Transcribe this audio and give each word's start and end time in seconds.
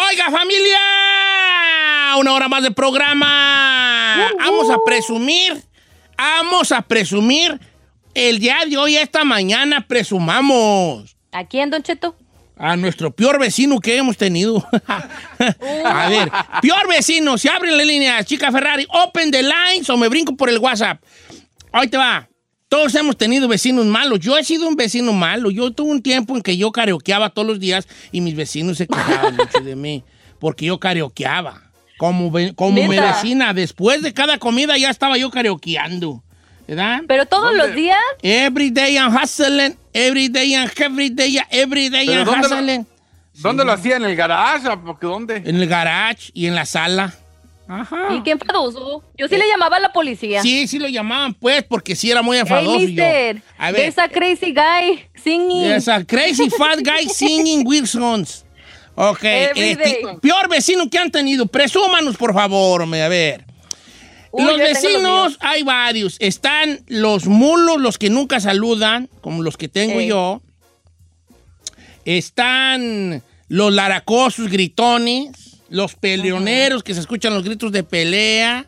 Oiga, 0.00 0.30
familia, 0.30 0.78
una 2.20 2.32
hora 2.32 2.48
más 2.48 2.62
de 2.62 2.70
programa. 2.70 4.30
Vamos 4.38 4.70
a 4.70 4.76
presumir, 4.84 5.60
vamos 6.16 6.70
a 6.70 6.82
presumir 6.82 7.58
el 8.14 8.38
día 8.38 8.58
de 8.64 8.76
hoy, 8.76 8.96
esta 8.96 9.24
mañana, 9.24 9.84
presumamos 9.88 11.16
¿A 11.32 11.44
quién, 11.46 11.70
Don 11.70 11.82
Cheto? 11.82 12.16
a 12.56 12.76
nuestro 12.76 13.10
peor 13.10 13.40
vecino 13.40 13.80
que 13.80 13.96
hemos 13.96 14.16
tenido. 14.16 14.64
a 15.84 16.08
ver, 16.08 16.30
peor 16.62 16.88
vecino, 16.88 17.36
si 17.36 17.48
abren 17.48 17.76
la 17.76 17.84
línea, 17.84 18.22
chica 18.22 18.52
Ferrari, 18.52 18.86
open 19.04 19.32
the 19.32 19.42
lines 19.42 19.90
o 19.90 19.96
me 19.96 20.06
brinco 20.06 20.36
por 20.36 20.48
el 20.48 20.58
WhatsApp. 20.58 21.02
Ahí 21.72 21.88
te 21.88 21.96
va. 21.96 22.28
Todos 22.68 22.94
hemos 22.94 23.16
tenido 23.16 23.48
vecinos 23.48 23.86
malos. 23.86 24.20
Yo 24.20 24.36
he 24.36 24.44
sido 24.44 24.68
un 24.68 24.76
vecino 24.76 25.12
malo. 25.12 25.50
Yo 25.50 25.70
tuve 25.70 25.90
un 25.90 26.02
tiempo 26.02 26.36
en 26.36 26.42
que 26.42 26.56
yo 26.56 26.70
karaokeaba 26.70 27.30
todos 27.30 27.48
los 27.48 27.58
días 27.60 27.88
y 28.12 28.20
mis 28.20 28.36
vecinos 28.36 28.76
se 28.78 28.86
quejaban 28.86 29.36
mucho 29.38 29.60
de 29.60 29.74
mí 29.74 30.04
porque 30.38 30.66
yo 30.66 30.78
karaokeaba. 30.78 31.62
Como, 31.96 32.30
como 32.54 32.72
mi 32.72 32.86
vecina, 32.96 33.52
después 33.54 34.02
de 34.02 34.12
cada 34.12 34.38
comida 34.38 34.76
ya 34.76 34.90
estaba 34.90 35.16
yo 35.18 35.30
karaokeando. 35.30 36.22
¿Verdad? 36.68 37.00
Pero 37.08 37.24
todos 37.24 37.54
los 37.54 37.74
días. 37.74 37.96
Every 38.22 38.70
day 38.70 38.96
I'm 38.96 39.16
hustling, 39.16 39.74
every 39.94 40.28
day 40.28 40.52
I'm 40.54 40.68
every 40.78 41.08
day, 41.08 41.38
every 41.50 41.88
day 41.88 42.06
¿Pero 42.06 42.20
I'm 42.20 42.26
dónde 42.26 42.48
lo- 42.48 42.56
hustling. 42.56 42.86
¿Dónde 43.36 43.64
lo 43.64 43.72
hacía? 43.72 43.96
¿En 43.96 44.04
el 44.04 44.14
garage? 44.14 44.68
¿A- 44.68 44.78
porque 44.78 45.06
¿Dónde? 45.06 45.36
En 45.36 45.56
el 45.56 45.66
garage 45.66 46.30
y 46.34 46.46
en 46.46 46.54
la 46.54 46.66
sala. 46.66 47.14
Ajá. 47.68 48.14
¿Y 48.14 48.22
qué 48.22 48.30
enfadoso? 48.30 49.04
Yo 49.16 49.28
sí 49.28 49.36
le 49.36 49.46
llamaba 49.46 49.76
a 49.76 49.80
la 49.80 49.92
policía. 49.92 50.40
Sí, 50.40 50.66
sí 50.66 50.78
lo 50.78 50.88
llamaban, 50.88 51.34
pues, 51.34 51.62
porque 51.64 51.94
sí 51.94 52.10
era 52.10 52.22
muy 52.22 52.38
enfadoso. 52.38 52.78
Hey, 52.78 52.80
yo. 52.80 52.88
mister. 52.88 53.42
A 53.58 53.70
ver, 53.70 53.80
There's 53.82 53.98
a 53.98 54.08
crazy 54.08 54.52
guy 54.54 55.06
singing. 55.22 55.62
there's 55.64 55.86
a 55.88 56.02
crazy 56.04 56.48
fat 56.48 56.78
guy 56.82 57.06
singing 57.12 57.66
weird 57.66 57.86
songs. 57.86 58.44
Ok. 58.94 59.22
Este, 59.22 60.00
peor 60.20 60.48
vecino 60.48 60.88
que 60.90 60.98
han 60.98 61.10
tenido. 61.10 61.46
Presúmanos, 61.46 62.16
por 62.16 62.32
favor, 62.34 62.82
hombre, 62.82 63.02
a 63.02 63.08
ver. 63.08 63.44
Uy, 64.30 64.44
los 64.44 64.58
vecinos, 64.58 65.36
hay 65.40 65.62
varios. 65.62 66.16
Están 66.20 66.80
los 66.86 67.26
mulos, 67.26 67.78
los 67.80 67.96
que 67.98 68.10
nunca 68.10 68.40
saludan, 68.40 69.08
como 69.20 69.42
los 69.42 69.56
que 69.56 69.68
tengo 69.68 70.00
yo. 70.00 70.42
Están 72.04 73.22
los 73.48 73.72
laracosos 73.72 74.48
gritones, 74.50 75.47
los 75.70 75.94
peleoneros 75.94 76.82
que 76.82 76.94
se 76.94 77.00
escuchan 77.00 77.34
los 77.34 77.44
gritos 77.44 77.72
de 77.72 77.82
pelea. 77.82 78.66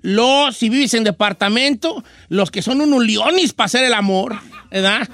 Los, 0.00 0.56
si 0.56 0.68
vives 0.68 0.94
en 0.94 1.02
departamento, 1.04 2.04
los 2.28 2.50
que 2.50 2.62
son 2.62 2.80
unos 2.80 3.04
leones 3.04 3.52
para 3.52 3.66
hacer 3.66 3.84
el 3.84 3.94
amor, 3.94 4.36
¿verdad? 4.70 5.08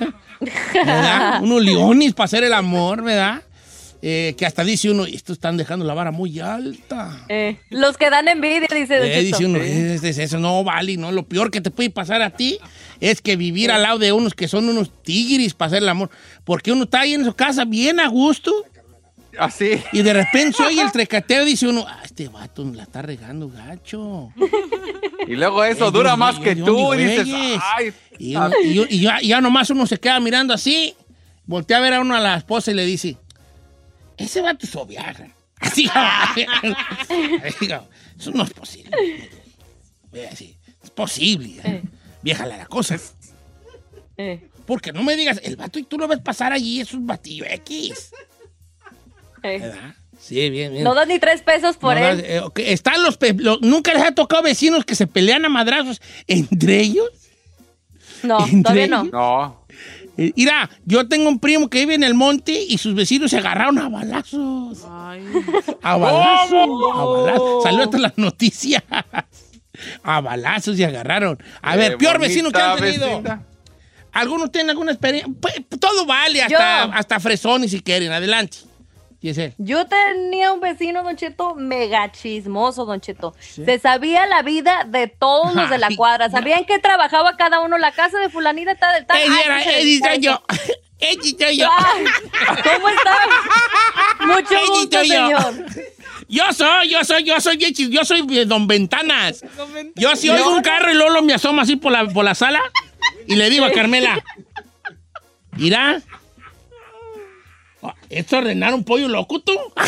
¿Verdad? 0.75 1.43
Unos 1.43 1.63
leones 1.65 2.13
para 2.13 2.27
hacer 2.27 2.45
el 2.45 2.53
amor, 2.53 3.03
¿verdad? 3.03 3.43
Eh, 4.07 4.35
que 4.37 4.45
hasta 4.45 4.63
dice 4.65 4.91
uno, 4.91 5.07
estos 5.07 5.39
están 5.39 5.57
dejando 5.57 5.87
la 5.87 5.95
vara 5.95 6.11
muy 6.11 6.39
alta. 6.39 7.25
Eh, 7.31 7.57
los 7.71 7.97
que 7.97 8.11
dan 8.11 8.29
envidia, 8.29 8.69
dice 8.71 8.97
Eh, 8.99 9.23
dice 9.23 9.47
uno, 9.47 9.59
"Eh, 9.59 9.95
es- 9.95 10.05
es- 10.05 10.19
eso 10.19 10.39
no 10.39 10.63
vale, 10.63 10.99
¿no? 10.99 11.11
Lo 11.11 11.23
peor 11.27 11.51
que 11.51 11.63
te 11.63 11.71
puede 11.71 11.89
pasar 11.89 12.21
a 12.21 12.29
ti 12.29 12.59
es 13.01 13.23
que 13.23 13.37
vivir 13.37 13.71
al 13.71 13.81
lado 13.83 13.99
de 13.99 14.13
unos 14.13 14.35
que 14.35 14.47
son 14.47 14.69
unos 14.69 14.91
tigris 15.03 15.55
para 15.55 15.69
hacer 15.69 15.83
el 15.83 15.89
amor. 15.89 16.11
Porque 16.45 16.71
uno 16.71 16.85
está 16.85 17.01
ahí 17.01 17.15
en 17.15 17.25
su 17.25 17.33
casa 17.35 17.65
bien 17.65 17.99
a 17.99 18.09
gusto 18.09 18.53
Así. 19.39 19.83
y 19.93 20.03
de 20.03 20.13
repente 20.13 20.63
oye 20.63 20.81
el 20.83 20.93
trecateo 20.93 21.43
y 21.43 21.47
dice 21.47 21.69
uno, 21.69 21.85
ah, 21.89 22.01
este 22.05 22.29
vato 22.29 22.65
la 22.65 22.83
está 22.85 23.03
regando 23.03 23.49
gacho. 23.49 24.33
Y 25.27 25.37
luego 25.37 25.65
eso 25.65 25.89
Eh, 25.89 25.91
dura 25.91 26.17
más 26.17 26.37
yo- 26.37 26.43
que 26.43 26.55
yo 26.55 26.65
tú. 26.67 26.93
Y 26.95 26.99
dices, 27.05 27.27
ay. 27.77 27.95
Y, 28.19 28.37
uno- 28.37 28.51
y 28.63 28.75
yo- 28.75 28.85
y 28.91 29.01
ya, 29.01 29.23
y 29.23 29.29
ya 29.29 29.41
nomás 29.41 29.71
uno 29.71 29.87
se 29.87 29.99
queda 29.99 30.21
mirando 30.21 30.53
así, 30.53 30.95
voltea 31.47 31.79
a 31.79 31.81
ver 31.81 31.95
a 31.95 32.01
uno 32.03 32.15
a 32.15 32.21
la 32.21 32.37
esposa 32.37 32.71
y 32.71 32.75
le 32.75 32.85
dice, 32.85 33.17
ese 34.19 34.43
vato 34.43 34.67
es 34.67 34.87
Viagra. 34.87 35.31
Así, 35.61 35.89
eso 38.19 38.31
no 38.33 38.43
es 38.45 38.51
posible. 38.53 38.91
Así, 40.31 40.57
es 40.83 40.91
posible. 40.91 41.61
¿eh? 41.65 41.83
Vieja 42.23 42.45
la 42.45 42.67
cosa. 42.67 42.99
Eh, 44.19 44.47
Porque 44.67 44.93
no 44.93 45.03
me 45.03 45.17
digas, 45.17 45.41
el 45.43 45.57
vato 45.57 45.79
y 45.79 45.85
tú 45.85 45.97
lo 45.97 46.07
ves 46.07 46.19
pasar 46.21 46.53
allí, 46.53 46.81
es 46.81 46.93
un 46.93 47.07
batillo 47.07 47.45
X. 47.47 48.11
eh. 49.45 49.59
¿Verdad? 49.61 49.95
Sí, 50.19 50.49
bien, 50.51 50.73
bien. 50.73 50.85
No 50.85 50.95
das 50.95 51.07
ni 51.09 51.19
tres 51.19 51.43
pesos 51.43 51.77
por 51.77 51.97
No, 51.97 52.07
él. 52.07 52.23
eh, 52.25 52.41
Están 52.57 53.03
los, 53.03 53.19
Nunca 53.61 53.93
les 53.93 54.03
ha 54.05 54.13
tocado 54.13 54.43
vecinos 54.43 54.85
que 54.85 54.95
se 54.95 55.07
pelean 55.07 55.45
a 55.45 55.49
madrazos 55.49 56.01
entre 56.27 56.81
ellos. 56.81 57.09
No, 58.23 58.39
¿Entre 58.47 58.63
todavía 58.63 58.87
no. 58.87 59.01
ellos? 59.03 59.13
No. 59.13 59.67
Eh, 60.17 60.33
Mira, 60.37 60.71
yo 60.85 61.09
tengo 61.09 61.29
un 61.29 61.41
primo 61.41 61.69
que 61.69 61.81
vive 61.81 61.95
en 61.95 62.05
el 62.05 62.15
monte 62.15 62.53
y 62.53 62.79
sus 62.79 62.95
vecinos 62.95 63.33
se 63.33 63.39
agarraron 63.39 63.79
a 63.79 63.89
balazos. 63.89 64.85
A 64.85 65.17
balazos. 65.97 66.69
A 66.95 67.05
balazos. 67.05 67.63
Salió 67.65 67.83
hasta 67.83 67.99
las 67.99 68.17
noticias. 68.17 68.83
A 70.05 70.21
balazos 70.21 70.77
se 70.77 70.85
agarraron. 70.85 71.37
A 71.61 71.75
ver, 71.75 71.99
peor 71.99 72.21
vecino 72.21 72.51
que 72.53 72.61
han 72.61 72.79
tenido. 72.79 73.09
vecina. 73.21 73.43
¿Algunos 74.13 74.53
tienen 74.53 74.71
alguna 74.71 74.93
experiencia? 74.93 75.33
Pues, 75.41 75.55
todo 75.81 76.07
vale, 76.07 76.41
hasta, 76.43 76.87
Yo. 76.87 76.93
hasta 76.95 77.19
fresones 77.19 77.73
si 77.73 77.81
quieren. 77.81 78.13
Adelante. 78.13 78.59
Giselle. 79.25 79.55
Yo 79.57 79.87
tenía 79.87 80.53
un 80.53 80.61
vecino, 80.61 81.03
Don 81.03 81.17
Cheto, 81.17 81.55
mega 81.55 82.13
chismoso, 82.13 82.85
Don 82.85 83.01
Cheto. 83.01 83.35
Se 83.41 83.79
sabía 83.79 84.27
la 84.27 84.43
vida 84.43 84.85
de 84.87 85.07
todos 85.07 85.55
los 85.55 85.71
de 85.71 85.79
la 85.79 85.89
cuadra. 85.97 86.29
Sabían 86.29 86.67
que 86.67 86.79
trabajaba 86.79 87.35
cada 87.37 87.61
uno. 87.61 87.79
La 87.79 87.93
casa 87.93 88.19
de 88.19 88.29
fulanita 88.29 88.75
tal, 88.75 88.95
del 88.95 89.07
tal. 89.07 89.19
Era, 89.23 90.17
yo. 90.17 90.43
soy 91.39 91.57
yo. 91.57 91.69
¿Cómo 92.63 92.89
está? 92.91 93.17
Mucho 94.27 94.73
gusto, 94.73 94.99
soy 94.99 95.09
yo. 95.09 95.15
señor. 95.15 95.55
Yo 96.27 96.53
soy, 96.55 96.89
yo 96.91 97.05
soy, 97.05 97.23
yo 97.23 97.39
soy 97.39 97.59
yo 97.59 98.05
soy 98.05 98.27
eh, 98.39 98.47
Don 98.47 98.67
Ventanas. 98.67 99.45
Yo 99.95 100.17
si 100.17 100.31
oigo 100.31 100.57
un 100.57 100.63
carro 100.63 100.91
y 100.91 100.95
Lolo 100.95 101.21
me 101.21 101.35
asoma 101.35 101.63
así 101.63 101.77
por 101.77 101.93
la, 101.93 102.07
por 102.07 102.25
la 102.25 102.35
sala 102.35 102.63
y 103.27 103.37
le 103.37 103.51
digo 103.51 103.67
a 103.67 103.71
Carmela, 103.71 104.25
¿esto 105.59 106.03
es 108.19 108.33
ordenar 108.33 108.75
un 108.75 108.85
pollo 108.85 109.09
loco 109.09 109.41
tú? 109.41 109.53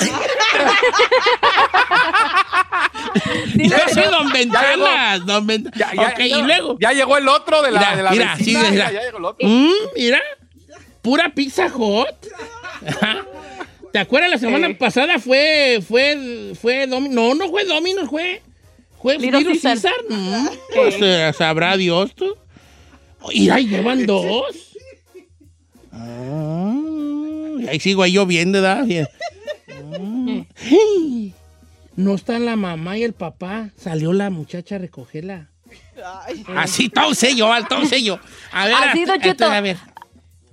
yo 3.56 3.76
soy 3.93 4.05
Don 4.11 4.31
Ventanas, 4.32 5.25
Don 5.26 5.46
Ventanas. 5.46 5.78
Ya, 5.78 5.93
ya, 5.94 6.08
ok, 6.08 6.19
ya- 6.19 6.26
y 6.26 6.43
luego, 6.43 6.76
Ya 6.81 6.93
llegó 6.93 7.17
el 7.17 7.28
otro 7.28 7.62
de 7.62 7.70
la, 7.70 7.78
Mira, 7.81 7.96
de 7.96 8.02
la 8.02 8.11
mira, 8.11 8.34
vecina. 8.37 8.61
sí, 8.64 8.70
mira. 8.70 8.93
Ya, 8.93 9.02
llegó 9.02 9.19
el 9.19 9.25
otro. 9.25 9.49
mm, 9.49 9.70
mira, 9.96 10.20
pura 11.02 11.32
pizza 11.34 11.69
hot. 11.70 12.14
¿Te 13.93 13.99
acuerdas 13.99 14.31
la 14.31 14.38
semana 14.38 14.67
Eh. 14.69 14.75
pasada 14.75 15.19
fue, 15.19 15.81
fue, 15.87 16.52
fue 16.61 16.87
No, 16.87 17.00
no 17.34 17.49
fue 17.49 17.64
Domino's, 17.64 18.08
fue. 18.11 18.43
Fue 19.00 19.19
Little. 19.19 19.58
Caesar. 19.61 19.93
Mm, 20.08 20.46
pues, 20.75 20.96
eh, 21.00 21.32
sabrá 21.37 21.76
Dios 21.76 22.14
tú. 22.14 22.37
Y 23.31 23.50
ahí 23.50 23.67
llevan 23.69 24.06
dos. 24.06 24.44
Ah, 25.99 26.75
ahí 27.69 27.81
sigo 27.81 28.03
ahí 28.03 28.12
yo 28.12 28.26
viendo, 28.26 28.61
¿verdad? 28.61 28.85
Bien. 28.85 29.06
Mm. 29.99 30.41
No 31.97 32.14
está 32.14 32.38
la 32.38 32.56
mamá 32.56 32.99
y 32.99 33.03
el 33.05 33.12
papá. 33.12 33.70
Salió 33.76 34.12
la 34.12 34.31
muchacha 34.31 34.76
a 34.76 34.79
recogerla. 34.79 35.49
Así, 36.56 36.88
todo 36.88 37.14
sello, 37.14 37.53
al 37.53 37.67
todo 37.69 37.85
sello. 37.87 38.19
A 38.53 38.67
ver, 38.67 38.75
Así, 38.75 39.05
a 39.43 39.61
ver. 39.61 39.76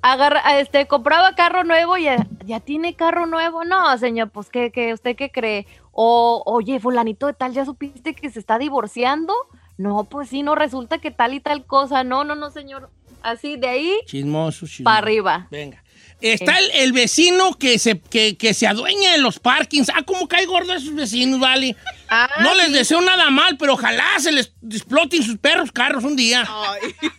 agarra, 0.02 0.60
este, 0.60 0.88
compraba 0.88 1.36
carro 1.36 1.64
nuevo 1.64 1.98
y 1.98 2.04
ya, 2.04 2.28
ya 2.46 2.60
tiene 2.60 2.96
carro 2.96 3.26
nuevo. 3.26 3.64
No, 3.66 3.98
señor, 3.98 4.30
pues, 4.30 4.50
¿qué, 4.50 4.72
qué, 4.72 4.94
¿usted 4.94 5.16
qué 5.16 5.32
cree? 5.32 5.68
O, 5.92 6.42
oye, 6.46 6.80
fulanito 6.80 7.28
de 7.28 7.34
tal, 7.34 7.54
¿ya 7.54 7.66
supiste 7.66 8.14
que 8.16 8.30
se 8.30 8.40
está 8.40 8.58
divorciando? 8.58 9.34
No, 9.78 10.06
pues 10.06 10.30
sí, 10.30 10.44
no, 10.44 10.56
resulta 10.56 10.98
que 11.00 11.12
tal 11.12 11.34
y 11.34 11.40
tal 11.40 11.66
cosa. 11.66 12.04
No, 12.04 12.24
no, 12.24 12.36
no, 12.36 12.50
señor. 12.52 12.90
Así, 13.22 13.56
de 13.58 13.68
ahí 13.68 14.00
Chismoso, 14.06 14.66
chismoso. 14.66 14.84
para 14.84 14.98
arriba. 14.98 15.48
Venga. 15.52 15.82
Está 16.21 16.57
el, 16.60 16.71
el 16.71 16.94
vecino 16.94 17.54
que 17.57 17.77
se, 17.80 18.00
que, 18.00 18.38
que 18.38 18.54
se 18.54 18.65
adueña 18.68 19.12
de 19.12 19.18
los 19.18 19.39
parkings. 19.39 19.89
Ah, 19.94 20.04
cómo 20.06 20.27
cae 20.27 20.45
gordo 20.45 20.71
a 20.74 20.77
esos 20.77 20.95
vecinos, 20.95 21.39
vale. 21.39 21.75
Ah, 22.10 22.30
no 22.42 22.54
les 22.56 22.68
sí. 22.68 22.71
deseo 22.74 23.01
nada 23.01 23.30
mal, 23.30 23.57
pero 23.57 23.74
ojalá 23.74 24.06
se 24.19 24.31
les 24.31 24.54
exploten 24.71 25.21
sus 25.24 25.38
perros 25.38 25.71
carros 25.71 26.04
un 26.04 26.15
día. 26.15 26.48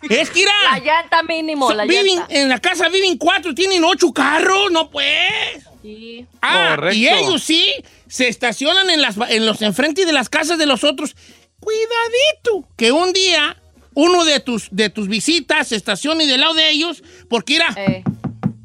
Es 0.08 0.30
que 0.30 0.44
La 0.44 0.78
irá. 0.78 0.84
llanta 1.02 1.22
mínimo, 1.22 1.72
la 1.72 1.84
viven, 1.84 2.06
llanta. 2.16 2.34
en 2.34 2.48
la 2.48 2.58
casa 2.60 2.88
viven 2.88 3.18
cuatro, 3.18 3.54
tienen 3.54 3.84
ocho 3.84 4.12
carros, 4.12 4.70
no 4.70 4.90
pues. 4.90 5.64
Sí. 5.82 6.24
Ah, 6.40 6.72
Correcto. 6.76 6.96
y 6.96 7.08
ellos 7.08 7.42
sí 7.42 7.66
se 8.08 8.28
estacionan 8.28 8.88
en, 8.88 9.02
las, 9.02 9.16
en 9.28 9.44
los 9.44 9.60
enfrente 9.60 10.06
de 10.06 10.12
las 10.14 10.30
casas 10.30 10.56
de 10.56 10.64
los 10.66 10.82
otros. 10.82 11.14
Cuidadito, 11.60 12.68
que 12.76 12.92
un 12.92 13.12
día 13.12 13.56
uno 13.94 14.24
de 14.24 14.40
tus, 14.40 14.68
de 14.70 14.90
tus 14.90 15.08
visitas 15.08 15.68
se 15.68 15.76
estacione 15.76 16.26
del 16.26 16.40
lado 16.40 16.54
de 16.54 16.70
ellos, 16.70 17.02
porque 17.28 17.56
era 17.56 17.68
Eh, 17.76 18.02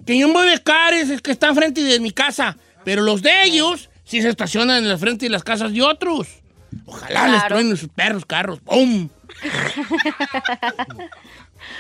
que 0.10 0.18
yo 0.18 0.28
me 0.28 0.34
voy 0.34 0.48
a 0.48 0.54
becar 0.54 0.92
es 0.96 1.12
el 1.12 1.22
que 1.22 1.30
está 1.30 1.50
enfrente 1.50 1.84
de 1.84 2.00
mi 2.00 2.10
casa, 2.10 2.58
pero 2.84 3.04
los 3.04 3.22
de 3.22 3.44
ellos 3.44 3.92
sí 4.04 4.24
se 4.24 4.30
estacionan 4.30 4.84
en 4.84 4.90
el 4.90 4.98
frente 4.98 5.28
de 5.28 5.30
las 5.30 5.44
casas 5.44 5.72
de 5.72 5.84
otros. 5.84 6.28
Ojalá 6.88 7.28
les 7.28 7.46
truenen 7.48 7.78
sus 7.78 7.90
perros 7.90 8.26
carros. 8.26 8.60
¡Pum! 8.62 9.08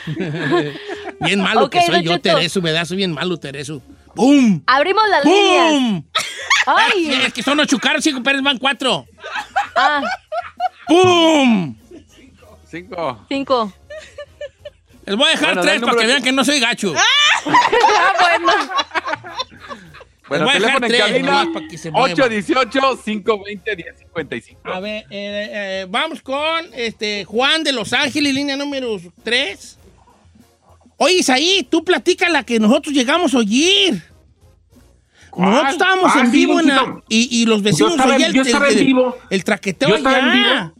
bien 1.22 1.42
malo 1.42 1.72
que 1.72 1.81
soy 1.81 2.04
yo. 2.04 2.22
Tereso, 2.22 2.62
me 2.62 2.72
da, 2.72 2.86
soy 2.86 2.98
bien 2.98 3.14
malo, 3.14 3.38
Tereso. 3.38 3.81
¡Pum! 4.14 4.62
abrimos 4.68 5.10
las 5.10 5.26
líneas. 5.26 5.72
¡Pum! 5.72 6.04
Ay, 6.68 7.12
es 7.26 7.34
que 7.34 7.42
son 7.42 7.60
ocho 7.60 7.80
carros, 7.80 8.04
cinco 8.04 8.22
perros 8.22 8.44
van 8.44 8.60
cuatro. 8.60 9.08
ah, 9.76 10.04
¡Pum! 10.88 11.76
Cinco. 12.70 13.26
cinco. 13.28 13.74
Les 15.10 15.18
voy 15.18 15.28
a 15.28 15.32
dejar 15.32 15.48
Bueno, 15.56 15.62
tres 15.64 15.76
el 15.76 15.82
para 15.82 15.98
que 15.98 16.06
vean 16.08 16.24
que 16.24 16.32
no 16.32 16.46
soy 16.46 16.60
gacho. 16.60 16.94
Ah, 16.96 17.02
bueno. 18.20 18.52
Bueno, 20.28 20.46
voy 20.46 20.56
a 20.56 20.60
dejar 20.60 20.80
teléfono 20.82 20.86
en 20.86 20.92
tres, 20.92 21.02
cabina 21.02 21.48
para 21.52 21.68
que 21.68 21.78
se 21.80 21.90
mueva. 21.90 22.14
818-520-1055. 22.16 24.58
A 24.64 24.80
ver, 24.80 25.06
eh, 25.10 25.10
eh, 25.10 25.86
vamos 25.90 26.22
con 26.22 26.66
este 26.74 27.26
Juan 27.26 27.64
de 27.64 27.72
Los 27.74 27.92
Ángeles, 27.94 28.34
línea 28.36 28.56
número 28.56 28.98
3. 29.24 29.78
Oye, 30.98 31.16
Isaí, 31.16 31.66
tú 31.70 31.84
platica 31.84 32.30
la 32.30 32.44
que 32.44 32.60
nosotros 32.60 32.94
llegamos 32.94 33.34
a 33.34 33.40
oír. 33.40 34.04
¿Cuál? 35.32 35.50
Nosotros 35.50 35.72
estábamos 35.74 36.12
Ah, 36.16 36.20
en 36.20 36.26
sí, 36.32 36.38
vivo 36.38 36.60
en 36.60 36.68
la- 36.68 37.02
y, 37.08 37.42
y 37.42 37.46
los 37.46 37.62
vecinos 37.64 37.94
oían 38.00 38.22
el, 38.24 38.34
yo 38.34 38.42
estaba 38.42 38.68
en 38.70 38.78
el- 38.78 38.86
vivo. 38.86 39.18
el 39.30 39.44
traqueteo 39.44 39.90
Yo 39.90 39.96
estaba 39.96 40.20
en 40.20 40.26
allá. 40.30 40.74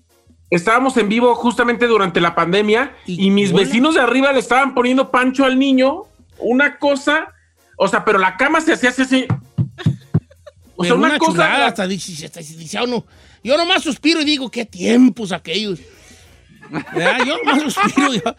Estábamos 0.50 0.98
en 0.98 1.10
vivo 1.10 1.36
justamente 1.36 1.86
durante 1.88 2.20
la 2.20 2.34
pandemia 2.36 2.94
Y- 3.06 3.28
y, 3.28 3.30
mis 3.32 3.52
hola. 3.52 3.62
vecinos 3.64 3.96
de 3.96 4.02
arriba 4.02 4.32
le 4.34 4.40
estaban 4.40 4.74
poniendo 4.74 5.12
pancho 5.12 5.46
al 5.46 5.60
niño. 5.60 6.04
Una 6.40 6.78
cosa, 6.80 7.34
o 7.78 7.88
sea, 7.88 8.04
pero 8.06 8.18
la 8.18 8.36
cama 8.38 8.60
se 8.62 8.74
hacía 8.74 8.90
así. 8.90 9.02
así. 9.04 9.28
O 10.76 10.86
sea, 10.86 10.96
una, 10.96 11.18
cosa. 11.18 11.32
chulada, 11.34 11.68
hasta 11.68 11.86
dice, 11.88 12.26
hasta 12.26 12.40
dice 12.40 12.78
a 12.78 12.84
uno, 12.84 13.06
yo 13.44 13.58
nomás 13.58 13.84
suspiro 13.84 14.22
y 14.22 14.26
digo, 14.26 14.50
qué 14.50 14.66
tiempos 14.66 15.32
aquellos. 15.34 15.80
¿Verdad? 16.70 17.18
Yo 17.26 17.38
nomás 17.44 17.62
suspiro, 17.74 18.14
yo 18.14 18.36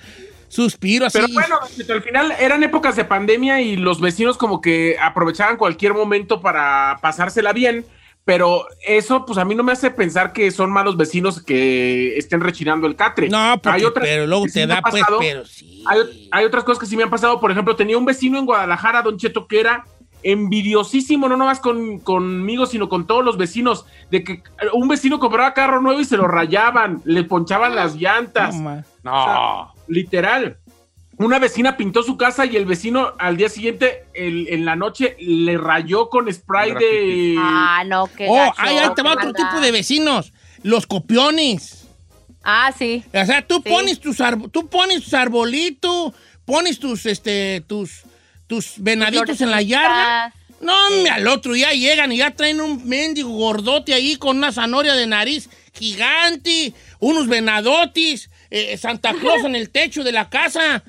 suspiro 0.49 1.07
así. 1.07 1.19
Pero 1.19 1.33
bueno, 1.35 1.59
al 1.95 2.03
final 2.03 2.33
eran 2.41 2.63
épocas 2.63 2.97
de 2.97 3.05
pandemia 3.05 3.61
y 3.61 3.77
los 3.77 4.01
vecinos 4.01 4.39
como 4.39 4.61
que 4.63 4.97
aprovechaban 5.01 5.57
cualquier 5.59 5.93
momento 5.95 6.41
para 6.41 6.99
pasársela 7.03 7.53
bien. 7.53 7.85
Pero 8.25 8.67
eso, 8.87 9.25
pues 9.25 9.39
a 9.39 9.45
mí 9.45 9.55
no 9.55 9.63
me 9.63 9.73
hace 9.73 9.91
pensar 9.91 10.33
que 10.33 10.51
son 10.51 10.71
malos 10.71 10.97
vecinos 10.97 11.43
que 11.43 12.17
estén 12.19 12.41
rechinando 12.41 12.87
el 12.87 12.95
catre. 12.95 13.29
no, 13.29 13.55
porque- 13.63 13.77
Hay 13.77 13.85
otras 13.85 14.07
pero 14.07 14.27
luego 14.27 14.47
sí 14.47 14.53
te 14.53 14.67
da, 14.67 14.83
pues, 14.83 15.03
pero 15.19 15.45
sí. 15.47 15.83
Hay, 15.87 16.29
hay 16.31 16.45
otras 16.45 16.65
cosas 16.65 16.79
que 16.81 16.87
sí 16.87 16.97
me 16.97 17.03
han 17.03 17.11
pasado. 17.11 17.41
Por 17.41 17.51
ejemplo, 17.51 17.75
tenía 17.77 17.99
un 17.99 18.05
vecino 18.05 18.39
en 18.39 18.47
Guadalajara, 18.47 19.03
Don 19.03 19.17
Cheto, 19.17 19.47
que 19.47 19.61
era 19.61 19.85
envidiosísimo, 20.23 21.29
no 21.29 21.37
nomás 21.37 21.61
con, 21.61 21.99
conmigo, 21.99 22.67
sino 22.67 22.89
con 22.89 23.07
todos 23.07 23.25
los 23.25 23.37
vecinos, 23.39 23.87
de 24.11 24.23
que 24.23 24.43
un 24.73 24.89
vecino 24.89 25.19
compraba 25.19 25.55
carro 25.55 25.81
nuevo 25.81 26.01
y 26.01 26.05
se 26.05 26.17
lo 26.17 26.29
rayaban, 26.29 27.01
le 27.05 27.25
ponchaban 27.25 27.75
las 27.75 27.97
llantas. 27.97 28.55
No. 29.03 29.73
literal. 29.89 30.59
Una 31.21 31.39
vecina 31.39 31.77
pintó 31.77 32.03
su 32.03 32.17
casa 32.17 32.47
y 32.47 32.57
el 32.57 32.65
vecino 32.65 33.13
al 33.19 33.37
día 33.37 33.49
siguiente, 33.49 34.05
el- 34.15 34.49
en 34.49 34.65
la 34.65 34.75
noche, 34.75 35.17
le 35.21 35.59
rayó 35.59 36.09
con 36.09 36.33
spray 36.33 36.73
de... 36.73 37.35
Ah, 37.39 37.83
no, 37.87 38.07
qué 38.17 38.27
Oh, 38.29 38.35
gacho, 38.37 38.55
ahí, 38.57 38.79
ahí 38.79 38.89
te 38.95 39.03
va 39.03 39.13
otro 39.13 39.27
maldad. 39.27 39.49
tipo 39.51 39.61
de 39.61 39.71
vecinos. 39.71 40.33
Los 40.63 40.87
copiones. 40.87 41.87
Ah, 42.43 42.73
sí. 42.77 43.05
O 43.13 43.27
sea, 43.27 43.47
tú 43.47 43.57
Sí. 43.65 43.69
pones 43.71 44.01
tus 44.01 44.19
arbo- 44.21 44.51
tú 44.51 44.69
pones 44.69 45.05
tus 45.05 45.13
arbolitos, 45.15 46.15
pones 46.47 46.79
tus 46.79 47.05
este 47.07 47.63
tus 47.67 48.03
tus 48.47 48.75
venaditos 48.79 49.41
en 49.43 49.51
la 49.51 49.61
yarda. 49.63 50.35
No, 50.63 50.73
al 51.13 51.29
otro 51.29 51.53
día 51.53 51.73
llegan 51.73 52.13
y 52.13 52.19
ya 52.19 52.31
traen 52.33 52.61
un 52.61 52.87
mendigo 52.89 53.29
gordote 53.31 53.93
ahí 53.95 54.17
con 54.17 54.39
una 54.39 54.53
zanahoria 54.53 54.95
de 54.95 55.07
nariz 55.07 55.49
gigante, 55.75 56.73
unos 56.99 57.29
venadotis, 57.29 58.31
eh, 58.51 58.77
Santa 58.79 59.13
Claus 59.15 59.45
en 59.45 59.55
el 59.55 59.71
techo 59.71 60.03
de 60.03 60.13
la 60.13 60.29
casa. 60.31 60.83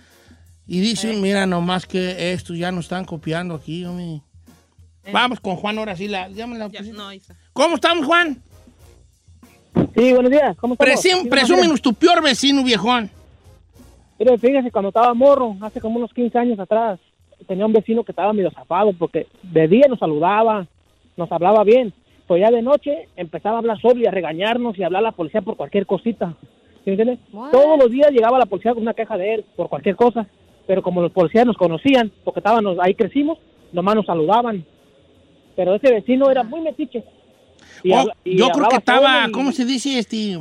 Y 0.73 0.79
dicen, 0.79 1.19
mira 1.19 1.45
nomás 1.45 1.85
que 1.85 2.31
estos 2.31 2.57
ya 2.57 2.71
nos 2.71 2.85
están 2.85 3.03
copiando 3.03 3.55
aquí, 3.55 3.83
hombre. 3.83 4.21
Vamos 5.11 5.41
con 5.41 5.57
Juan 5.57 5.77
ahora 5.77 5.97
sí. 5.97 6.07
La, 6.07 6.29
llámala, 6.29 6.69
pues, 6.69 6.89
¿Cómo 7.51 7.75
estamos, 7.75 8.05
Juan? 8.05 8.41
Sí, 9.93 10.13
buenos 10.13 10.31
días. 10.31 10.55
¿Cómo 10.55 10.75
estamos? 10.75 10.93
Presum- 11.03 11.29
presúmenos 11.29 11.81
tu 11.81 11.93
peor 11.93 12.23
vecino, 12.23 12.63
viejón. 12.63 13.09
Mire, 14.17 14.37
fíjese, 14.37 14.71
cuando 14.71 14.87
estaba 14.87 15.13
morro, 15.13 15.57
hace 15.59 15.81
como 15.81 15.97
unos 15.97 16.13
15 16.13 16.37
años 16.39 16.57
atrás, 16.57 17.01
tenía 17.49 17.65
un 17.65 17.73
vecino 17.73 18.05
que 18.05 18.13
estaba 18.13 18.31
medio 18.31 18.51
zafado 18.51 18.93
porque 18.93 19.27
de 19.43 19.67
día 19.67 19.87
nos 19.89 19.99
saludaba, 19.99 20.67
nos 21.17 21.29
hablaba 21.33 21.65
bien, 21.65 21.91
pero 22.29 22.37
ya 22.37 22.49
de 22.49 22.61
noche 22.61 23.09
empezaba 23.17 23.55
a 23.57 23.59
hablar 23.59 23.81
solo 23.81 23.99
y 23.99 24.05
a 24.05 24.11
regañarnos 24.11 24.77
y 24.79 24.83
a 24.83 24.85
hablar 24.85 25.01
a 25.01 25.07
la 25.09 25.11
policía 25.11 25.41
por 25.41 25.57
cualquier 25.57 25.85
cosita. 25.85 26.33
¿Sí 26.85 26.91
me 26.91 26.93
entiende? 26.93 27.17
What? 27.33 27.51
Todos 27.51 27.77
los 27.77 27.91
días 27.91 28.09
llegaba 28.11 28.39
la 28.39 28.45
policía 28.45 28.73
con 28.73 28.83
una 28.83 28.93
queja 28.93 29.17
de 29.17 29.33
él 29.33 29.45
por 29.57 29.67
cualquier 29.67 29.97
cosa, 29.97 30.27
pero 30.67 30.81
como 30.81 31.01
los 31.01 31.11
policías 31.11 31.45
nos 31.45 31.57
conocían, 31.57 32.11
porque 32.23 32.39
estábamos 32.39 32.77
ahí 32.81 32.93
crecimos, 32.95 33.37
nomás 33.71 33.95
nos 33.95 34.05
saludaban. 34.05 34.65
Pero 35.55 35.75
ese 35.75 35.91
vecino 35.91 36.29
era 36.31 36.43
muy 36.43 36.61
metiche. 36.61 37.03
Y 37.83 37.91
Oh, 37.93 38.05
y 38.23 38.37
yo 38.37 38.49
creo 38.49 38.69
que 38.69 38.75
hablaba 38.75 38.77
estaba, 38.77 39.27
y- 39.27 39.31
¿cómo 39.31 39.51
se 39.51 39.65
dice? 39.65 39.97
Este, 39.99 40.37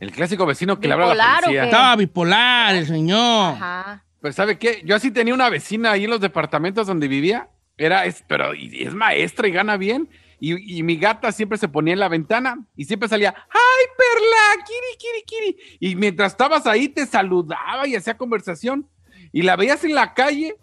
El 0.00 0.10
clásico 0.12 0.44
vecino 0.46 0.78
que 0.78 0.88
le 0.88 0.94
habla 0.94 1.06
a 1.06 1.08
la 1.08 1.14
¿Bipolar 1.14 1.38
o 1.38 1.42
policía. 1.44 1.64
estaba 1.64 1.96
bipolar, 1.96 2.74
el 2.76 2.86
señor. 2.86 3.54
Ajá. 3.54 4.04
Pues, 4.20 4.34
¿sabe 4.34 4.58
qué? 4.58 4.82
Yo 4.84 4.96
así 4.96 5.10
tenía 5.10 5.32
una 5.34 5.48
vecina 5.48 5.92
ahí 5.92 6.04
en 6.04 6.10
los 6.10 6.20
departamentos 6.20 6.86
donde 6.86 7.08
vivía. 7.08 7.48
Era, 7.78 8.04
es, 8.06 8.24
pero 8.28 8.54
y- 8.54 8.82
es 8.82 8.94
maestra 8.94 9.48
y 9.48 9.52
gana 9.52 9.76
bien. 9.76 10.08
Y, 10.38 10.78
y 10.78 10.82
mi 10.82 10.96
gata 10.96 11.32
siempre 11.32 11.56
se 11.56 11.68
ponía 11.68 11.94
en 11.94 12.00
la 12.00 12.08
ventana 12.08 12.58
y 12.76 12.84
siempre 12.84 13.08
salía, 13.08 13.30
¡ay, 13.30 13.86
Perla! 13.96 14.64
¡Kiri, 14.66 14.98
kiri, 14.98 15.54
kiri! 15.56 15.78
Y 15.80 15.96
mientras 15.96 16.32
estabas 16.32 16.66
ahí 16.66 16.88
te 16.90 17.06
saludaba 17.06 17.86
y 17.86 17.96
hacía 17.96 18.16
conversación. 18.18 18.86
Y 19.36 19.42
la 19.42 19.54
veías 19.54 19.84
en 19.84 19.94
la 19.94 20.14
calle, 20.14 20.56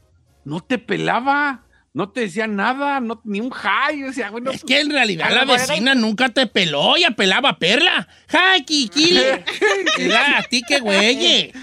no 0.46 0.60
te 0.60 0.80
pelaba, 0.80 1.62
no 1.94 2.10
te 2.10 2.22
decía 2.22 2.48
nada, 2.48 3.00
no, 3.02 3.22
ni 3.24 3.40
un 3.40 3.52
hi. 3.52 4.02
Decía, 4.02 4.32
bueno, 4.32 4.50
Es 4.50 4.64
que 4.64 4.80
en 4.80 4.90
realidad 4.90 5.30
la 5.30 5.46
vecina 5.46 5.94
nunca 5.94 6.30
te 6.30 6.48
peló, 6.48 6.98
ya 6.98 7.12
pelaba 7.12 7.50
a 7.50 7.60
Perla. 7.60 8.08
¡Ay, 8.30 8.66
Kiki! 8.66 9.20
Era 10.00 10.40
a 10.40 10.42
ti 10.42 10.64
qué 10.68 10.80
güey. 10.80 11.54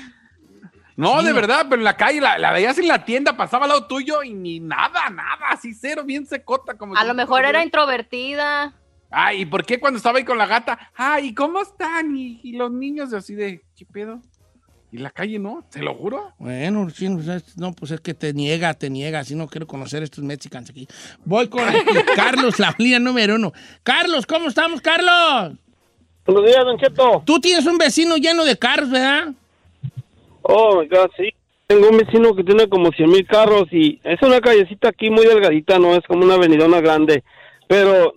No, 0.95 1.19
Sí, 1.19 1.27
de 1.27 1.33
verdad, 1.33 1.67
pero 1.69 1.81
en 1.81 1.85
la 1.85 1.97
calle 1.97 2.21
la, 2.21 2.39
la 2.39 2.53
veías 2.53 2.79
en 2.79 2.87
la 2.87 3.05
tienda, 3.05 3.37
pasaba 3.37 3.65
al 3.65 3.71
lado 3.71 3.89
tuyo 3.89 4.23
y 4.23 4.33
ni 4.33 4.61
nada, 4.61 5.11
nada, 5.11 5.49
así 5.49 5.75
cero, 5.75 6.05
bien 6.05 6.27
secota. 6.27 6.75
Como 6.79 6.97
A 6.97 7.05
lo 7.05 7.15
mejor 7.15 7.45
era 7.45 7.65
introvertida. 7.65 8.73
Ay, 9.11 9.41
¿y 9.41 9.47
por 9.47 9.67
qué 9.67 9.81
cuando 9.81 9.97
estaba 9.97 10.19
ahí 10.19 10.25
con 10.25 10.39
la 10.39 10.47
gata? 10.47 10.93
Ay, 10.95 11.35
¿cómo 11.35 11.61
están? 11.61 12.17
Y, 12.17 12.39
y 12.45 12.53
los 12.53 12.71
niños 12.71 13.13
así 13.13 13.35
de, 13.35 13.65
¿qué 13.75 13.85
pedo? 13.85 14.23
Y 14.93 14.99
la 14.99 15.11
calle 15.11 15.39
no, 15.39 15.65
te 15.71 15.81
lo 15.81 15.95
juro. 15.95 16.33
Bueno, 16.39 16.91
sí, 16.91 17.09
no, 17.09 17.21
es- 17.33 17.57
no, 17.57 17.73
pues 17.73 17.93
es 17.93 18.01
que 18.01 18.13
te 18.13 18.33
niega, 18.33 18.75
te 18.75 18.91
niega. 18.91 19.21
Así 19.21 19.35
no 19.37 19.47
quiero 19.47 19.67
conocer 19.67 20.01
a 20.03 20.05
estos 20.05 20.25
mexicanos 20.25 20.69
aquí. 20.71 20.89
Voy 21.25 21.49
con 21.49 21.63
Carlos, 22.17 22.59
la 22.59 22.75
línea 22.79 22.99
número 22.99 23.37
uno. 23.37 23.53
Carlos, 23.85 24.27
¿cómo 24.27 24.49
estamos, 24.49 24.81
Carlos? 24.81 25.53
Buenos 26.27 26.45
días, 26.45 26.65
Don 26.65 26.77
Cheto. 26.79 27.23
Tú 27.25 27.39
tienes 27.41 27.65
un 27.67 27.79
vecino 27.79 28.17
lleno 28.17 28.45
de 28.45 28.57
carros, 28.59 28.91
¿verdad? 28.91 29.29
Oh, 30.43 30.81
my 30.81 30.89
God, 30.89 31.11
sí. 31.17 31.29
Tengo 31.67 31.89
un 31.89 31.99
vecino 31.99 32.35
que 32.35 32.43
tiene 32.43 32.69
como 32.69 32.91
100 32.91 33.09
mil 33.11 33.27
carros 33.27 33.69
y 33.71 34.01
es 34.03 34.21
una 34.23 34.41
callecita 34.41 34.89
aquí 34.89 35.09
muy 35.09 35.25
delgadita, 35.25 35.79
no 35.79 35.95
es 35.95 36.01
como 36.09 36.25
una 36.25 36.35
avenidona 36.35 36.81
grande, 36.81 37.23
pero 37.69 38.13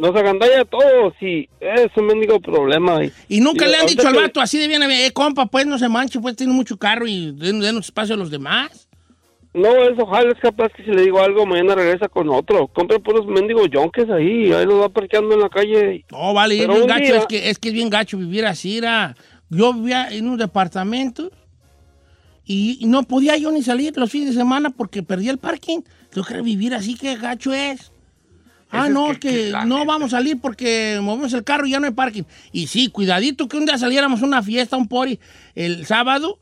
nos 0.00 0.16
agandalla 0.16 0.62
a 0.62 0.64
todos 0.64 1.12
y 1.20 1.48
es 1.60 1.86
un 1.96 2.06
mendigo 2.06 2.40
problema. 2.40 3.04
Y, 3.04 3.12
Y 3.28 3.40
nunca 3.40 3.66
y 3.66 3.70
le 3.70 3.76
han 3.76 3.86
dicho 3.86 4.06
al 4.08 4.14
que- 4.14 4.20
vato 4.20 4.40
así 4.40 4.58
de 4.58 4.66
bien, 4.66 4.82
eh, 4.82 5.10
compa, 5.12 5.46
pues 5.46 5.66
no 5.66 5.78
se 5.78 5.88
manche, 5.88 6.18
pues 6.20 6.34
tiene 6.36 6.52
mucho 6.52 6.76
carro 6.78 7.06
y 7.06 7.32
den- 7.32 7.60
denos 7.60 7.84
espacio 7.86 8.14
a 8.14 8.18
los 8.18 8.30
demás. 8.30 8.88
No, 9.52 9.68
es 9.82 9.98
ojalá 9.98 10.30
es 10.30 10.38
capaz 10.38 10.68
que 10.72 10.84
si 10.84 10.90
le 10.92 11.02
digo 11.02 11.20
algo, 11.20 11.44
mañana 11.44 11.74
regresa 11.74 12.08
con 12.08 12.28
otro. 12.30 12.68
Compre 12.68 13.00
puros 13.00 13.26
mendigos 13.26 13.68
yonques 13.68 14.08
ahí, 14.08 14.52
ahí 14.52 14.64
los 14.64 14.80
va 14.80 14.88
parqueando 14.88 15.34
en 15.34 15.40
la 15.40 15.48
calle. 15.48 16.04
No, 16.10 16.32
vale, 16.32 16.60
es 16.62 16.68
bien 16.68 16.86
gacho, 16.86 17.02
día- 17.04 17.16
es 17.18 17.26
que, 17.26 17.50
es 17.50 17.58
que 17.58 17.68
es 17.68 17.74
bien 17.74 17.90
gacho 17.90 18.16
vivir 18.16 18.46
así, 18.46 18.78
era. 18.78 19.16
Yo 19.48 19.74
vivía 19.74 20.08
en 20.12 20.28
un 20.28 20.36
departamento 20.38 21.30
y, 22.44 22.78
no 22.86 23.02
podía 23.02 23.36
yo 23.36 23.50
ni 23.52 23.62
salir 23.62 23.96
los 23.96 24.10
fines 24.10 24.28
de 24.28 24.34
semana 24.40 24.70
porque 24.70 25.02
perdía 25.02 25.30
el 25.32 25.38
parking. 25.38 25.80
Yo 26.14 26.22
creo 26.22 26.42
vivir 26.42 26.72
así, 26.74 26.94
qué 26.96 27.16
gacho 27.16 27.52
es. 27.52 27.92
Ah, 28.72 28.88
no, 28.88 29.06
que- 29.18 29.48
es 29.48 29.54
que, 29.54 29.66
no 29.66 29.84
vamos 29.84 30.12
a 30.12 30.18
salir 30.18 30.40
porque 30.40 30.98
movemos 31.02 31.32
el 31.32 31.42
carro 31.44 31.66
y 31.66 31.70
ya 31.70 31.80
no 31.80 31.86
hay 31.86 31.92
parking. 31.92 32.22
Y 32.52 32.66
sí, 32.68 32.88
cuidadito 32.88 33.48
que 33.48 33.56
un 33.56 33.66
día 33.66 33.76
saliéramos 33.78 34.22
a 34.22 34.26
una 34.26 34.42
fiesta, 34.42 34.76
un 34.76 34.86
pori, 34.88 35.18
el 35.54 35.86
sábado, 35.86 36.38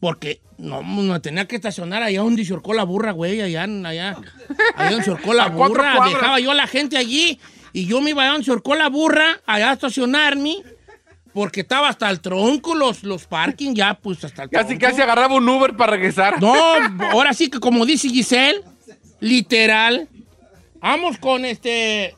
porque 0.00 0.40
no, 0.56 0.82
me 0.82 1.20
tenía 1.20 1.46
que 1.46 1.56
estacionar 1.56 2.02
allá 2.02 2.20
donde 2.20 2.44
se 2.44 2.52
horcó 2.54 2.72
la 2.74 2.84
burra, 2.84 3.12
güey, 3.12 3.40
allá, 3.42 3.64
allá, 3.64 4.16
allá 4.76 4.90
donde 4.90 5.04
se 5.04 5.10
horcó 5.10 5.34
la 5.34 5.48
burra. 5.50 5.94
Dejaba 6.08 6.40
yo 6.40 6.50
a 6.52 6.54
la 6.54 6.66
gente 6.66 6.96
allí 6.96 7.38
y 7.72 7.86
yo 7.86 8.00
me 8.00 8.10
iba 8.10 8.22
allá 8.22 8.32
donde 8.32 8.44
se 8.46 8.50
horcó 8.52 8.74
la 8.74 8.88
burra, 8.88 9.40
allá 9.44 9.70
a 9.70 9.72
estacionarme, 9.74 10.56
porque 11.34 11.60
estaba 11.60 11.88
hasta 11.90 12.08
el 12.10 12.20
tronco 12.20 12.74
los, 12.74 13.02
los 13.04 13.26
parking, 13.26 13.74
ya 13.74 13.94
pues 13.94 14.24
hasta 14.24 14.44
el 14.44 14.48
Casi, 14.50 14.68
tronco. 14.68 14.86
casi 14.86 15.02
agarraba 15.02 15.34
un 15.34 15.48
Uber 15.48 15.76
para 15.76 15.92
regresar. 15.92 16.40
No, 16.40 16.54
ahora 17.12 17.34
sí 17.34 17.50
que 17.50 17.60
como 17.60 17.84
dice 17.84 18.08
Giselle, 18.08 18.62
literal. 19.20 20.08
Vamos 20.80 21.18
con 21.18 21.44
este 21.44 22.14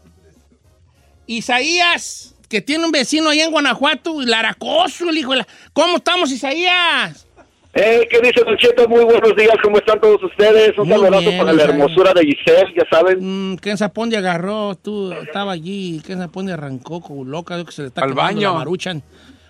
Isaías, 1.27 2.35
que 2.49 2.61
tiene 2.61 2.85
un 2.85 2.93
vecino 2.93 3.31
allá 3.31 3.45
en 3.45 3.51
Guanajuato, 3.51 4.21
Laracoso, 4.21 5.09
el 5.09 5.19
hijo 5.19 5.33
de 5.33 5.39
la... 5.39 5.47
¿Cómo 5.73 5.97
estamos, 5.97 6.31
Isaías? 6.31 7.27
Eh, 7.73 8.07
¿Qué 8.11 8.19
dice 8.21 8.43
Don 8.45 8.57
Cheto? 8.59 8.89
Muy 8.89 9.05
buenos 9.05 9.35
días, 9.37 9.55
¿cómo 9.63 9.79
están 9.79 10.01
todos 10.01 10.23
ustedes? 10.25 10.77
Un 10.77 10.89
saludazo 10.89 11.31
para 11.31 11.45
la 11.45 11.53
Isaías. 11.53 11.69
hermosura 11.69 12.13
de 12.13 12.23
Giselle, 12.25 12.75
ya 12.77 12.85
saben. 12.91 13.53
Mm, 13.53 13.57
¿Quién 13.59 13.79
Zapondi 13.79 14.17
agarró? 14.17 14.75
Tú 14.75 15.13
estaba 15.13 15.53
allí, 15.53 16.03
¿quién 16.05 16.19
Zapondi 16.19 16.53
arrancó 16.53 17.01
como 17.01 17.25
loca? 17.25 17.55
Creo 17.55 17.67
que 17.67 17.73
se 17.73 17.83
le 17.83 17.89
está 17.89 18.03
Al 18.03 18.11
quemando 18.11 18.35
baño. 18.35 18.53
la 18.53 18.59
maruchan. 18.59 19.03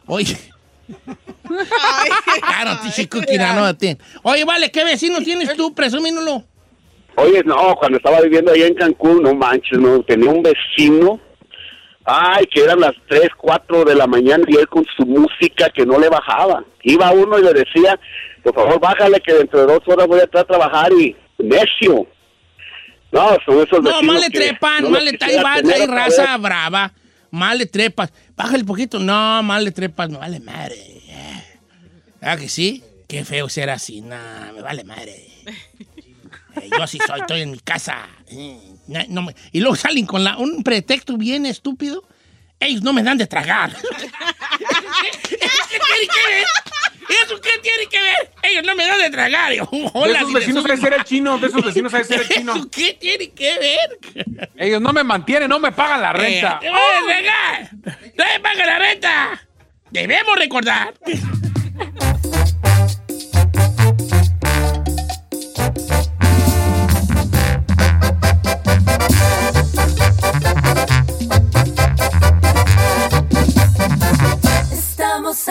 Oye. 0.06 0.36
claro, 2.40 2.78
tichico, 2.84 3.18
no, 3.18 3.76
Oye, 4.22 4.44
vale, 4.44 4.70
¿qué 4.70 4.84
vecinos 4.84 5.24
tienes 5.24 5.56
tú? 5.56 5.74
Presúmínolo. 5.74 6.44
Oye, 7.22 7.42
no, 7.44 7.74
cuando 7.76 7.98
estaba 7.98 8.20
viviendo 8.20 8.52
allá 8.52 8.66
en 8.66 8.74
Cancún, 8.74 9.22
no 9.22 9.34
manches, 9.34 9.78
no, 9.78 10.00
tenía 10.02 10.30
un 10.30 10.42
vecino, 10.42 11.20
ay, 12.04 12.46
que 12.46 12.62
eran 12.62 12.80
las 12.80 12.92
3, 13.08 13.28
4 13.36 13.84
de 13.84 13.94
la 13.94 14.06
mañana 14.06 14.44
y 14.48 14.56
él 14.56 14.66
con 14.68 14.84
su 14.96 15.04
música 15.06 15.68
que 15.70 15.84
no 15.84 15.98
le 15.98 16.08
bajaba. 16.08 16.64
Iba 16.82 17.10
uno 17.12 17.38
y 17.38 17.42
le 17.42 17.52
decía, 17.52 17.98
por 18.42 18.54
favor, 18.54 18.80
bájale 18.80 19.20
que 19.20 19.34
dentro 19.34 19.60
de 19.60 19.66
dos 19.66 19.80
horas 19.86 20.06
voy 20.06 20.20
a 20.20 20.24
estar 20.24 20.42
a 20.42 20.44
trabajar 20.44 20.92
y 20.92 21.14
necio. 21.38 22.06
No, 23.12 23.36
son 23.44 23.58
esos 23.66 23.82
No, 23.82 24.02
más 24.02 24.20
le 24.20 24.30
trepan, 24.30 24.84
no 24.84 24.90
los 24.90 25.02
le 25.04 25.18
quisiera 25.18 25.42
va- 25.42 25.54
hay 25.54 25.86
raza 25.86 26.32
vez. 26.34 26.42
brava, 26.42 26.92
más 27.32 27.56
le 27.58 27.66
trepas. 27.66 28.12
Bájale 28.36 28.64
poquito, 28.64 28.98
no, 29.00 29.42
más 29.42 29.62
le 29.62 29.72
trepas, 29.72 30.08
me 30.10 30.18
vale 30.18 30.38
madre. 30.40 30.76
¿Ah 32.22 32.36
que 32.36 32.48
sí? 32.48 32.84
Qué 33.08 33.24
feo 33.24 33.48
ser 33.48 33.70
así, 33.70 34.00
nah, 34.02 34.52
me 34.52 34.62
vale 34.62 34.84
madre. 34.84 35.26
Eh, 36.62 36.68
yo 36.70 36.82
así 36.82 36.98
soy, 37.06 37.20
estoy 37.20 37.42
en 37.42 37.50
mi 37.52 37.58
casa. 37.60 38.08
Eh, 38.28 38.58
no- 38.88 39.00
no 39.08 39.22
me- 39.22 39.34
y 39.52 39.60
luego 39.60 39.76
salen 39.76 40.06
con 40.06 40.22
la, 40.24 40.36
un 40.36 40.62
pretexto 40.62 41.16
bien 41.16 41.46
estúpido. 41.46 42.04
Ellos 42.58 42.82
no 42.82 42.92
me 42.92 43.02
dan 43.02 43.16
de 43.18 43.26
tragar. 43.26 43.70
¿Eso 43.74 43.80
qué 45.70 45.78
tiene 45.78 46.06
que 46.06 46.30
ver? 46.30 46.44
¿Eso 47.24 47.40
qué 47.40 47.50
tiene 47.62 47.86
que 47.90 48.00
ver? 48.00 48.30
Ellos 48.42 48.64
no 48.64 48.74
me 48.76 48.86
dan 48.86 48.98
de 48.98 49.10
tragar. 49.10 49.52
Yo, 49.54 49.66
De 49.72 49.90
hola, 49.94 50.18
esos 50.18 50.32
vecinos 50.32 50.64
hay 50.68 50.76
ser 50.76 50.92
el 50.92 51.04
chino, 51.04 51.38
de 51.38 51.46
esos 51.48 51.64
vecinos 51.64 51.92
hay 51.94 52.04
ser 52.04 52.20
el 52.20 52.28
chino. 52.28 52.54
¿Eso 52.54 52.70
qué 52.70 52.92
tiene 53.00 53.30
que 53.30 53.58
ver? 53.58 54.48
Ellos 54.56 54.80
no 54.80 54.92
me 54.92 55.02
mantienen, 55.02 55.48
no 55.48 55.58
me 55.58 55.72
pagan 55.72 56.02
la 56.02 56.12
renta. 56.12 56.60
Eh, 56.62 56.66
¡Te 56.66 56.70
voy 56.70 56.78
a! 57.26 57.70
¡No 58.16 58.24
me 58.34 58.40
paga 58.40 58.66
la 58.66 58.78
renta! 58.78 59.40
Debemos 59.90 60.36
recordar. 60.36 60.94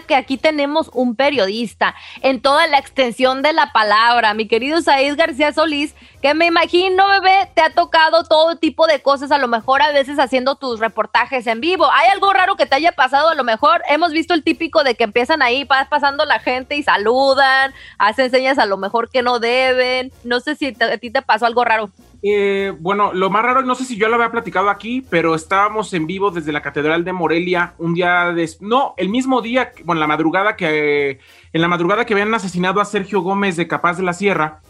Que 0.00 0.14
aquí 0.14 0.36
tenemos 0.36 0.90
un 0.94 1.16
periodista 1.16 1.94
en 2.20 2.40
toda 2.40 2.66
la 2.66 2.78
extensión 2.78 3.42
de 3.42 3.52
la 3.52 3.72
palabra, 3.72 4.34
mi 4.34 4.48
querido 4.48 4.80
Said 4.80 5.16
García 5.16 5.52
Solís, 5.52 5.94
que 6.20 6.34
me 6.34 6.46
imagino, 6.46 7.06
bebé, 7.08 7.50
te 7.54 7.62
ha 7.62 7.70
tocado 7.70 8.24
todo 8.24 8.56
tipo 8.56 8.86
de 8.86 9.02
cosas, 9.02 9.32
a 9.32 9.38
lo 9.38 9.48
mejor 9.48 9.82
a 9.82 9.90
veces 9.92 10.18
haciendo 10.18 10.54
tus 10.54 10.78
reportajes 10.78 11.46
en 11.46 11.60
vivo. 11.60 11.90
¿Hay 11.92 12.08
algo 12.08 12.32
raro 12.32 12.56
que 12.56 12.66
te 12.66 12.76
haya 12.76 12.92
pasado? 12.92 13.30
A 13.30 13.34
lo 13.34 13.44
mejor 13.44 13.82
hemos 13.88 14.12
visto 14.12 14.32
el 14.32 14.44
típico 14.44 14.84
de 14.84 14.94
que 14.94 15.04
empiezan 15.04 15.42
ahí, 15.42 15.64
va 15.64 15.86
pasando 15.90 16.24
la 16.24 16.38
gente 16.38 16.76
y 16.76 16.82
saludan, 16.82 17.74
hacen 17.98 18.30
señas 18.30 18.58
a 18.58 18.66
lo 18.66 18.76
mejor 18.76 19.10
que 19.10 19.22
no 19.22 19.40
deben. 19.40 20.12
No 20.22 20.40
sé 20.40 20.54
si 20.54 20.76
a 20.80 20.98
ti 20.98 21.10
te 21.10 21.22
pasó 21.22 21.46
algo 21.46 21.64
raro. 21.64 21.90
Eh, 22.24 22.72
bueno, 22.78 23.12
lo 23.12 23.30
más 23.30 23.42
raro, 23.42 23.62
no 23.62 23.74
sé 23.74 23.84
si 23.84 23.96
yo 23.96 24.08
lo 24.08 24.14
había 24.14 24.30
platicado 24.30 24.70
aquí, 24.70 25.04
pero 25.10 25.34
estábamos 25.34 25.92
en 25.92 26.06
vivo 26.06 26.30
desde 26.30 26.52
la 26.52 26.62
Catedral 26.62 27.04
de 27.04 27.12
Morelia 27.12 27.74
un 27.78 27.94
día 27.94 28.32
de... 28.32 28.48
No, 28.60 28.94
el 28.96 29.08
mismo 29.08 29.42
día, 29.42 29.72
bueno, 29.84 30.00
la 30.00 30.06
madrugada 30.06 30.56
que... 30.56 31.18
En 31.52 31.60
la 31.60 31.68
madrugada 31.68 32.04
que 32.04 32.14
habían 32.14 32.32
asesinado 32.32 32.80
a 32.80 32.84
Sergio 32.84 33.22
Gómez 33.22 33.56
de 33.56 33.66
Capaz 33.66 33.96
de 33.96 34.04
la 34.04 34.12
Sierra, 34.12 34.60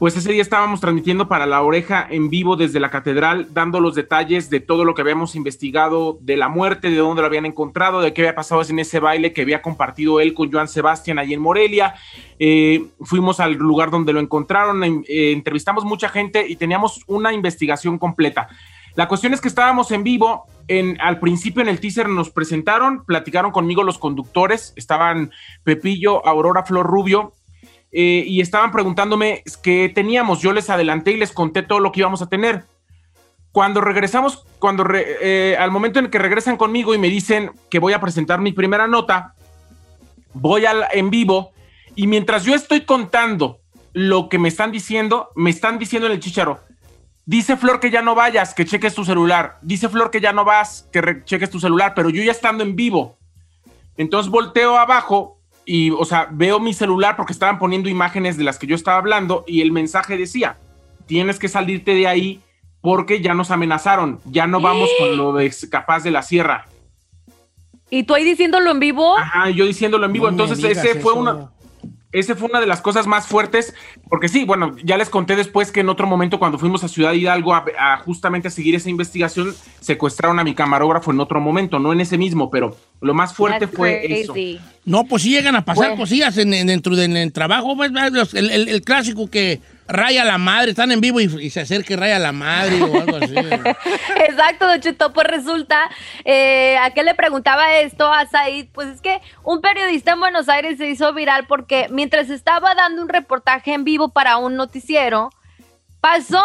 pues 0.00 0.16
ese 0.16 0.32
día 0.32 0.40
estábamos 0.40 0.80
transmitiendo 0.80 1.28
para 1.28 1.44
La 1.44 1.60
Oreja 1.60 2.06
en 2.08 2.30
vivo 2.30 2.56
desde 2.56 2.80
la 2.80 2.88
catedral, 2.88 3.48
dando 3.52 3.80
los 3.80 3.94
detalles 3.94 4.48
de 4.48 4.58
todo 4.58 4.86
lo 4.86 4.94
que 4.94 5.02
habíamos 5.02 5.36
investigado, 5.36 6.16
de 6.22 6.38
la 6.38 6.48
muerte, 6.48 6.88
de 6.88 6.96
dónde 6.96 7.20
lo 7.20 7.26
habían 7.26 7.44
encontrado, 7.44 8.00
de 8.00 8.14
qué 8.14 8.22
había 8.22 8.34
pasado 8.34 8.62
en 8.66 8.78
ese 8.78 8.98
baile 8.98 9.34
que 9.34 9.42
había 9.42 9.60
compartido 9.60 10.18
él 10.18 10.32
con 10.32 10.50
Joan 10.50 10.68
Sebastián 10.68 11.18
ahí 11.18 11.34
en 11.34 11.42
Morelia. 11.42 11.96
Eh, 12.38 12.86
fuimos 13.02 13.40
al 13.40 13.52
lugar 13.52 13.90
donde 13.90 14.14
lo 14.14 14.20
encontraron, 14.20 14.82
eh, 14.82 15.32
entrevistamos 15.32 15.84
mucha 15.84 16.08
gente 16.08 16.48
y 16.48 16.56
teníamos 16.56 17.04
una 17.06 17.34
investigación 17.34 17.98
completa. 17.98 18.48
La 18.94 19.06
cuestión 19.06 19.34
es 19.34 19.42
que 19.42 19.48
estábamos 19.48 19.90
en 19.90 20.02
vivo. 20.02 20.46
En, 20.66 20.98
al 21.02 21.20
principio 21.20 21.60
en 21.60 21.68
el 21.68 21.78
teaser 21.78 22.08
nos 22.08 22.30
presentaron, 22.30 23.04
platicaron 23.04 23.50
conmigo 23.50 23.82
los 23.82 23.98
conductores, 23.98 24.72
estaban 24.76 25.30
Pepillo, 25.62 26.26
Aurora 26.26 26.64
Flor 26.64 26.86
Rubio, 26.86 27.34
eh, 27.92 28.24
y 28.26 28.40
estaban 28.40 28.72
preguntándome 28.72 29.42
qué 29.62 29.90
teníamos. 29.94 30.40
Yo 30.40 30.52
les 30.52 30.70
adelanté 30.70 31.12
y 31.12 31.16
les 31.16 31.32
conté 31.32 31.62
todo 31.62 31.80
lo 31.80 31.92
que 31.92 32.00
íbamos 32.00 32.22
a 32.22 32.28
tener. 32.28 32.64
Cuando 33.52 33.80
regresamos, 33.80 34.44
cuando 34.60 34.84
re- 34.84 35.16
eh, 35.20 35.56
al 35.58 35.72
momento 35.72 35.98
en 35.98 36.08
que 36.08 36.20
regresan 36.20 36.56
conmigo 36.56 36.94
y 36.94 36.98
me 36.98 37.08
dicen 37.08 37.50
que 37.68 37.80
voy 37.80 37.92
a 37.92 38.00
presentar 38.00 38.40
mi 38.40 38.52
primera 38.52 38.86
nota, 38.86 39.34
voy 40.34 40.66
al, 40.66 40.84
en 40.92 41.10
vivo 41.10 41.50
y 41.96 42.06
mientras 42.06 42.44
yo 42.44 42.54
estoy 42.54 42.82
contando 42.82 43.58
lo 43.92 44.28
que 44.28 44.38
me 44.38 44.46
están 44.46 44.70
diciendo, 44.70 45.30
me 45.34 45.50
están 45.50 45.80
diciendo 45.80 46.06
en 46.06 46.12
el 46.12 46.20
chicharo, 46.20 46.60
dice 47.26 47.56
Flor 47.56 47.80
que 47.80 47.90
ya 47.90 48.02
no 48.02 48.14
vayas, 48.14 48.54
que 48.54 48.64
cheques 48.64 48.94
tu 48.94 49.04
celular, 49.04 49.58
dice 49.62 49.88
Flor 49.88 50.12
que 50.12 50.20
ya 50.20 50.32
no 50.32 50.44
vas, 50.44 50.88
que 50.92 51.24
cheques 51.24 51.50
tu 51.50 51.58
celular, 51.58 51.94
pero 51.96 52.08
yo 52.08 52.22
ya 52.22 52.30
estando 52.30 52.62
en 52.62 52.76
vivo. 52.76 53.18
Entonces 53.96 54.30
volteo 54.30 54.78
abajo 54.78 55.39
y, 55.64 55.90
o 55.90 56.04
sea, 56.04 56.28
veo 56.30 56.58
mi 56.60 56.74
celular 56.74 57.16
porque 57.16 57.32
estaban 57.32 57.58
poniendo 57.58 57.88
imágenes 57.88 58.36
de 58.36 58.44
las 58.44 58.58
que 58.58 58.66
yo 58.66 58.74
estaba 58.74 58.98
hablando 58.98 59.44
y 59.46 59.60
el 59.60 59.72
mensaje 59.72 60.16
decía, 60.16 60.56
tienes 61.06 61.38
que 61.38 61.48
salirte 61.48 61.94
de 61.94 62.06
ahí 62.06 62.40
porque 62.80 63.20
ya 63.20 63.34
nos 63.34 63.50
amenazaron, 63.50 64.20
ya 64.24 64.46
no 64.46 64.60
vamos 64.60 64.88
con 64.98 65.16
lo 65.16 65.32
de 65.32 65.52
capaz 65.70 66.02
de 66.02 66.10
la 66.10 66.22
sierra. 66.22 66.66
¿Y 67.90 68.04
tú 68.04 68.14
ahí 68.14 68.24
diciéndolo 68.24 68.70
en 68.70 68.80
vivo? 68.80 69.18
Ajá, 69.18 69.50
yo 69.50 69.66
diciéndolo 69.66 70.06
en 70.06 70.12
vivo. 70.12 70.26
No 70.26 70.44
Entonces, 70.44 70.64
ese 70.64 71.00
fue 71.00 71.12
eso. 71.12 71.20
una. 71.20 71.50
Ese 72.12 72.34
fue 72.34 72.48
una 72.48 72.58
de 72.60 72.66
las 72.66 72.80
cosas 72.80 73.06
más 73.06 73.26
fuertes, 73.28 73.72
porque 74.08 74.28
sí, 74.28 74.44
bueno, 74.44 74.74
ya 74.82 74.96
les 74.96 75.08
conté 75.08 75.36
después 75.36 75.70
que 75.70 75.80
en 75.80 75.88
otro 75.88 76.08
momento 76.08 76.40
cuando 76.40 76.58
fuimos 76.58 76.82
a 76.82 76.88
Ciudad 76.88 77.12
Hidalgo 77.12 77.54
a, 77.54 77.64
a 77.78 77.98
justamente 77.98 78.48
a 78.48 78.50
seguir 78.50 78.74
esa 78.74 78.90
investigación, 78.90 79.54
secuestraron 79.80 80.38
a 80.40 80.44
mi 80.44 80.54
camarógrafo 80.54 81.12
en 81.12 81.20
otro 81.20 81.40
momento, 81.40 81.78
no 81.78 81.92
en 81.92 82.00
ese 82.00 82.18
mismo, 82.18 82.50
pero 82.50 82.76
lo 83.00 83.14
más 83.14 83.32
fuerte 83.32 83.66
That's 83.66 83.76
fue 83.76 84.20
eso. 84.22 84.34
No, 84.84 85.04
pues 85.04 85.22
sí 85.22 85.30
llegan 85.30 85.54
a 85.54 85.64
pasar 85.64 85.88
Bueno. 85.90 86.00
cosillas 86.02 86.36
en, 86.38 86.52
en- 86.52 86.66
dentro 86.66 86.96
del 86.96 87.16
en 87.16 87.30
trabajo. 87.30 87.76
pues, 87.76 87.90
el, 88.34 88.50
el- 88.50 88.68
el 88.68 88.82
clásico 88.82 89.30
que 89.30 89.60
raya 89.90 90.24
la 90.24 90.38
madre, 90.38 90.70
están 90.70 90.92
en 90.92 91.00
vivo 91.00 91.20
y, 91.20 91.24
y 91.24 91.50
se 91.50 91.60
acerca 91.60 91.92
y 91.92 91.96
raya 91.96 92.18
la 92.18 92.32
madre 92.32 92.82
o 92.82 93.00
algo 93.00 93.16
así. 93.16 93.34
Exacto, 94.28 94.66
Don 94.66 94.80
Cheto, 94.80 95.12
pues 95.12 95.26
resulta, 95.26 95.90
eh, 96.24 96.78
¿a 96.78 96.90
qué 96.90 97.02
le 97.02 97.14
preguntaba 97.14 97.74
esto 97.78 98.12
a 98.12 98.26
Said? 98.26 98.68
Pues 98.72 98.88
es 98.88 99.00
que 99.00 99.20
un 99.42 99.60
periodista 99.60 100.12
en 100.12 100.20
Buenos 100.20 100.48
Aires 100.48 100.78
se 100.78 100.88
hizo 100.88 101.12
viral 101.12 101.46
porque 101.46 101.88
mientras 101.90 102.30
estaba 102.30 102.74
dando 102.74 103.02
un 103.02 103.08
reportaje 103.08 103.74
en 103.74 103.84
vivo 103.84 104.10
para 104.10 104.36
un 104.36 104.56
noticiero, 104.56 105.30
pasó 106.00 106.42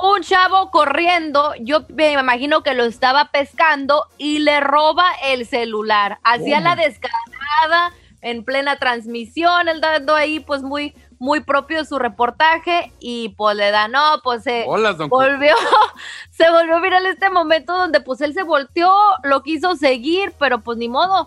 un 0.00 0.22
chavo 0.22 0.70
corriendo, 0.70 1.54
yo 1.60 1.84
me 1.88 2.12
imagino 2.12 2.62
que 2.62 2.74
lo 2.74 2.84
estaba 2.84 3.30
pescando 3.32 4.06
y 4.16 4.38
le 4.38 4.60
roba 4.60 5.04
el 5.24 5.44
celular. 5.44 6.18
Hacía 6.22 6.60
la 6.60 6.76
descarada 6.76 7.92
en 8.20 8.44
plena 8.44 8.76
transmisión, 8.76 9.68
él 9.68 9.80
dando 9.80 10.14
ahí 10.14 10.40
pues 10.40 10.62
muy 10.62 10.94
muy 11.18 11.40
propio 11.40 11.78
de 11.78 11.84
su 11.84 11.98
reportaje 11.98 12.92
y 13.00 13.30
pues 13.30 13.56
le 13.56 13.70
da, 13.70 13.88
no, 13.88 14.20
pues 14.22 14.44
se 14.44 14.64
Hola, 14.66 14.92
volvió, 14.92 15.54
se 16.30 16.50
volvió 16.50 16.80
viral 16.80 17.06
este 17.06 17.28
momento 17.30 17.76
donde 17.76 18.00
pues 18.00 18.20
él 18.20 18.34
se 18.34 18.42
volteó, 18.44 18.92
lo 19.24 19.42
quiso 19.42 19.74
seguir, 19.76 20.32
pero 20.38 20.60
pues 20.60 20.78
ni 20.78 20.88
modo. 20.88 21.26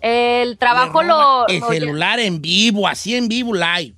El 0.00 0.56
trabajo 0.58 1.02
lo, 1.02 1.46
El 1.48 1.60
lo- 1.60 1.68
celular 1.68 2.18
en 2.20 2.40
vivo, 2.40 2.86
así 2.88 3.14
en 3.16 3.28
vivo, 3.28 3.52
live. 3.54 3.94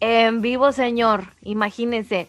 en 0.00 0.42
vivo, 0.42 0.72
señor, 0.72 1.32
imagínense. 1.42 2.28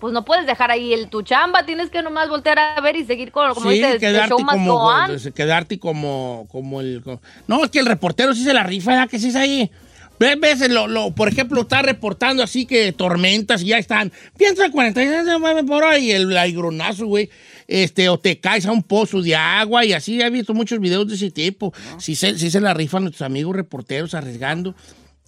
Pues 0.00 0.12
no 0.12 0.24
puedes 0.24 0.46
dejar 0.46 0.70
ahí 0.70 0.92
el 0.92 1.08
tu 1.08 1.22
chamba, 1.22 1.64
tienes 1.64 1.88
que 1.88 2.02
nomás 2.02 2.28
voltear 2.28 2.58
a 2.58 2.80
ver 2.80 2.94
y 2.96 3.04
seguir 3.04 3.32
con, 3.32 3.54
como 3.54 3.70
sí, 3.70 3.80
quedarte 3.98 4.28
show 4.28 4.38
como, 4.44 5.06
quedarte 5.34 5.78
como, 5.78 6.46
como 6.50 6.80
el... 6.80 7.02
No, 7.46 7.64
es 7.64 7.70
que 7.70 7.78
el 7.78 7.86
reportero 7.86 8.34
sí 8.34 8.44
se 8.44 8.52
la 8.52 8.64
rifa, 8.64 8.90
¿verdad? 8.90 9.08
Que 9.08 9.18
sí 9.18 9.28
es 9.28 9.36
ahí. 9.36 9.70
Ves, 10.18 10.38
ves, 10.40 10.70
lo, 10.70 10.86
lo- 10.86 11.10
por 11.14 11.28
ejemplo, 11.28 11.62
está 11.62 11.82
reportando 11.82 12.42
así 12.42 12.66
que 12.66 12.92
tormentas 12.92 13.62
y 13.62 13.66
ya 13.66 13.78
están. 13.78 14.12
Piensa 14.38 14.70
46 14.70 15.24
se 15.26 15.38
mueve 15.38 15.64
por 15.64 15.82
ahí 15.84 16.10
el 16.12 16.36
aigronazo, 16.36 17.06
güey. 17.06 17.30
Este, 17.66 18.08
o 18.08 18.18
te 18.18 18.38
caes 18.38 18.66
a 18.66 18.72
un 18.72 18.82
pozo 18.82 19.22
de 19.22 19.34
agua 19.34 19.84
y 19.84 19.92
así. 19.92 20.20
He 20.20 20.30
visto 20.30 20.54
muchos 20.54 20.78
videos 20.78 21.08
de 21.08 21.14
ese 21.16 21.30
tipo. 21.30 21.72
Sí, 21.98 22.14
se, 22.14 22.38
sí 22.38 22.50
se 22.50 22.60
la 22.60 22.74
rifan 22.74 23.02
nuestros 23.02 23.26
amigos 23.26 23.56
reporteros 23.56 24.14
arriesgando 24.14 24.74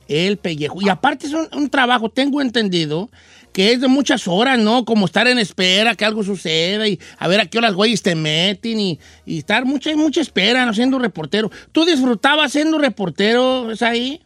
el 0.08 0.36
pellejo. 0.36 0.80
Y 0.80 0.88
aparte 0.88 1.26
es 1.26 1.32
un, 1.32 1.48
un 1.52 1.68
trabajo, 1.68 2.08
tengo 2.10 2.40
entendido, 2.40 3.10
que 3.52 3.72
es 3.72 3.80
de 3.80 3.88
muchas 3.88 4.28
horas, 4.28 4.56
¿no? 4.58 4.84
Como 4.84 5.06
estar 5.06 5.26
en 5.26 5.38
espera, 5.38 5.96
que 5.96 6.04
algo 6.04 6.22
suceda 6.22 6.86
y 6.86 7.00
a 7.18 7.26
ver 7.26 7.40
a 7.40 7.46
qué 7.46 7.58
horas 7.58 7.74
güeyes 7.74 8.02
te 8.02 8.14
meten 8.14 8.78
y, 8.78 9.00
y 9.24 9.38
estar 9.38 9.64
mucha, 9.64 9.94
mucha 9.96 10.20
espera, 10.20 10.64
¿no? 10.64 10.72
Siendo 10.74 10.98
reportero. 11.00 11.50
¿Tú 11.72 11.84
disfrutabas 11.84 12.52
siendo 12.52 12.78
reportero, 12.78 13.72
es 13.72 13.82
ahí? 13.82 14.20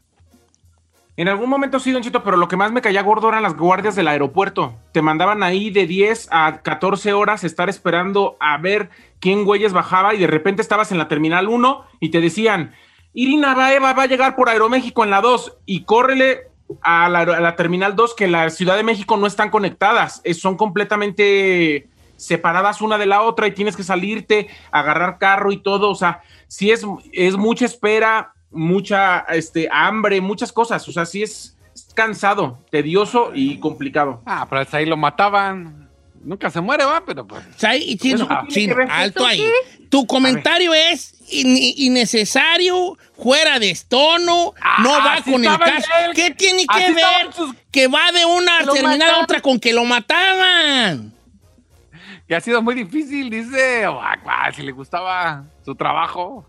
En 1.20 1.28
algún 1.28 1.50
momento 1.50 1.78
sí, 1.78 1.92
Don 1.92 2.02
Chito, 2.02 2.24
pero 2.24 2.38
lo 2.38 2.48
que 2.48 2.56
más 2.56 2.72
me 2.72 2.80
caía 2.80 3.02
gordo 3.02 3.28
eran 3.28 3.42
las 3.42 3.54
guardias 3.54 3.94
del 3.94 4.08
aeropuerto. 4.08 4.78
Te 4.92 5.02
mandaban 5.02 5.42
ahí 5.42 5.68
de 5.68 5.86
10 5.86 6.28
a 6.30 6.62
14 6.62 7.12
horas 7.12 7.44
estar 7.44 7.68
esperando 7.68 8.38
a 8.40 8.56
ver 8.56 8.88
quién 9.18 9.44
güeyes 9.44 9.74
bajaba 9.74 10.14
y 10.14 10.18
de 10.18 10.26
repente 10.26 10.62
estabas 10.62 10.92
en 10.92 10.96
la 10.96 11.08
terminal 11.08 11.48
1 11.48 11.84
y 12.00 12.08
te 12.08 12.22
decían, 12.22 12.72
Irina 13.12 13.54
Baeva 13.54 13.92
va 13.92 14.04
a 14.04 14.06
llegar 14.06 14.34
por 14.34 14.48
Aeroméxico 14.48 15.04
en 15.04 15.10
la 15.10 15.20
2 15.20 15.58
y 15.66 15.84
córrele 15.84 16.44
a 16.80 17.10
la, 17.10 17.54
terminal 17.54 17.96
2 17.96 18.14
que 18.14 18.26
la 18.26 18.48
Ciudad 18.48 18.76
de 18.76 18.82
México 18.82 19.18
no 19.18 19.26
están 19.26 19.50
conectadas, 19.50 20.22
son 20.32 20.56
completamente 20.56 21.90
separadas 22.16 22.80
una 22.80 22.96
de 22.96 23.04
la 23.04 23.20
otra 23.20 23.46
y 23.46 23.52
tienes 23.52 23.76
que 23.76 23.82
salirte, 23.82 24.48
agarrar 24.72 25.18
carro 25.18 25.52
y 25.52 25.58
todo, 25.58 25.90
o 25.90 25.94
sea, 25.94 26.22
sí 26.48 26.70
es, 26.70 26.86
es 27.12 27.36
mucha 27.36 27.66
espera, 27.66 28.32
mucha 28.50 29.20
este, 29.30 29.68
hambre, 29.70 30.20
muchas 30.20 30.52
cosas, 30.52 30.86
o 30.88 30.92
sea, 30.92 31.06
sí 31.06 31.22
es 31.22 31.56
cansado, 31.94 32.58
tedioso 32.70 33.30
y 33.34 33.58
complicado. 33.60 34.22
Ah, 34.26 34.46
pero 34.48 34.64
ahí 34.72 34.86
lo 34.86 34.96
mataban. 34.96 35.88
Nunca 36.22 36.50
se 36.50 36.60
muere, 36.60 36.84
va, 36.84 37.02
pero 37.06 37.26
pues. 37.26 37.42
Sai, 37.56 37.82
y 37.82 37.96
chino, 37.96 38.28
alto 38.90 39.20
¿Eso 39.20 39.26
ahí. 39.26 39.38
qué? 39.38 39.86
Tu 39.88 40.06
comentario 40.06 40.74
es 40.74 41.14
in- 41.32 41.56
innecesario, 41.78 42.98
fuera 43.16 43.58
de 43.58 43.70
estono, 43.70 44.52
no 44.82 44.94
Ah, 44.94 45.04
va 45.04 45.22
sí 45.24 45.32
con 45.32 45.42
el 45.44 45.58
caso. 45.58 45.88
él. 46.04 46.12
¿Qué 46.14 46.30
tiene 46.32 46.66
que 46.66 46.92
ver 46.92 47.32
sus- 47.34 47.54
que 47.72 47.88
va 47.88 48.12
de 48.12 48.24
una 48.26 48.62
Lo 48.62 48.74
terminal 48.74 49.14
a 49.14 49.20
otra 49.20 49.40
con 49.40 49.58
que 49.58 49.72
lo 49.72 49.84
mataban? 49.86 51.14
Que 52.28 52.36
ha 52.36 52.40
sido 52.40 52.60
muy 52.60 52.74
difícil, 52.74 53.30
dice. 53.30 53.84
Ah, 53.86 54.50
si 54.54 54.62
le 54.62 54.72
gustaba 54.72 55.44
su 55.64 55.74
trabajo. 55.74 56.46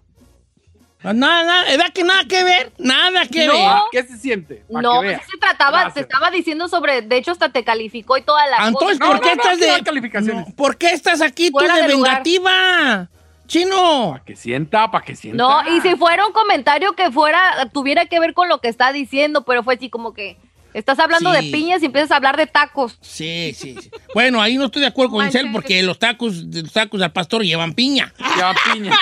Pues 1.02 1.16
Nada, 1.16 1.44
nada, 1.44 1.64
¿verdad 1.66 1.92
que 1.94 2.04
nada 2.04 2.24
que 2.26 2.44
ver? 2.44 2.74
Nada 2.78 3.26
que 3.26 3.48
No. 3.48 3.54
ver. 3.54 3.66
Ah, 3.68 3.84
¿Qué 3.92 4.04
se 4.04 4.18
siente? 4.18 4.64
Pa' 4.72 4.82
No, 4.82 5.02
que 5.02 5.14
pues 5.14 5.22
se 5.32 5.38
trataba, 5.40 5.72
Gracias. 5.82 5.94
se 5.96 6.00
estaba 6.02 6.30
diciendo 6.32 6.68
sobre, 6.68 7.02
de 7.02 7.18
hecho 7.18 7.32
hasta 7.32 7.50
te 7.50 7.64
calificó 7.64 8.18
y 8.18 8.22
toda 8.22 8.46
la 8.48 8.68
Entonces, 8.68 9.00
cosa. 9.00 9.12
¿por 9.12 9.22
qué 9.22 9.30
no, 9.30 9.36
no, 9.36 9.42
estás 9.52 9.60
de 9.60 9.84
calificaciones. 9.84 10.48
no, 10.48 10.56
¿Por 10.56 10.78
qué 10.78 10.90
estás 10.92 11.22
aquí 11.22 11.50
tú 11.52 11.58
de 11.60 11.68
de 11.82 11.88
vengativa? 11.88 13.10
Chino. 13.48 14.12
Para 14.12 14.24
que 14.26 14.36
sienta, 14.36 14.90
para 14.92 15.04
que 15.04 15.16
sienta. 15.16 15.44
No, 15.44 15.76
y 15.76 15.82
si 15.82 15.96
fuera 15.96 16.26
un 16.26 16.32
comentario 16.34 16.94
que 16.94 17.12
fuera, 17.12 17.68
tuviera 17.74 18.06
que 18.06 18.20
ver 18.20 18.34
con 18.34 18.48
lo 18.48 18.60
que 18.62 18.70
está 18.70 18.94
diciendo, 18.94 19.44
pero 19.44 19.64
fue 19.64 19.74
así 19.76 19.90
como 19.90 20.14
que 20.14 20.38
estás 20.74 21.00
hablando 21.00 21.34
Sí. 21.34 21.46
de 21.46 21.52
piñas 21.52 21.82
y 21.82 21.88
empiezas 21.88 22.12
a 22.12 22.16
hablar 22.16 22.38
de 22.38 22.48
tacos. 22.48 22.98
Sí, 23.02 23.54
sí, 23.58 23.76
sí. 23.82 23.92
Bueno, 24.14 24.42
ahí 24.42 24.56
no 24.56 24.66
estoy 24.66 24.82
de 24.84 24.88
acuerdo 24.88 25.12
con. 25.14 25.26
Incel 25.26 25.52
porque 25.52 25.84
los 25.84 26.00
tacos, 26.00 26.36
los 26.44 26.72
tacos 26.72 27.02
al 27.02 27.12
pastor 27.12 27.44
llevan 27.44 27.74
piña. 27.74 28.14
Lleva 28.38 28.54
piña. 28.72 28.92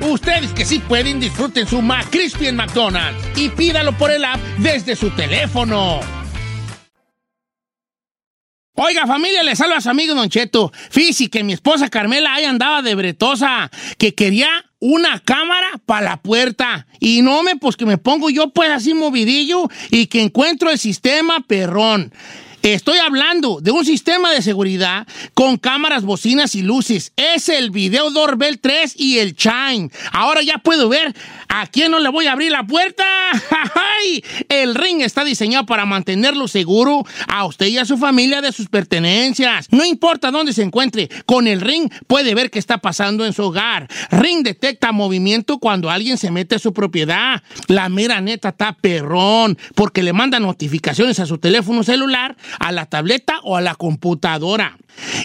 Ustedes 0.00 0.52
que 0.52 0.64
sí 0.64 0.78
pueden, 0.80 1.20
disfruten 1.20 1.66
su 1.66 1.80
McCrispy 1.80 2.48
en 2.48 2.56
McDonald's 2.56 3.22
y 3.36 3.48
pídalo 3.48 3.96
por 3.96 4.10
el 4.10 4.24
app 4.24 4.40
desde 4.58 4.96
su 4.96 5.10
teléfono. 5.10 6.00
Oiga, 8.74 9.06
familia, 9.06 9.42
le 9.42 9.54
salva 9.54 9.76
a 9.76 9.80
su 9.82 9.90
amigo 9.90 10.14
Don 10.14 10.30
Cheto. 10.30 10.72
Fíjese 10.90 11.28
que 11.28 11.44
mi 11.44 11.52
esposa 11.52 11.90
Carmela 11.90 12.34
ahí 12.34 12.44
andaba 12.44 12.80
de 12.80 12.94
bretosa, 12.94 13.70
que 13.98 14.14
quería 14.14 14.48
una 14.80 15.20
cámara 15.20 15.80
para 15.84 16.02
la 16.02 16.16
puerta. 16.16 16.86
Y 16.98 17.20
no 17.20 17.42
me, 17.42 17.56
pues 17.56 17.76
que 17.76 17.84
me 17.84 17.98
pongo 17.98 18.30
yo 18.30 18.48
pues 18.50 18.70
así 18.70 18.94
movidillo 18.94 19.68
y 19.90 20.06
que 20.06 20.22
encuentro 20.22 20.70
el 20.70 20.78
sistema 20.78 21.40
perrón. 21.46 22.12
Estoy 22.62 22.98
hablando 22.98 23.60
de 23.60 23.72
un 23.72 23.84
sistema 23.84 24.30
de 24.30 24.40
seguridad 24.40 25.04
con 25.34 25.56
cámaras, 25.56 26.04
bocinas 26.04 26.54
y 26.54 26.62
luces. 26.62 27.12
Es 27.16 27.48
el 27.48 27.70
Video 27.72 28.10
Doorbell 28.10 28.60
3 28.60 28.94
y 29.00 29.18
el 29.18 29.34
Chime. 29.34 29.90
Ahora 30.12 30.42
ya 30.42 30.58
puedo 30.58 30.88
ver 30.88 31.12
a 31.48 31.66
quién 31.66 31.90
no 31.90 31.98
le 31.98 32.08
voy 32.08 32.28
a 32.28 32.32
abrir 32.32 32.52
la 32.52 32.64
puerta. 32.64 33.04
¡Ay! 33.32 34.24
El 34.48 34.76
Ring 34.76 35.02
está 35.02 35.24
diseñado 35.24 35.66
para 35.66 35.86
mantenerlo 35.86 36.46
seguro 36.46 37.04
a 37.26 37.44
usted 37.46 37.66
y 37.66 37.78
a 37.78 37.84
su 37.84 37.98
familia 37.98 38.40
de 38.40 38.52
sus 38.52 38.68
pertenencias. 38.68 39.66
No 39.72 39.84
importa 39.84 40.30
dónde 40.30 40.52
se 40.52 40.62
encuentre, 40.62 41.08
con 41.26 41.48
el 41.48 41.60
Ring 41.60 41.90
puede 42.06 42.32
ver 42.36 42.52
qué 42.52 42.60
está 42.60 42.78
pasando 42.78 43.26
en 43.26 43.32
su 43.32 43.42
hogar. 43.42 43.88
Ring 44.12 44.44
detecta 44.44 44.92
movimiento 44.92 45.58
cuando 45.58 45.90
alguien 45.90 46.16
se 46.16 46.30
mete 46.30 46.54
a 46.54 46.60
su 46.60 46.72
propiedad. 46.72 47.42
La 47.66 47.88
mera 47.88 48.20
neta 48.20 48.50
está 48.50 48.72
perrón 48.72 49.58
porque 49.74 50.04
le 50.04 50.12
manda 50.12 50.38
notificaciones 50.38 51.18
a 51.18 51.26
su 51.26 51.38
teléfono 51.38 51.82
celular 51.82 52.36
a 52.58 52.72
la 52.72 52.86
tableta 52.86 53.40
o 53.42 53.56
a 53.56 53.60
la 53.60 53.74
computadora. 53.74 54.76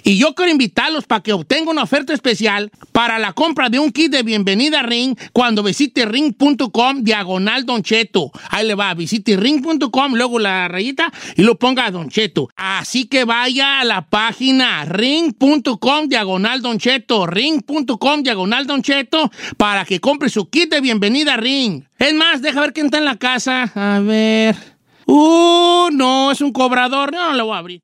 Y 0.03 0.17
yo 0.17 0.33
quiero 0.33 0.51
invitarlos 0.51 1.05
para 1.05 1.21
que 1.21 1.33
obtengan 1.33 1.69
una 1.69 1.83
oferta 1.83 2.13
especial 2.13 2.71
para 2.91 3.19
la 3.19 3.33
compra 3.33 3.69
de 3.69 3.79
un 3.79 3.91
kit 3.91 4.11
de 4.11 4.23
bienvenida 4.23 4.79
a 4.79 4.83
Ring 4.83 5.17
cuando 5.33 5.63
visite 5.63 6.05
ring.com 6.05 7.03
diagonal 7.03 7.65
Don 7.65 7.83
Cheto. 7.83 8.31
Ahí 8.49 8.65
le 8.65 8.75
va, 8.75 8.93
visite 8.93 9.35
ring.com, 9.35 10.15
luego 10.15 10.39
la 10.39 10.67
rayita 10.67 11.11
y 11.35 11.43
lo 11.43 11.57
ponga 11.57 11.85
a 11.85 11.91
Don 11.91 12.09
Cheto. 12.09 12.49
Así 12.55 13.05
que 13.05 13.25
vaya 13.25 13.81
a 13.81 13.83
la 13.83 14.07
página 14.07 14.85
ring.com 14.85 16.07
diagonal 16.07 16.61
Don 16.61 16.77
Cheto, 16.77 17.27
ring.com 17.27 18.23
diagonal 18.23 18.65
Don 18.67 18.81
Cheto 18.81 19.31
para 19.57 19.85
que 19.85 19.99
compre 19.99 20.29
su 20.29 20.49
kit 20.49 20.71
de 20.71 20.81
bienvenida 20.81 21.35
a 21.35 21.37
Ring. 21.37 21.83
Es 21.99 22.13
más, 22.13 22.41
deja 22.41 22.61
ver 22.61 22.73
quién 22.73 22.87
está 22.87 22.99
en 22.99 23.05
la 23.05 23.17
casa. 23.17 23.71
A 23.75 23.99
ver. 23.99 24.76
Uh, 25.09 25.89
no, 25.93 26.31
es 26.31 26.41
un 26.41 26.51
cobrador. 26.51 27.13
No, 27.13 27.31
no 27.31 27.37
lo 27.37 27.45
voy 27.45 27.55
a 27.55 27.59
abrir. 27.59 27.81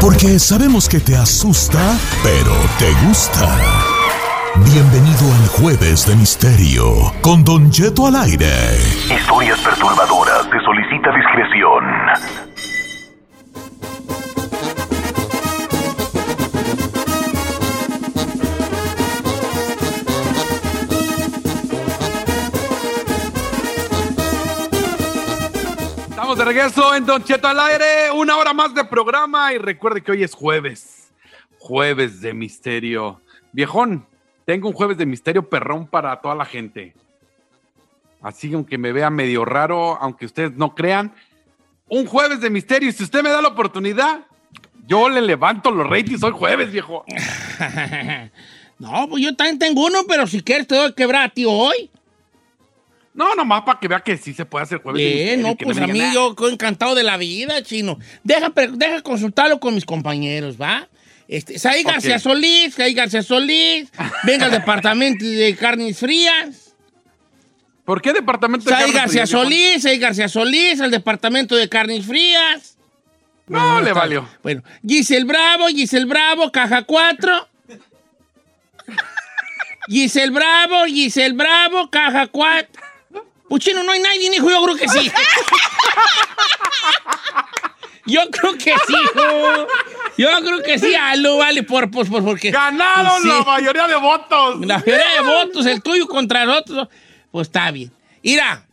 Porque 0.00 0.38
sabemos 0.38 0.88
que 0.88 1.00
te 1.00 1.16
asusta, 1.16 1.98
pero 2.22 2.52
te 2.78 2.92
gusta. 3.06 3.56
Bienvenido 4.56 5.32
al 5.34 5.48
Jueves 5.48 6.06
de 6.06 6.16
Misterio 6.16 7.12
con 7.22 7.42
Don 7.42 7.70
Cheto 7.70 8.06
al 8.06 8.16
aire. 8.16 8.50
Historias 9.08 9.58
perturbadoras. 9.60 10.46
De 26.36 26.44
regreso 26.44 26.94
en 26.94 27.06
Don 27.06 27.24
Cheto 27.24 27.48
al 27.48 27.58
aire, 27.58 28.10
una 28.14 28.36
hora 28.36 28.52
más 28.52 28.74
de 28.74 28.84
programa 28.84 29.54
y 29.54 29.58
recuerde 29.58 30.02
que 30.02 30.12
hoy 30.12 30.22
es 30.22 30.34
jueves, 30.34 31.10
jueves 31.58 32.20
de 32.20 32.34
misterio. 32.34 33.22
Viejón, 33.50 34.06
tengo 34.44 34.68
un 34.68 34.74
jueves 34.74 34.98
de 34.98 35.06
misterio 35.06 35.48
perrón 35.48 35.86
para 35.86 36.20
toda 36.20 36.34
la 36.34 36.44
gente. 36.44 36.92
Así 38.20 38.50
que 38.50 38.56
aunque 38.56 38.76
me 38.76 38.92
vea 38.92 39.08
medio 39.08 39.46
raro, 39.46 39.96
aunque 40.02 40.26
ustedes 40.26 40.52
no 40.52 40.74
crean, 40.74 41.14
un 41.88 42.04
jueves 42.04 42.42
de 42.42 42.50
misterio 42.50 42.90
y 42.90 42.92
si 42.92 43.04
usted 43.04 43.22
me 43.22 43.30
da 43.30 43.40
la 43.40 43.48
oportunidad, 43.48 44.20
yo 44.86 45.08
le 45.08 45.22
levanto 45.22 45.70
los 45.70 45.88
ratings 45.88 46.22
hoy 46.22 46.32
jueves, 46.32 46.70
viejo. 46.70 47.06
no, 48.78 49.08
pues 49.08 49.24
yo 49.24 49.34
también 49.34 49.58
tengo 49.58 49.86
uno, 49.86 50.00
pero 50.06 50.26
si 50.26 50.42
quieres 50.42 50.66
te 50.66 50.74
doy 50.74 50.92
quebrar 50.92 51.32
a 51.34 51.48
hoy. 51.48 51.90
No, 53.18 53.34
nomás 53.34 53.62
para 53.62 53.80
que 53.80 53.88
vea 53.88 53.98
que 53.98 54.16
sí 54.16 54.32
se 54.32 54.44
puede 54.44 54.62
hacer 54.62 54.80
jueves. 54.80 55.02
Bien, 55.02 55.42
no, 55.42 55.56
pues 55.56 55.76
a 55.78 55.88
mí 55.88 56.00
yo 56.14 56.36
encantado 56.52 56.94
de 56.94 57.02
la 57.02 57.16
vida, 57.16 57.60
chino. 57.64 57.98
Deja, 58.22 58.52
deja 58.74 59.02
consultarlo 59.02 59.58
con 59.58 59.74
mis 59.74 59.84
compañeros, 59.84 60.56
¿va? 60.56 60.88
Este, 61.26 61.58
Saí. 61.58 61.82
García 61.82 62.20
Solís, 62.20 62.74
Saí 62.76 62.94
García 62.94 63.24
Solís, 63.24 63.90
venga 64.22 64.46
al 64.46 64.52
departamento 64.52 65.24
de 65.24 65.56
carnes 65.56 65.98
frías. 65.98 66.76
¿Por 67.84 68.00
qué 68.00 68.12
departamento 68.12 68.66
de 68.66 68.70
Saí 68.70 68.92
carnes 68.92 68.94
García 68.94 69.26
frías? 69.26 69.30
Solís, 69.30 69.82
Saí 69.82 69.98
García 69.98 70.28
Solís, 70.28 70.80
al 70.80 70.92
departamento 70.92 71.56
de 71.56 71.68
carnes 71.68 72.06
frías. 72.06 72.78
No, 73.48 73.80
le 73.80 73.92
valió. 73.92 74.28
Bueno, 74.44 74.62
Giselle 74.86 75.24
Bravo, 75.24 75.66
Giselle 75.66 76.06
Bravo, 76.06 76.52
caja 76.52 76.84
4. 76.84 77.48
Giselle 79.88 80.30
Bravo, 80.30 80.84
Giselle 80.86 81.34
Bravo, 81.34 81.90
caja 81.90 82.28
4. 82.28 82.87
Puchino, 83.48 83.82
no 83.82 83.92
hay 83.92 84.00
nadie, 84.00 84.30
hijo, 84.34 84.50
yo 84.50 84.62
creo 84.64 84.76
que 84.76 84.88
sí. 84.88 85.10
Yo 88.06 88.20
creo 88.30 88.52
que 88.54 88.72
sí, 88.86 88.94
hijo. 88.94 89.66
Yo 90.16 90.28
creo 90.40 90.62
que 90.62 90.78
sí, 90.78 90.94
algo 90.94 91.36
vale 91.38 91.62
por, 91.62 91.90
por, 91.90 92.08
por 92.08 92.24
porque. 92.24 92.50
¡Ganaron 92.50 93.22
Sí. 93.22 93.28
la 93.28 93.42
mayoría 93.42 93.86
de 93.86 93.96
votos! 93.96 94.60
La 94.66 94.78
mayoría 94.78 95.10
de 95.14 95.20
votos, 95.20 95.66
el 95.66 95.82
tuyo 95.82 96.06
contra 96.08 96.42
el 96.42 96.50
otro. 96.50 96.88
Pues 97.30 97.48
está 97.48 97.70
bien. 97.70 97.92
Mira, 98.22 98.66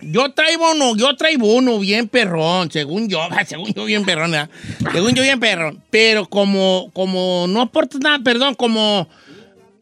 yo 0.00 0.32
traigo 0.32 0.70
uno, 0.70 0.96
yo 0.96 1.14
traigo 1.16 1.52
uno 1.54 1.78
bien 1.80 2.08
perrón, 2.08 2.70
según 2.70 3.08
yo, 3.08 3.20
según 3.46 3.74
yo 3.74 3.84
bien 3.84 4.04
perrón, 4.04 4.30
¿verdad? 4.30 4.48
según 4.92 5.12
yo 5.14 5.22
bien 5.22 5.40
perrón. 5.40 5.82
Pero 5.90 6.26
como, 6.28 6.90
como 6.92 7.46
no 7.48 7.62
aporta 7.62 7.98
nada, 8.00 8.20
perdón, 8.22 8.54
como, 8.54 9.08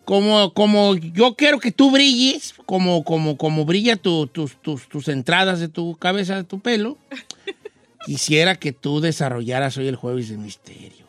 como, 0.08 0.54
como 0.54 0.96
yo 0.96 1.34
quiero 1.34 1.60
que 1.60 1.70
tú 1.70 1.90
brilles, 1.90 2.54
como, 2.64 3.04
como, 3.04 3.36
como 3.36 3.66
brilla 3.66 3.94
tu- 3.96 4.26
tus, 4.26 4.56
tus, 4.62 4.88
tus 4.88 5.06
entradas 5.08 5.60
de 5.60 5.68
tu 5.68 5.96
cabeza, 5.96 6.34
de 6.34 6.44
tu 6.44 6.60
pelo, 6.60 6.96
quisiera 8.06 8.56
que 8.56 8.72
tú 8.72 9.00
desarrollaras 9.02 9.76
hoy 9.76 9.86
el 9.86 9.96
jueves 9.96 10.30
de 10.30 10.38
misterio. 10.38 11.04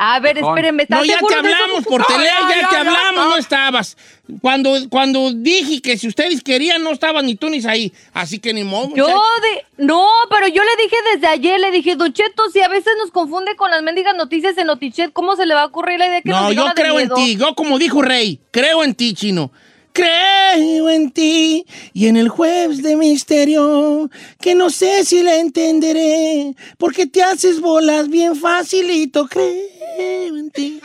A 0.00 0.20
ver, 0.20 0.38
espérenme, 0.38 0.84
¿estás 0.84 1.00
No, 1.00 1.04
ya 1.04 1.18
te 1.18 1.34
hablamos 1.34 1.84
por 1.84 2.00
No, 2.00 2.06
teléfono, 2.06 2.50
ya, 2.50 2.68
te 2.68 2.76
hablamos, 2.76 3.26
no. 3.26 3.36
estabas. 3.36 3.96
Cuando, 4.40 4.70
cuando 4.88 5.32
dije 5.32 5.82
que 5.82 5.98
si 5.98 6.06
ustedes 6.06 6.40
querían, 6.40 6.84
no 6.84 6.92
estaban 6.92 7.26
ni 7.26 7.34
tú 7.34 7.50
ni 7.50 7.64
ahí. 7.66 7.92
Así 8.12 8.38
que 8.38 8.54
ni 8.54 8.62
modo. 8.62 8.94
Yo 8.94 9.06
de... 9.06 9.84
No, 9.84 10.06
pero 10.30 10.46
yo 10.46 10.62
le 10.62 10.82
dije 10.82 10.96
desde 11.14 11.26
ayer, 11.26 11.58
le 11.58 11.72
dije, 11.72 11.96
Don 11.96 12.12
Cheto, 12.12 12.48
si 12.50 12.60
a 12.60 12.68
veces 12.68 12.92
nos 12.98 13.10
confunde 13.10 13.56
con 13.56 13.72
las 13.72 13.82
mendigas 13.82 14.14
noticias 14.14 14.56
en 14.56 14.68
Notichet, 14.68 15.12
¿cómo 15.12 15.34
se 15.34 15.46
le 15.46 15.54
va 15.54 15.62
a 15.62 15.66
ocurrir 15.66 15.98
la 15.98 16.06
idea 16.06 16.22
que 16.22 16.28
nos 16.30 16.42
No, 16.42 16.50
diga 16.50 16.64
yo 16.66 16.74
creo 16.74 17.00
en 17.00 17.08
ti. 17.10 17.36
Yo, 17.36 17.54
como 17.56 17.78
dijo 17.78 18.00
Rey, 18.00 18.40
creo 18.52 18.84
en 18.84 18.94
ti, 18.94 19.14
chino. 19.14 19.50
Creo 19.92 20.88
en 20.90 21.10
ti 21.10 21.66
y 21.92 22.06
en 22.06 22.16
el 22.16 22.28
jueves 22.28 22.82
de 22.82 22.96
misterio, 22.96 24.10
que 24.40 24.54
no 24.54 24.70
sé 24.70 25.04
si 25.04 25.22
la 25.22 25.36
entenderé, 25.36 26.54
porque 26.76 27.06
te 27.06 27.22
haces 27.22 27.60
bolas 27.60 28.08
bien 28.08 28.36
facilito. 28.36 29.26
Creo 29.28 30.36
en 30.36 30.50
ti. 30.50 30.80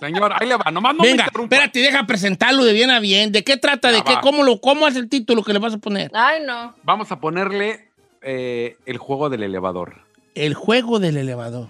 Señor, 0.00 0.32
ahí 0.38 0.48
le 0.48 0.56
va, 0.56 0.70
nomás 0.70 0.94
no 0.94 1.02
me 1.02 1.08
Venga, 1.08 1.24
interrumpa. 1.24 1.54
espérate, 1.56 1.78
deja 1.80 2.06
presentarlo 2.06 2.64
de 2.64 2.72
bien 2.72 2.90
a 2.90 3.00
bien. 3.00 3.32
¿De 3.32 3.44
qué 3.44 3.56
trata? 3.56 3.90
¿De 3.92 4.02
qué? 4.02 4.14
va. 4.14 4.20
¿Cómo, 4.20 4.42
lo, 4.42 4.60
¿Cómo 4.60 4.88
es 4.88 4.96
el 4.96 5.08
título 5.08 5.42
que 5.42 5.52
le 5.52 5.58
vas 5.60 5.74
a 5.74 5.78
poner? 5.78 6.10
Ay, 6.14 6.42
no. 6.44 6.74
Vamos 6.82 7.10
a 7.12 7.20
ponerle 7.20 7.88
eh, 8.22 8.76
el 8.86 8.98
juego 8.98 9.30
del 9.30 9.42
elevador. 9.44 10.02
El 10.34 10.54
juego 10.54 10.98
del 10.98 11.16
elevador. 11.16 11.68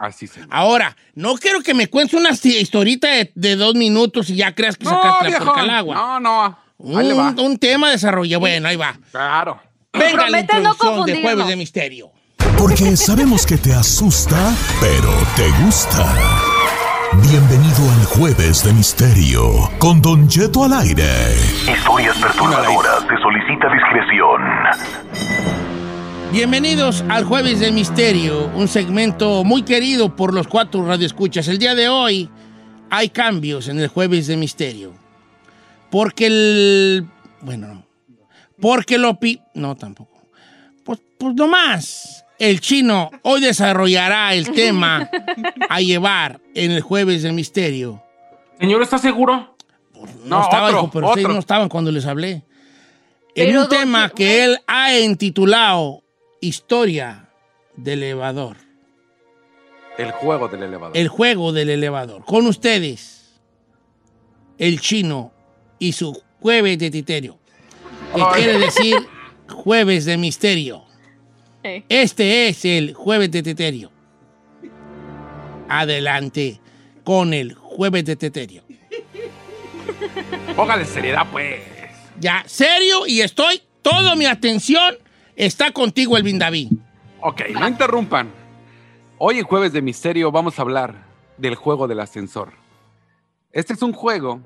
Así 0.00 0.26
se 0.26 0.40
Ahora, 0.50 0.96
no 1.14 1.34
quiero 1.36 1.60
que 1.60 1.74
me 1.74 1.86
cuentes 1.88 2.18
una 2.18 2.30
hi- 2.30 2.56
historita 2.58 3.06
de, 3.08 3.30
de 3.34 3.54
dos 3.56 3.74
minutos 3.74 4.30
y 4.30 4.36
ya 4.36 4.54
creas 4.54 4.76
que 4.78 4.84
No, 4.84 4.90
sacaste 4.92 5.30
la 5.30 5.38
porca 5.40 5.60
al 5.60 5.70
agua. 5.70 5.94
No, 5.94 6.20
no. 6.20 6.98
Ahí 6.98 7.06
le 7.08 7.12
va. 7.12 7.28
Un, 7.28 7.40
un 7.40 7.58
tema 7.58 7.90
desarrollado. 7.90 8.40
Bueno, 8.40 8.66
ahí 8.68 8.76
va. 8.76 8.94
Claro. 9.10 9.60
Venga 9.92 10.30
la 10.30 10.30
no 10.30 10.38
introducción 10.40 11.04
de. 11.04 11.20
Jueves 11.20 11.46
de 11.48 11.56
Misterio. 11.56 12.10
Porque 12.56 12.96
sabemos 12.96 13.44
que 13.44 13.58
te 13.58 13.74
asusta, 13.74 14.54
pero 14.80 15.12
te 15.36 15.48
gusta. 15.62 16.06
Bienvenido 17.28 17.90
al 17.98 18.04
Jueves 18.06 18.64
de 18.64 18.72
Misterio 18.72 19.68
con 19.78 20.00
Don 20.00 20.28
Cheto 20.28 20.64
al 20.64 20.72
aire. 20.74 21.34
Historias 21.70 22.16
perturbadoras. 22.16 23.02
Bienvenidos 26.32 27.04
al 27.08 27.24
Jueves 27.24 27.58
de 27.58 27.72
Misterio, 27.72 28.46
un 28.54 28.68
segmento 28.68 29.42
muy 29.42 29.62
querido 29.62 30.14
por 30.14 30.32
los 30.32 30.46
cuatro 30.46 30.84
radioescuchas. 30.86 31.48
El 31.48 31.58
día 31.58 31.74
de 31.74 31.88
hoy 31.88 32.30
hay 32.88 33.08
cambios 33.08 33.66
en 33.66 33.80
el 33.80 33.88
Jueves 33.88 34.28
de 34.28 34.36
Misterio. 34.36 34.94
Porque 35.90 36.26
el... 36.26 37.06
Bueno, 37.40 37.66
no. 37.74 37.86
Porque 38.60 38.96
lo 38.96 39.18
pi... 39.18 39.40
No, 39.54 39.74
tampoco. 39.74 40.22
Pues, 40.84 41.00
pues 41.18 41.34
nomás. 41.34 42.24
El 42.38 42.60
chino 42.60 43.10
hoy 43.22 43.40
desarrollará 43.40 44.32
el 44.32 44.52
tema 44.52 45.10
a 45.68 45.80
llevar 45.80 46.40
en 46.54 46.70
el 46.70 46.80
Jueves 46.80 47.24
de 47.24 47.32
Misterio. 47.32 48.02
Señor, 48.60 48.82
¿está 48.82 48.98
seguro? 48.98 49.56
No, 49.94 50.06
No, 50.26 50.42
estaba, 50.44 50.66
otro, 50.68 50.78
hijo, 50.78 50.90
pero 50.92 51.08
ustedes 51.08 51.24
otro. 51.24 51.34
no 51.34 51.40
estaban 51.40 51.68
cuando 51.68 51.90
les 51.90 52.06
hablé. 52.06 52.44
En 53.34 53.46
Pero, 53.48 53.62
un 53.62 53.68
tema 53.68 54.10
que 54.10 54.44
él 54.44 54.58
ha 54.66 54.96
intitulado 54.96 56.02
Historia 56.40 57.28
del 57.76 58.02
elevador. 58.02 58.56
El 59.98 60.10
juego 60.12 60.48
del 60.48 60.62
elevador. 60.62 60.96
El 60.96 61.08
juego 61.08 61.52
del 61.52 61.68
elevador. 61.68 62.24
Con 62.24 62.46
ustedes, 62.46 63.40
el 64.56 64.80
chino 64.80 65.32
y 65.78 65.92
su 65.92 66.22
jueves 66.40 66.78
de 66.78 66.90
titerio. 66.90 67.38
Que 68.14 68.22
quiere 68.34 68.58
decir 68.58 68.96
jueves 69.48 70.06
de 70.06 70.16
misterio. 70.16 70.84
Este 71.62 72.48
es 72.48 72.64
el 72.64 72.94
jueves 72.94 73.30
de 73.30 73.42
titerio. 73.42 73.92
Adelante 75.68 76.60
con 77.04 77.34
el 77.34 77.54
jueves 77.54 78.04
de 78.06 78.16
titerio. 78.16 78.62
Póngale 80.56 80.86
seriedad, 80.86 81.26
pues. 81.30 81.60
Ya, 82.18 82.44
serio, 82.46 83.06
y 83.06 83.20
estoy, 83.20 83.62
toda 83.82 84.14
mi 84.16 84.24
atención 84.24 84.96
está 85.46 85.72
contigo, 85.72 86.18
Elvin 86.18 86.38
David. 86.38 86.70
Ok, 87.22 87.42
no 87.58 87.66
interrumpan. 87.66 88.30
Hoy 89.16 89.38
en 89.38 89.44
Jueves 89.44 89.72
de 89.72 89.80
Misterio 89.80 90.30
vamos 90.30 90.58
a 90.58 90.62
hablar 90.62 91.06
del 91.38 91.54
juego 91.54 91.88
del 91.88 92.00
ascensor. 92.00 92.52
Este 93.50 93.72
es 93.72 93.80
un 93.80 93.94
juego 93.94 94.40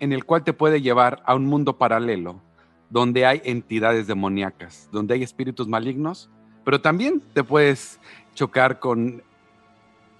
en 0.00 0.12
el 0.12 0.24
cual 0.24 0.42
te 0.42 0.52
puede 0.52 0.80
llevar 0.82 1.22
a 1.26 1.36
un 1.36 1.46
mundo 1.46 1.78
paralelo 1.78 2.42
donde 2.90 3.24
hay 3.24 3.40
entidades 3.44 4.08
demoníacas, 4.08 4.88
donde 4.90 5.14
hay 5.14 5.22
espíritus 5.22 5.68
malignos, 5.68 6.28
pero 6.64 6.80
también 6.80 7.22
te 7.32 7.44
puedes 7.44 8.00
chocar 8.34 8.80
con 8.80 9.22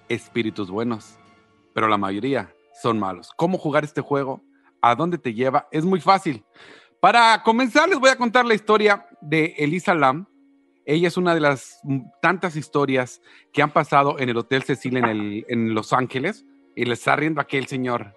espíritus 0.07 0.69
buenos, 0.69 1.17
pero 1.73 1.89
la 1.89 1.97
mayoría 1.97 2.53
son 2.81 2.97
malos. 2.97 3.29
¿Cómo 3.35 3.57
jugar 3.57 3.83
este 3.83 3.99
juego? 3.99 4.41
¿A 4.81 4.95
dónde 4.95 5.17
te 5.17 5.33
lleva? 5.33 5.67
Es 5.69 5.83
muy 5.83 5.99
fácil. 5.99 6.45
Para 7.03 7.43
comenzar, 7.43 7.89
les 7.89 7.99
voy 7.99 8.11
a 8.11 8.15
contar 8.15 8.45
la 8.45 8.53
historia 8.53 9.05
de 9.19 9.55
Elisa 9.57 9.93
Lam. 9.93 10.25
Ella 10.85 11.09
es 11.09 11.17
una 11.17 11.35
de 11.35 11.41
las 11.41 11.81
tantas 12.21 12.55
historias 12.55 13.21
que 13.51 13.61
han 13.61 13.71
pasado 13.71 14.17
en 14.19 14.29
el 14.29 14.37
Hotel 14.37 14.63
Cecil 14.63 14.95
en, 14.95 15.73
Los 15.73 15.91
Ángeles 15.91 16.45
y 16.77 16.85
le 16.85 16.93
está 16.93 17.17
riendo 17.17 17.41
aquel 17.41 17.67
señor. 17.67 18.15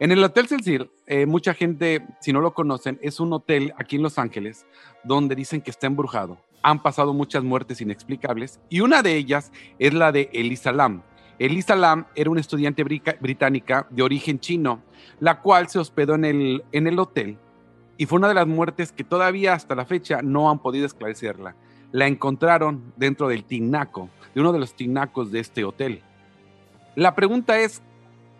En 0.00 0.10
el 0.10 0.24
Hotel 0.24 0.48
Cecil, 0.48 0.90
eh, 1.06 1.24
mucha 1.24 1.54
gente, 1.54 2.04
si 2.20 2.32
no 2.32 2.40
lo 2.40 2.52
conocen, 2.52 2.98
es 3.00 3.20
un 3.20 3.32
hotel 3.32 3.72
aquí 3.78 3.94
en 3.94 4.02
Los 4.02 4.18
Ángeles 4.18 4.66
donde 5.04 5.36
dicen 5.36 5.60
que 5.60 5.70
está 5.70 5.86
embrujado. 5.86 6.36
Han 6.64 6.82
pasado 6.82 7.14
muchas 7.14 7.44
muertes 7.44 7.80
inexplicables 7.80 8.58
y 8.68 8.80
una 8.80 9.02
de 9.02 9.14
ellas 9.14 9.52
es 9.78 9.94
la 9.94 10.10
de 10.10 10.30
Elisa 10.32 10.72
Lam. 10.72 11.04
Elisa 11.38 11.76
Lam 11.76 12.06
era 12.16 12.28
una 12.28 12.40
estudiante 12.40 12.82
británica 12.82 13.86
de 13.88 14.02
origen 14.02 14.40
chino, 14.40 14.82
la 15.20 15.40
cual 15.42 15.68
se 15.68 15.78
hospedó 15.78 16.16
en 16.16 16.24
el, 16.24 16.64
en 16.72 16.88
el 16.88 16.98
hotel 16.98 17.38
y 17.96 18.06
fue 18.06 18.18
una 18.18 18.28
de 18.28 18.34
las 18.34 18.46
muertes 18.46 18.92
que 18.92 19.04
todavía 19.04 19.54
hasta 19.54 19.74
la 19.74 19.86
fecha 19.86 20.22
no 20.22 20.50
han 20.50 20.58
podido 20.58 20.86
esclarecerla. 20.86 21.54
La 21.92 22.06
encontraron 22.06 22.92
dentro 22.96 23.28
del 23.28 23.44
tinaco, 23.44 24.10
de 24.34 24.40
uno 24.40 24.52
de 24.52 24.58
los 24.58 24.74
tinacos 24.74 25.30
de 25.32 25.40
este 25.40 25.64
hotel. 25.64 26.02
La 26.94 27.14
pregunta 27.14 27.58
es 27.58 27.82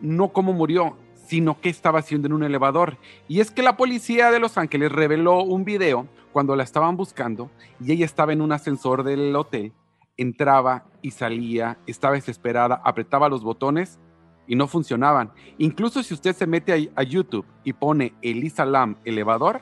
no 0.00 0.28
cómo 0.28 0.52
murió, 0.52 0.96
sino 1.26 1.60
qué 1.60 1.68
estaba 1.68 2.00
haciendo 2.00 2.26
en 2.26 2.34
un 2.34 2.44
elevador. 2.44 2.98
Y 3.28 3.40
es 3.40 3.50
que 3.50 3.62
la 3.62 3.76
policía 3.76 4.30
de 4.30 4.40
Los 4.40 4.58
Ángeles 4.58 4.92
reveló 4.92 5.42
un 5.42 5.64
video 5.64 6.06
cuando 6.32 6.54
la 6.54 6.62
estaban 6.62 6.96
buscando 6.96 7.50
y 7.80 7.92
ella 7.92 8.04
estaba 8.04 8.32
en 8.32 8.42
un 8.42 8.52
ascensor 8.52 9.04
del 9.04 9.34
hotel, 9.34 9.72
entraba 10.16 10.84
y 11.02 11.12
salía, 11.12 11.78
estaba 11.86 12.14
desesperada, 12.14 12.80
apretaba 12.84 13.28
los 13.28 13.42
botones 13.42 13.98
y 14.46 14.54
no 14.54 14.66
funcionaban. 14.66 15.32
Incluso 15.58 16.02
si 16.02 16.14
usted 16.14 16.34
se 16.34 16.46
mete 16.46 16.90
a, 16.94 17.02
YouTube 17.02 17.46
y 17.64 17.72
pone 17.72 18.14
Elisa 18.22 18.64
Lam 18.64 18.96
elevador, 19.04 19.60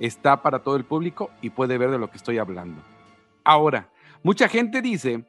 está 0.00 0.42
para 0.42 0.60
todo 0.60 0.76
el 0.76 0.84
público 0.84 1.30
y 1.40 1.50
puede 1.50 1.78
ver 1.78 1.90
de 1.90 1.98
lo 1.98 2.10
que 2.10 2.16
estoy 2.16 2.38
hablando. 2.38 2.82
Ahora, 3.44 3.88
mucha 4.22 4.48
gente 4.48 4.82
dice 4.82 5.24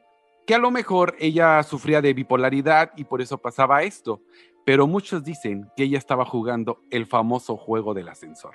que 0.46 0.54
a 0.54 0.58
lo 0.58 0.70
mejor 0.70 1.14
ella 1.18 1.62
sufría 1.62 2.00
de 2.00 2.14
bipolaridad 2.14 2.92
y 2.96 3.04
por 3.04 3.20
eso 3.20 3.38
pasaba 3.38 3.82
esto, 3.82 4.20
pero 4.64 4.86
muchos 4.86 5.24
dicen 5.24 5.70
que 5.76 5.84
ella 5.84 5.98
estaba 5.98 6.24
jugando 6.24 6.80
el 6.90 7.06
famoso 7.06 7.56
juego 7.56 7.94
del 7.94 8.08
ascensor. 8.08 8.54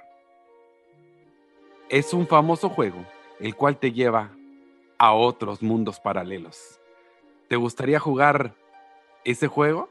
Es 1.89 2.13
un 2.13 2.27
famoso 2.27 2.69
juego 2.69 3.05
el 3.39 3.55
cual 3.55 3.77
te 3.77 3.91
lleva 3.91 4.31
a 4.97 5.13
otros 5.13 5.61
mundos 5.61 5.99
paralelos. 5.99 6.79
¿Te 7.47 7.55
gustaría 7.55 7.99
jugar 7.99 8.55
ese 9.23 9.47
juego? 9.47 9.89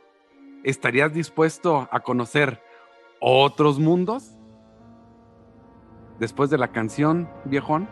¿Estarías 0.65 1.13
dispuesto 1.13 1.89
a 1.91 2.01
conocer 2.01 2.63
otros 3.21 3.79
mundos? 3.79 4.31
Después 6.21 6.51
de 6.51 6.59
la 6.59 6.69
canción, 6.69 7.29
viejón, 7.45 7.89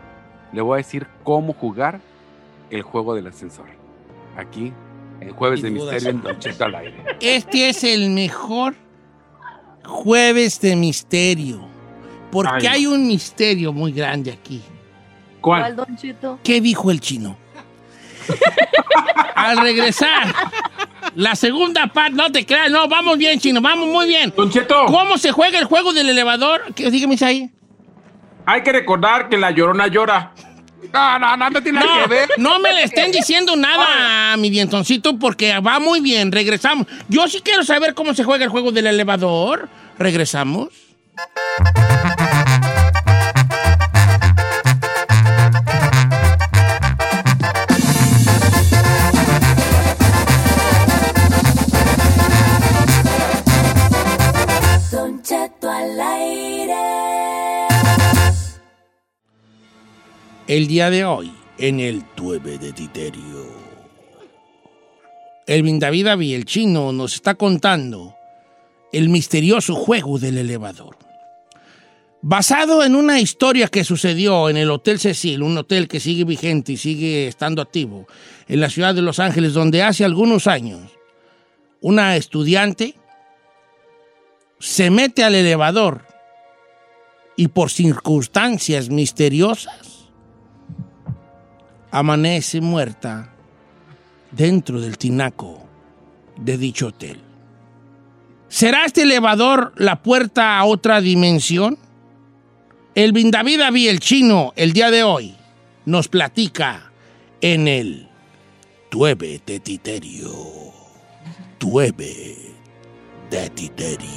le 0.52 0.62
voy 0.62 0.74
a 0.74 0.76
decir 0.76 1.06
cómo 1.24 1.52
jugar 1.52 2.00
el 2.70 2.82
juego 2.82 3.14
del 3.14 3.26
ascensor. 3.26 3.66
Aquí, 4.36 4.72
el 5.20 5.32
jueves 5.32 5.62
de 5.62 5.70
misterio 5.70 6.10
en 6.10 6.38
Cheto 6.38 6.64
al 6.64 6.74
aire. 6.76 7.04
Este 7.20 7.68
es 7.68 7.82
el 7.82 8.10
mejor 8.10 8.74
jueves 9.84 10.60
de 10.60 10.76
misterio. 10.76 11.60
Porque 12.30 12.68
Ay. 12.68 12.74
hay 12.74 12.86
un 12.86 13.06
misterio 13.06 13.72
muy 13.72 13.92
grande 13.92 14.30
aquí. 14.30 14.62
¿Cuál, 15.40 15.74
Don 15.74 15.96
Chito? 15.96 16.38
¿Qué 16.44 16.60
dijo 16.60 16.90
el 16.90 17.00
chino? 17.00 17.36
Al 19.34 19.58
regresar, 19.58 20.32
la 21.14 21.34
segunda 21.36 21.86
parte, 21.88 22.12
no 22.16 22.30
te 22.32 22.44
creas, 22.46 22.70
no, 22.70 22.86
vamos 22.88 23.18
bien, 23.18 23.38
chino, 23.38 23.60
vamos 23.60 23.88
muy 23.88 24.06
bien. 24.08 24.32
Don 24.36 24.50
Cheto. 24.50 24.86
¿Cómo 24.86 25.18
se 25.18 25.32
juega 25.32 25.58
el 25.58 25.64
juego 25.64 25.92
del 25.92 26.08
elevador? 26.08 26.62
¿Qué- 26.74 26.90
Dígame 26.90 27.16
ahí. 27.22 27.50
Hay 28.46 28.62
que 28.62 28.72
recordar 28.72 29.28
que 29.28 29.36
la 29.36 29.50
llorona 29.50 29.86
llora. 29.86 30.32
No, 30.92 31.18
no, 31.18 31.36
no, 31.36 31.50
no 31.50 31.62
tiene 31.62 31.78
nada 31.78 32.02
que 32.02 32.08
ver. 32.08 32.28
no 32.38 32.58
me 32.58 32.72
le 32.72 32.82
estén 32.84 33.12
diciendo 33.12 33.54
nada 33.54 34.32
a 34.32 34.36
mi 34.36 34.50
dientoncito 34.50 35.18
porque 35.18 35.58
va 35.60 35.78
muy 35.78 36.00
bien. 36.00 36.32
Regresamos. 36.32 36.86
Yo 37.08 37.28
sí 37.28 37.40
quiero 37.44 37.62
saber 37.62 37.94
cómo 37.94 38.12
se 38.14 38.24
juega 38.24 38.44
el 38.44 38.50
juego 38.50 38.72
del 38.72 38.86
elevador. 38.88 39.68
Regresamos. 39.98 40.68
El 60.50 60.66
día 60.66 60.90
de 60.90 61.04
hoy, 61.04 61.32
en 61.58 61.78
el 61.78 62.02
Tueve 62.16 62.58
de 62.58 62.72
Titerio. 62.72 63.46
Elvin 65.46 65.78
David 65.78 66.08
Avi, 66.08 66.34
el 66.34 66.44
chino, 66.44 66.90
nos 66.92 67.14
está 67.14 67.36
contando 67.36 68.16
el 68.92 69.10
misterioso 69.10 69.76
juego 69.76 70.18
del 70.18 70.38
elevador. 70.38 70.96
Basado 72.20 72.82
en 72.82 72.96
una 72.96 73.20
historia 73.20 73.68
que 73.68 73.84
sucedió 73.84 74.48
en 74.48 74.56
el 74.56 74.72
Hotel 74.72 74.98
Cecil, 74.98 75.44
un 75.44 75.56
hotel 75.56 75.86
que 75.86 76.00
sigue 76.00 76.24
vigente 76.24 76.72
y 76.72 76.76
sigue 76.76 77.28
estando 77.28 77.62
activo 77.62 78.08
en 78.48 78.60
la 78.60 78.70
ciudad 78.70 78.92
de 78.92 79.02
Los 79.02 79.20
Ángeles, 79.20 79.52
donde 79.52 79.84
hace 79.84 80.04
algunos 80.04 80.48
años 80.48 80.80
una 81.80 82.16
estudiante 82.16 82.96
se 84.58 84.90
mete 84.90 85.22
al 85.22 85.36
elevador 85.36 86.06
y 87.36 87.46
por 87.46 87.70
circunstancias 87.70 88.88
misteriosas 88.88 89.89
amanece 91.90 92.60
muerta 92.60 93.30
dentro 94.30 94.80
del 94.80 94.96
tinaco 94.98 95.62
de 96.36 96.56
dicho 96.56 96.88
hotel. 96.88 97.20
¿Será 98.48 98.84
este 98.84 99.02
elevador 99.02 99.72
la 99.76 100.02
puerta 100.02 100.58
a 100.58 100.64
otra 100.64 101.00
dimensión? 101.00 101.78
El 102.94 103.12
David 103.30 103.60
Avi, 103.60 103.88
el 103.88 104.00
chino, 104.00 104.52
el 104.56 104.72
día 104.72 104.90
de 104.90 105.04
hoy, 105.04 105.36
nos 105.84 106.08
platica 106.08 106.90
en 107.40 107.68
el 107.68 108.08
Tueve 108.90 109.40
de 109.46 109.60
Titerio. 109.60 110.32
Tueve 111.58 112.36
de 113.30 113.50
Titerio. 113.50 114.08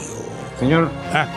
Señor, 0.59 0.89
Ah, 1.13 1.27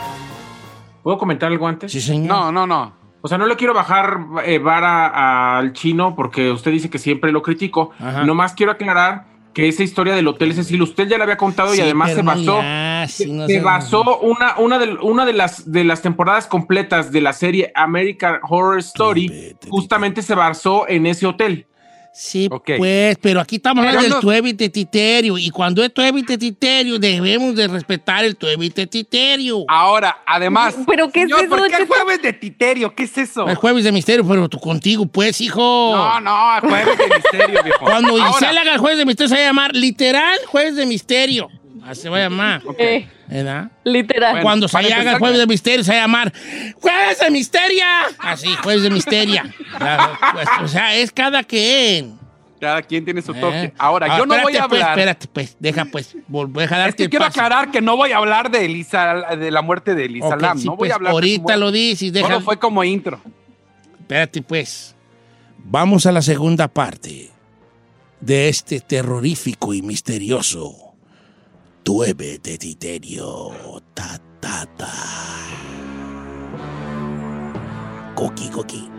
¿puedo 1.03 1.17
comentar 1.19 1.51
algo 1.51 1.67
antes? 1.67 1.91
sí, 1.91 2.01
señor. 2.01 2.27
No, 2.27 2.51
no, 2.51 2.65
no. 2.65 2.93
O 3.27 3.29
sea, 3.29 3.37
no 3.37 3.45
le 3.45 3.57
quiero 3.57 3.73
bajar 3.73 4.21
eh, 4.45 4.57
vara 4.57 5.57
al 5.57 5.73
chino 5.73 6.15
porque 6.15 6.49
usted 6.49 6.71
dice 6.71 6.89
que 6.89 6.97
siempre 6.97 7.33
lo 7.33 7.41
critico. 7.41 7.91
Ajá. 7.99 8.23
Nomás 8.23 8.53
quiero 8.53 8.71
aclarar 8.71 9.25
que 9.53 9.67
esa 9.67 9.83
historia 9.83 10.15
del 10.15 10.25
Hotel 10.29 10.53
Cecil, 10.53 10.81
usted 10.81 11.09
ya 11.09 11.17
la 11.17 11.25
había 11.25 11.35
contado 11.35 11.75
y 11.75 11.81
además 11.81 12.13
se 12.13 12.21
basó, 12.21 12.61
ya, 12.61 13.05
sí, 13.09 13.29
no 13.29 13.47
se 13.47 13.59
basó 13.59 14.19
una, 14.19 14.57
una, 14.59 14.79
de, 14.79 14.93
una 15.01 15.25
de, 15.25 15.33
las, 15.33 15.69
de 15.69 15.83
las 15.83 16.01
temporadas 16.01 16.47
completas 16.47 17.11
de 17.11 17.19
la 17.19 17.33
serie 17.33 17.73
American 17.75 18.39
Horror 18.43 18.79
Story, 18.79 19.57
justamente 19.67 20.21
se 20.21 20.35
basó 20.35 20.87
en 20.87 21.05
ese 21.05 21.27
hotel. 21.27 21.67
Sí, 22.19 22.49
pues, 22.49 23.15
pero 23.21 23.39
aquí 23.39 23.57
estamos 23.57 23.81
hablando 23.85 24.01
del 24.01 24.09
no- 24.09 24.19
tuevite 24.19 24.69
titerio. 24.69 25.37
Y 25.37 25.51
cuando 25.51 25.83
es 25.83 25.93
tuevite 25.93 26.35
titerio, 26.35 26.97
debemos 26.97 27.53
de 27.53 27.67
respetar 27.67 28.25
el 28.25 28.35
tuevite 28.35 28.87
titerio. 28.87 29.63
Ahora, 29.67 30.23
además. 30.25 30.75
¿Pero 30.87 31.11
qué 31.11 31.21
es 31.21 31.27
eso, 31.31 31.47
¿Por 31.47 31.67
qué 31.69 31.75
el 31.75 31.87
jueves 31.87 32.21
de 32.23 32.33
Titerio? 32.33 32.95
¿Qué 32.95 33.03
es 33.03 33.15
eso? 33.19 33.47
El 33.47 33.55
jueves 33.55 33.83
de 33.83 33.91
misterio, 33.91 34.27
pero 34.27 34.49
tú 34.49 34.59
contigo, 34.59 35.05
pues, 35.05 35.39
hijo. 35.41 35.61
No, 35.95 36.19
no, 36.19 36.55
el 36.55 36.61
jueves 36.61 36.97
de 36.97 37.07
misterio, 37.07 37.63
viejo. 37.63 37.85
Cuando 37.85 38.15
Gisela 38.15 38.61
haga 38.61 38.73
el 38.73 38.79
jueves 38.79 38.97
de 38.97 39.05
misterio, 39.05 39.29
se 39.29 39.35
va 39.35 39.41
a 39.41 39.45
llamar 39.45 39.75
literal 39.75 40.39
jueves 40.47 40.75
de 40.75 40.87
misterio. 40.87 41.49
Así 41.87 42.01
se 42.01 42.09
va 42.09 42.17
a 42.17 42.21
llamar. 42.21 42.61
Eh, 42.77 43.07
¿Verdad? 43.27 43.71
literal. 43.83 44.41
Cuando 44.41 44.67
se 44.67 44.77
haga 44.77 45.13
el 45.13 45.17
jueves 45.19 45.37
de 45.39 45.47
misterio, 45.47 45.83
se 45.83 45.91
va 45.91 45.97
a 45.97 46.01
llamar 46.01 46.33
jueves 46.81 47.19
de 47.19 47.31
misteria. 47.31 47.87
Así, 48.19 48.49
jueves 48.63 48.83
de 48.83 48.89
misteria. 48.89 49.53
Pues, 50.33 50.47
o 50.63 50.67
sea, 50.67 50.95
es 50.95 51.11
cada 51.11 51.43
quien. 51.43 52.17
Cada 52.59 52.81
quien 52.81 53.05
tiene 53.05 53.21
su 53.21 53.33
Eh. 53.33 53.39
toque. 53.39 53.73
Ahora, 53.77 54.07
Ah, 54.09 54.17
yo 54.17 54.25
no 54.25 54.33
voy 54.41 54.55
a 54.57 54.67
pues, 54.67 54.81
hablar. 54.81 54.97
espérate, 54.97 55.27
pues, 55.31 55.55
deja, 55.59 55.85
pues, 55.85 56.15
vol- 56.29 56.51
deja 56.51 56.75
es 56.75 56.81
darte 56.81 57.03
que 57.03 57.09
quiero 57.09 57.25
paso. 57.25 57.39
aclarar 57.39 57.69
que 57.71 57.81
no 57.81 57.95
voy 57.95 58.11
a 58.13 58.17
hablar 58.17 58.49
de 58.49 58.65
Elisa, 58.65 59.13
de 59.37 59.51
la 59.51 59.61
muerte 59.61 59.93
de 59.93 60.05
Elisa 60.05 60.27
Ok, 60.29 60.41
Lam. 60.41 60.57
sí, 60.57 60.65
no 60.65 60.71
voy 60.71 60.77
pues, 60.79 60.91
a 60.91 60.95
hablar 60.95 61.09
de 61.09 61.13
su 61.13 61.15
ahorita 61.17 61.41
muerte. 61.43 61.59
lo 61.59 61.71
dices, 61.71 62.11
deja. 62.13 62.27
Solo 62.27 62.41
fue 62.41 62.57
como 62.57 62.83
intro. 62.83 63.21
Espérate, 63.99 64.41
pues. 64.41 64.95
Vamos 65.59 66.05
a 66.07 66.11
la 66.11 66.21
segunda 66.23 66.67
parte 66.67 67.29
de 68.21 68.49
este 68.49 68.79
terrorífico 68.79 69.75
y 69.75 69.83
misterioso 69.83 70.86
Tueve 71.87 72.37
de 72.39 72.57
Titerio. 72.57 73.53
Ta, 73.93 74.19
ta, 74.41 74.65
ta. 74.75 74.91
Coqui, 78.13 78.49
coqui. 78.49 78.89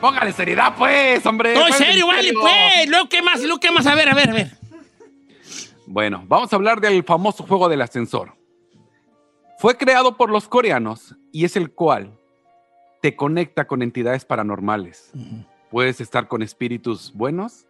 Póngale 0.00 0.32
seriedad, 0.32 0.74
pues, 0.76 1.24
hombre. 1.24 1.54
No, 1.54 1.68
en 1.68 1.72
serio, 1.74 2.08
vale, 2.08 2.32
pues. 2.32 2.88
Luego, 2.88 3.08
¿qué 3.08 3.22
más? 3.22 3.40
Luego, 3.42 3.60
¿qué 3.60 3.70
más? 3.70 3.86
A 3.86 3.94
ver, 3.94 4.08
a 4.08 4.14
ver, 4.14 4.30
a 4.30 4.32
ver. 4.32 4.50
Bueno, 5.86 6.24
vamos 6.26 6.52
a 6.52 6.56
hablar 6.56 6.80
del 6.80 7.04
famoso 7.04 7.46
juego 7.46 7.68
del 7.68 7.82
ascensor. 7.82 8.34
Fue 9.60 9.76
creado 9.76 10.16
por 10.16 10.30
los 10.30 10.48
coreanos 10.48 11.14
y 11.30 11.44
es 11.44 11.54
el 11.54 11.70
cual 11.70 12.18
te 13.02 13.14
conecta 13.14 13.68
con 13.68 13.82
entidades 13.82 14.24
paranormales. 14.24 15.12
Puedes 15.70 16.00
estar 16.00 16.26
con 16.26 16.42
espíritus 16.42 17.12
buenos, 17.14 17.66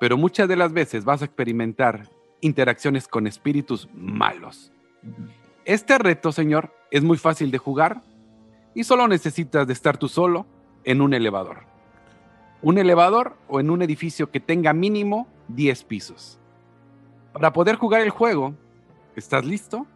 pero 0.00 0.16
muchas 0.16 0.48
de 0.48 0.56
las 0.56 0.72
veces 0.72 1.04
vas 1.04 1.22
a 1.22 1.24
experimentar 1.24 2.08
interacciones 2.40 3.08
con 3.08 3.26
espíritus 3.26 3.88
malos. 3.94 4.72
Este 5.64 5.98
reto, 5.98 6.32
señor, 6.32 6.72
es 6.90 7.02
muy 7.02 7.18
fácil 7.18 7.50
de 7.50 7.58
jugar 7.58 8.02
y 8.74 8.84
solo 8.84 9.08
necesitas 9.08 9.66
de 9.66 9.72
estar 9.72 9.96
tú 9.96 10.08
solo 10.08 10.46
en 10.84 11.00
un 11.00 11.14
elevador. 11.14 11.64
Un 12.62 12.78
elevador 12.78 13.36
o 13.48 13.60
en 13.60 13.70
un 13.70 13.82
edificio 13.82 14.30
que 14.30 14.40
tenga 14.40 14.72
mínimo 14.72 15.28
10 15.48 15.84
pisos. 15.84 16.38
Para 17.32 17.52
poder 17.52 17.76
jugar 17.76 18.00
el 18.02 18.10
juego, 18.10 18.54
¿estás 19.14 19.44
listo? 19.44 19.86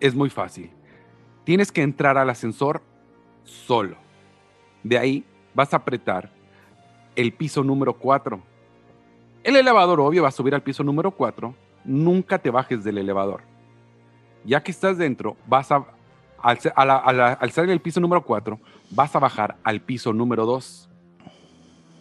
Es 0.00 0.14
muy 0.14 0.30
fácil. 0.30 0.70
Tienes 1.44 1.72
que 1.72 1.82
entrar 1.82 2.16
al 2.16 2.30
ascensor 2.30 2.82
solo. 3.44 3.96
De 4.82 4.98
ahí 4.98 5.24
vas 5.54 5.74
a 5.74 5.78
apretar 5.78 6.30
el 7.16 7.32
piso 7.32 7.62
número 7.62 7.94
4. 7.94 8.40
El 9.44 9.56
elevador, 9.56 10.00
obvio, 10.00 10.22
va 10.22 10.28
a 10.28 10.32
subir 10.32 10.54
al 10.54 10.62
piso 10.62 10.84
número 10.84 11.10
4. 11.12 11.54
Nunca 11.84 12.38
te 12.38 12.50
bajes 12.50 12.84
del 12.84 12.98
elevador. 12.98 13.42
Ya 14.44 14.62
que 14.62 14.70
estás 14.70 14.98
dentro, 14.98 15.36
vas 15.46 15.70
a, 15.72 15.84
al, 16.42 16.58
a 16.74 16.84
la- 16.84 16.96
a 16.98 17.12
la- 17.12 17.32
al 17.34 17.50
salir 17.50 17.70
del 17.70 17.80
piso 17.80 18.00
número 18.00 18.22
4, 18.24 18.58
vas 18.90 19.14
a 19.16 19.18
bajar 19.18 19.56
al 19.64 19.80
piso 19.80 20.12
número 20.12 20.44
2. 20.46 20.88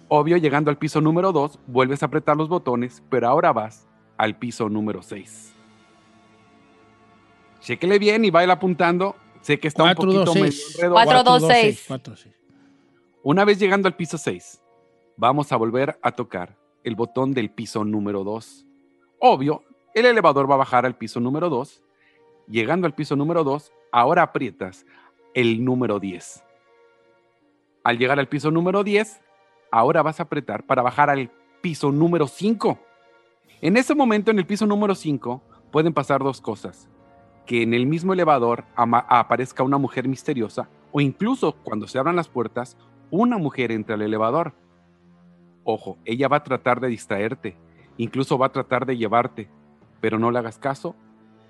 Obvio, 0.10 0.38
llegando 0.38 0.70
al 0.72 0.78
piso 0.78 1.02
número 1.02 1.32
2, 1.32 1.60
vuelves 1.68 2.02
a 2.04 2.08
apretar 2.08 2.36
los 2.36 2.50
botones, 2.50 3.04
pero 3.10 3.28
ahora 3.28 3.54
vas 3.54 3.88
al 4.18 4.36
piso 4.38 4.68
número 4.70 5.02
6. 5.02 5.54
Chéquele 7.62 8.00
bien 8.00 8.26
y 8.26 8.32
vaya 8.32 8.54
apuntando. 8.54 9.16
Sé 9.42 9.60
que 9.60 9.68
está 9.68 9.84
Cuatro, 9.84 10.04
un 10.04 10.08
poquito 10.08 10.26
dos, 10.26 10.36
medio 10.36 10.52
seis. 10.52 10.76
enredo. 10.76 10.94
Cuatro, 10.94 11.24
dos, 11.24 11.48
seis. 11.48 11.86
Cuatro, 11.88 12.16
seis. 12.16 12.36
Una 13.24 13.46
vez 13.46 13.60
llegando 13.60 13.88
al 13.88 13.96
piso 13.96 14.18
6, 14.18 14.62
vamos 15.18 15.52
a 15.52 15.58
volver 15.58 16.00
a 16.02 16.12
tocar 16.12 16.56
el 16.84 16.96
botón 16.96 17.34
del 17.34 17.50
piso 17.50 17.84
número 17.84 18.24
2. 18.24 18.66
Obvio, 19.20 19.64
el 19.94 20.06
elevador 20.06 20.50
va 20.50 20.56
a 20.56 20.60
bajar 20.60 20.86
al 20.86 20.96
piso 20.96 21.20
número 21.20 21.50
2. 21.50 21.82
Llegando 22.48 22.88
al 22.88 22.96
piso 22.96 23.16
número 23.16 23.44
2, 23.44 23.72
ahora 23.92 24.24
aprietas 24.24 24.86
el 25.34 25.64
número 25.64 26.00
10. 26.00 26.44
Al 27.84 27.98
llegar 27.98 28.20
al 28.20 28.28
piso 28.28 28.52
número 28.52 28.84
10, 28.84 29.22
ahora 29.72 30.02
vas 30.02 30.20
a 30.20 30.24
apretar 30.24 30.66
para 30.66 30.82
bajar 30.82 31.10
al 31.10 31.32
piso 31.62 31.92
número 31.92 32.28
5. 32.28 32.80
En 33.62 33.78
ese 33.78 33.94
momento, 33.96 34.32
en 34.32 34.40
el 34.40 34.46
piso 34.46 34.66
número 34.66 34.96
5, 34.96 35.42
pueden 35.72 35.94
pasar 35.94 36.24
dos 36.24 36.42
cosas. 36.42 36.90
Que 37.46 37.62
en 37.64 37.74
el 37.74 37.86
mismo 37.86 38.14
elevador 38.14 38.66
aparezca 38.76 39.64
una 39.64 39.78
mujer 39.78 40.08
misteriosa 40.08 40.70
o 40.92 41.02
incluso 41.02 41.54
cuando 41.64 41.88
se 41.88 42.00
abran 42.00 42.16
las 42.16 42.28
puertas, 42.28 42.78
una 43.12 43.38
mujer 43.38 43.72
entra 43.72 43.96
al 43.96 44.02
elevador. 44.02 44.54
Ojo, 45.72 46.00
ella 46.04 46.28
va 46.28 46.38
a 46.38 46.44
tratar 46.44 46.80
de 46.80 46.88
distraerte, 46.88 47.56
incluso 47.98 48.40
va 48.40 48.48
a 48.48 48.52
tratar 48.52 48.88
de 48.88 48.98
llevarte, 48.98 49.48
pero 50.02 50.18
no 50.18 50.32
le 50.32 50.40
hagas 50.40 50.58
caso, 50.58 50.96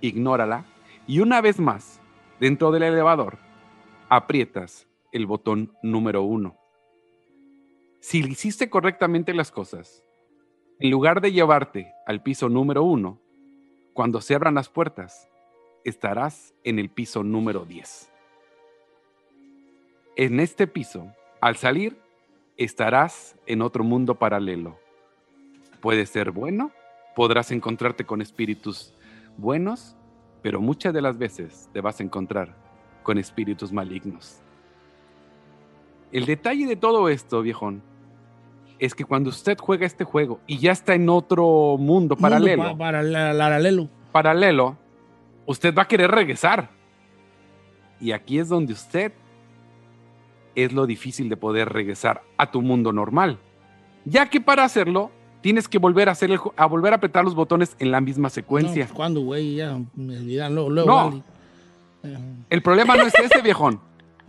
ignórala 0.02 0.66
y 1.08 1.22
una 1.22 1.40
vez 1.40 1.58
más, 1.58 2.02
dentro 2.38 2.70
del 2.72 2.84
elevador, 2.84 3.38
aprietas 4.10 4.90
el 5.14 5.26
botón 5.26 5.72
número 5.82 6.22
uno. 6.24 6.58
Si 8.02 8.20
hiciste 8.20 8.70
correctamente 8.70 9.34
las 9.34 9.52
cosas, 9.52 10.04
en 10.82 10.92
lugar 10.92 11.22
de 11.22 11.32
llevarte 11.32 11.94
al 12.06 12.22
piso 12.22 12.50
número 12.50 12.84
uno, 12.84 13.22
cuando 13.94 14.20
se 14.20 14.36
abran 14.36 14.56
las 14.56 14.68
puertas, 14.68 15.30
estarás 15.86 16.54
en 16.66 16.78
el 16.78 16.90
piso 16.90 17.24
número 17.24 17.64
10. 17.64 18.12
En 20.18 20.42
este 20.42 20.68
piso, 20.68 21.08
al 21.40 21.56
salir, 21.56 22.09
estarás 22.64 23.36
en 23.46 23.62
otro 23.62 23.84
mundo 23.84 24.16
paralelo. 24.16 24.78
Puede 25.82 26.06
ser 26.06 26.32
bueno, 26.32 26.72
podrás 27.16 27.52
encontrarte 27.52 28.06
con 28.06 28.22
espíritus 28.22 28.94
buenos, 29.38 29.96
pero 30.42 30.60
muchas 30.60 30.94
de 30.94 31.02
las 31.02 31.18
veces 31.18 31.70
te 31.74 31.80
vas 31.82 32.00
a 32.00 32.04
encontrar 32.04 32.54
con 33.04 33.18
espíritus 33.18 33.72
malignos. 33.72 34.42
El 36.12 36.26
detalle 36.26 36.68
de 36.68 36.76
todo 36.76 37.08
esto, 37.08 37.42
viejón, 37.42 37.82
es 38.78 38.94
que 38.94 39.06
cuando 39.06 39.30
usted 39.30 39.58
juega 39.58 39.86
este 39.86 40.04
juego 40.04 40.40
y 40.48 40.58
ya 40.58 40.72
está 40.72 40.96
en 40.96 41.08
otro 41.10 41.78
mundo 41.78 42.16
paralelo, 42.18 42.64
Mundo 42.64 42.78
pa- 42.78 42.86
paralelo. 42.86 43.30
paralelo. 43.42 43.90
paralelo, 44.12 44.78
usted 45.46 45.74
va 45.74 45.84
a 45.84 45.88
querer 45.88 46.12
regresar. 46.12 46.70
Y 48.02 48.12
aquí 48.12 48.40
es 48.40 48.50
donde 48.50 48.74
usted 48.74 49.12
es 50.56 50.74
lo 50.74 50.86
difícil 50.86 51.30
de 51.30 51.38
poder 51.38 51.70
regresar 51.70 52.24
a 52.38 52.52
tu 52.52 52.62
mundo 52.62 52.92
normal. 52.92 53.40
Ya 54.06 54.30
que 54.30 54.42
para 54.42 54.64
hacerlo, 54.64 55.12
tienes 55.42 55.68
que 55.68 55.78
volver 55.78 56.10
a 56.10 56.14
hacer 56.14 56.32
el, 56.32 56.40
a 56.56 56.66
volver 56.66 56.94
a 56.94 56.98
apretar 56.98 57.24
los 57.24 57.36
botones 57.36 57.76
en 57.80 57.92
la 57.92 58.02
misma 58.02 58.30
secuencia. 58.30 58.84
No, 58.84 58.88
pues, 58.88 58.96
¿Cuándo, 58.96 59.22
güey? 59.22 59.56
Ya 59.56 59.78
me 59.96 60.18
olvidan. 60.18 60.56
Luego, 60.56 60.70
luego, 60.70 60.90
No. 60.90 60.96
vale. 61.10 61.24
El 62.50 62.62
problema 62.62 62.96
no 62.96 63.04
es 63.04 63.14
ese, 63.20 63.42
viejón. 63.42 63.82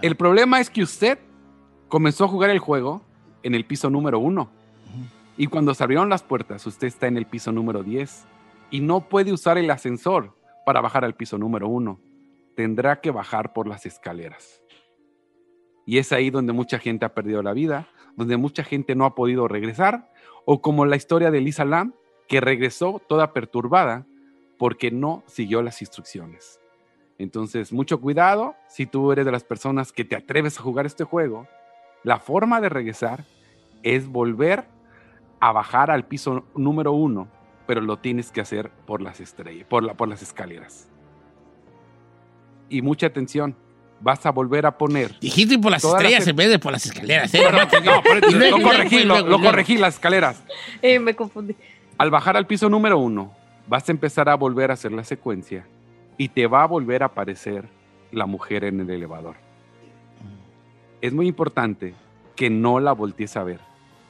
El 0.02 0.16
problema 0.16 0.60
es 0.60 0.70
que 0.70 0.82
usted 0.82 1.18
comenzó 1.88 2.24
a 2.24 2.28
jugar 2.28 2.50
el 2.50 2.58
juego 2.58 3.02
en 3.42 3.54
el 3.54 3.64
piso 3.64 3.90
número 3.90 4.18
uno. 4.18 4.50
Y 5.36 5.46
cuando 5.46 5.72
se 5.74 5.84
abrieron 5.84 6.08
las 6.08 6.22
puertas, 6.22 6.66
usted 6.66 6.88
está 6.88 7.06
en 7.06 7.16
el 7.16 7.26
piso 7.26 7.52
número 7.52 7.82
10. 7.82 8.24
Y 8.70 8.80
no 8.80 9.08
puede 9.08 9.32
usar 9.32 9.56
el 9.56 9.70
ascensor 9.70 10.36
para 10.66 10.80
bajar 10.80 11.04
al 11.04 11.14
piso 11.14 11.38
número 11.38 11.68
uno. 11.68 12.00
Tendrá 12.56 13.00
que 13.00 13.10
bajar 13.10 13.52
por 13.52 13.66
las 13.68 13.86
escaleras. 13.86 14.60
Y 15.86 15.98
es 15.98 16.12
ahí 16.12 16.30
donde 16.30 16.52
mucha 16.52 16.78
gente 16.78 17.04
ha 17.04 17.14
perdido 17.14 17.42
la 17.42 17.52
vida, 17.52 17.88
donde 18.16 18.36
mucha 18.36 18.64
gente 18.64 18.94
no 18.94 19.04
ha 19.04 19.14
podido 19.14 19.48
regresar, 19.48 20.10
o 20.44 20.60
como 20.60 20.86
la 20.86 20.96
historia 20.96 21.30
de 21.30 21.40
Lisa 21.40 21.64
Lam, 21.64 21.94
que 22.28 22.40
regresó 22.40 23.00
toda 23.08 23.32
perturbada 23.32 24.06
porque 24.58 24.90
no 24.90 25.24
siguió 25.26 25.62
las 25.62 25.80
instrucciones. 25.80 26.60
Entonces, 27.18 27.72
mucho 27.72 28.00
cuidado 28.00 28.54
si 28.68 28.86
tú 28.86 29.12
eres 29.12 29.26
de 29.26 29.32
las 29.32 29.44
personas 29.44 29.92
que 29.92 30.04
te 30.04 30.16
atreves 30.16 30.58
a 30.58 30.62
jugar 30.62 30.86
este 30.86 31.04
juego. 31.04 31.46
La 32.02 32.18
forma 32.18 32.60
de 32.60 32.68
regresar 32.68 33.24
es 33.82 34.06
volver 34.06 34.64
a 35.40 35.52
bajar 35.52 35.90
al 35.90 36.06
piso 36.06 36.44
número 36.54 36.92
uno, 36.92 37.28
pero 37.66 37.80
lo 37.80 37.98
tienes 37.98 38.30
que 38.30 38.40
hacer 38.40 38.70
por 38.86 39.02
las 39.02 39.20
estrellas, 39.20 39.66
por, 39.68 39.96
por 39.96 40.08
las 40.08 40.22
escaleras. 40.22 40.88
Y 42.68 42.82
mucha 42.82 43.08
atención, 43.08 43.56
vas 44.00 44.24
a 44.26 44.30
volver 44.30 44.66
a 44.66 44.76
poner. 44.78 45.18
Dijiste 45.20 45.58
por 45.58 45.70
las 45.70 45.82
todas 45.82 46.00
estrellas 46.00 46.20
las- 46.20 46.28
en 46.28 46.36
vez 46.36 46.48
de 46.50 46.58
por 46.58 46.72
las 46.72 46.86
escaleras. 46.86 47.32
¿eh? 47.34 47.40
Perdón, 47.44 47.84
no, 47.84 48.02
por 48.02 48.16
eso 48.16 48.30
Y 48.30 48.34
luego, 48.34 48.58
lo 48.58 48.64
corregí, 48.64 49.04
lo, 49.04 49.40
corregí 49.40 49.78
las 49.78 49.94
escaleras. 49.94 50.42
Eh, 50.82 50.98
me 50.98 51.14
confundí. 51.14 51.54
Al 51.98 52.10
bajar 52.10 52.36
al 52.36 52.46
piso 52.46 52.68
número 52.70 52.98
uno, 52.98 53.32
vas 53.68 53.88
a 53.88 53.92
empezar 53.92 54.28
a 54.28 54.34
volver 54.36 54.70
a 54.70 54.74
hacer 54.74 54.92
la 54.92 55.04
secuencia 55.04 55.66
y 56.16 56.28
te 56.28 56.46
va 56.46 56.62
a 56.62 56.66
volver 56.66 57.02
a 57.02 57.06
aparecer 57.06 57.68
la 58.10 58.26
mujer 58.26 58.64
en 58.64 58.80
el 58.80 58.90
elevador. 58.90 59.36
Es 61.00 61.12
muy 61.12 61.28
importante 61.28 61.94
que 62.36 62.50
no 62.50 62.80
la 62.80 62.92
voltees 62.92 63.36
a 63.36 63.44
ver, 63.44 63.60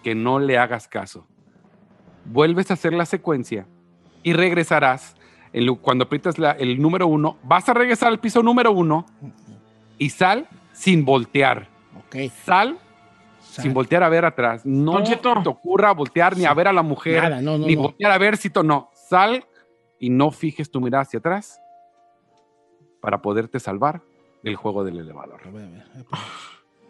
que 0.02 0.14
no 0.14 0.38
le 0.38 0.58
hagas 0.58 0.88
caso. 0.88 1.26
Vuelves 2.24 2.70
a 2.70 2.74
hacer 2.74 2.92
la 2.92 3.06
secuencia 3.06 3.66
y 4.22 4.32
regresarás. 4.32 5.16
en 5.52 5.66
lo- 5.66 5.74
cuando 5.74 6.04
aprietas 6.04 6.38
la- 6.38 6.52
el 6.52 6.80
número 6.80 7.08
uno, 7.08 7.36
vas 7.42 7.68
a 7.68 7.74
regresar 7.74 8.06
al 8.08 8.20
piso 8.20 8.40
número 8.40 8.70
uno 8.70 9.04
y 10.00 10.08
sal 10.08 10.48
sin 10.72 11.04
voltear. 11.04 11.68
Sal, 12.44 12.78
sin 13.38 13.74
voltear 13.74 14.02
a 14.02 14.08
ver 14.08 14.24
atrás. 14.24 14.64
No 14.64 15.02
te 15.04 15.48
ocurra 15.48 15.92
voltear 15.92 16.36
ni 16.36 16.46
a 16.46 16.54
ver 16.54 16.68
a 16.68 16.72
la 16.72 16.82
mujer, 16.82 17.22
Nada, 17.22 17.42
no, 17.42 17.58
no, 17.58 17.66
ni 17.66 17.76
no. 17.76 17.82
voltear 17.82 18.10
a 18.10 18.18
ver 18.18 18.36
si 18.38 18.50
no. 18.64 18.90
Sal 18.94 19.44
y 20.00 20.08
no 20.08 20.30
fijes 20.30 20.70
tu 20.70 20.80
mirada 20.80 21.02
hacia 21.02 21.18
atrás 21.18 21.60
para 23.00 23.20
poderte 23.20 23.60
salvar 23.60 24.00
del 24.42 24.56
juego 24.56 24.84
del 24.84 24.98
elevador. 24.98 25.42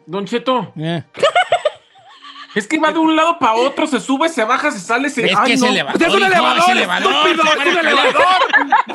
Don 0.06 0.24
Cheto. 0.24 0.72
Eh. 0.76 1.02
Es 2.54 2.66
que 2.66 2.78
va 2.80 2.90
de 2.92 2.98
un 2.98 3.14
lado 3.14 3.38
para 3.38 3.54
otro, 3.54 3.86
se 3.86 4.00
sube, 4.00 4.28
se 4.28 4.42
baja, 4.44 4.70
se 4.72 4.80
sale, 4.80 5.08
se. 5.08 5.24
Es 5.26 5.36
¡Ay, 5.38 5.46
que 5.46 5.52
es 5.52 5.60
no! 5.60 5.68
elevador. 5.68 6.02
¡Es 6.02 6.14
un 6.14 6.22
elevador! 6.22 6.58
Es 6.58 6.68
elevador. 6.68 7.12
estúpido, 7.12 7.42
¡Es 7.44 7.66
un 7.72 7.78
elevador! 7.78 8.24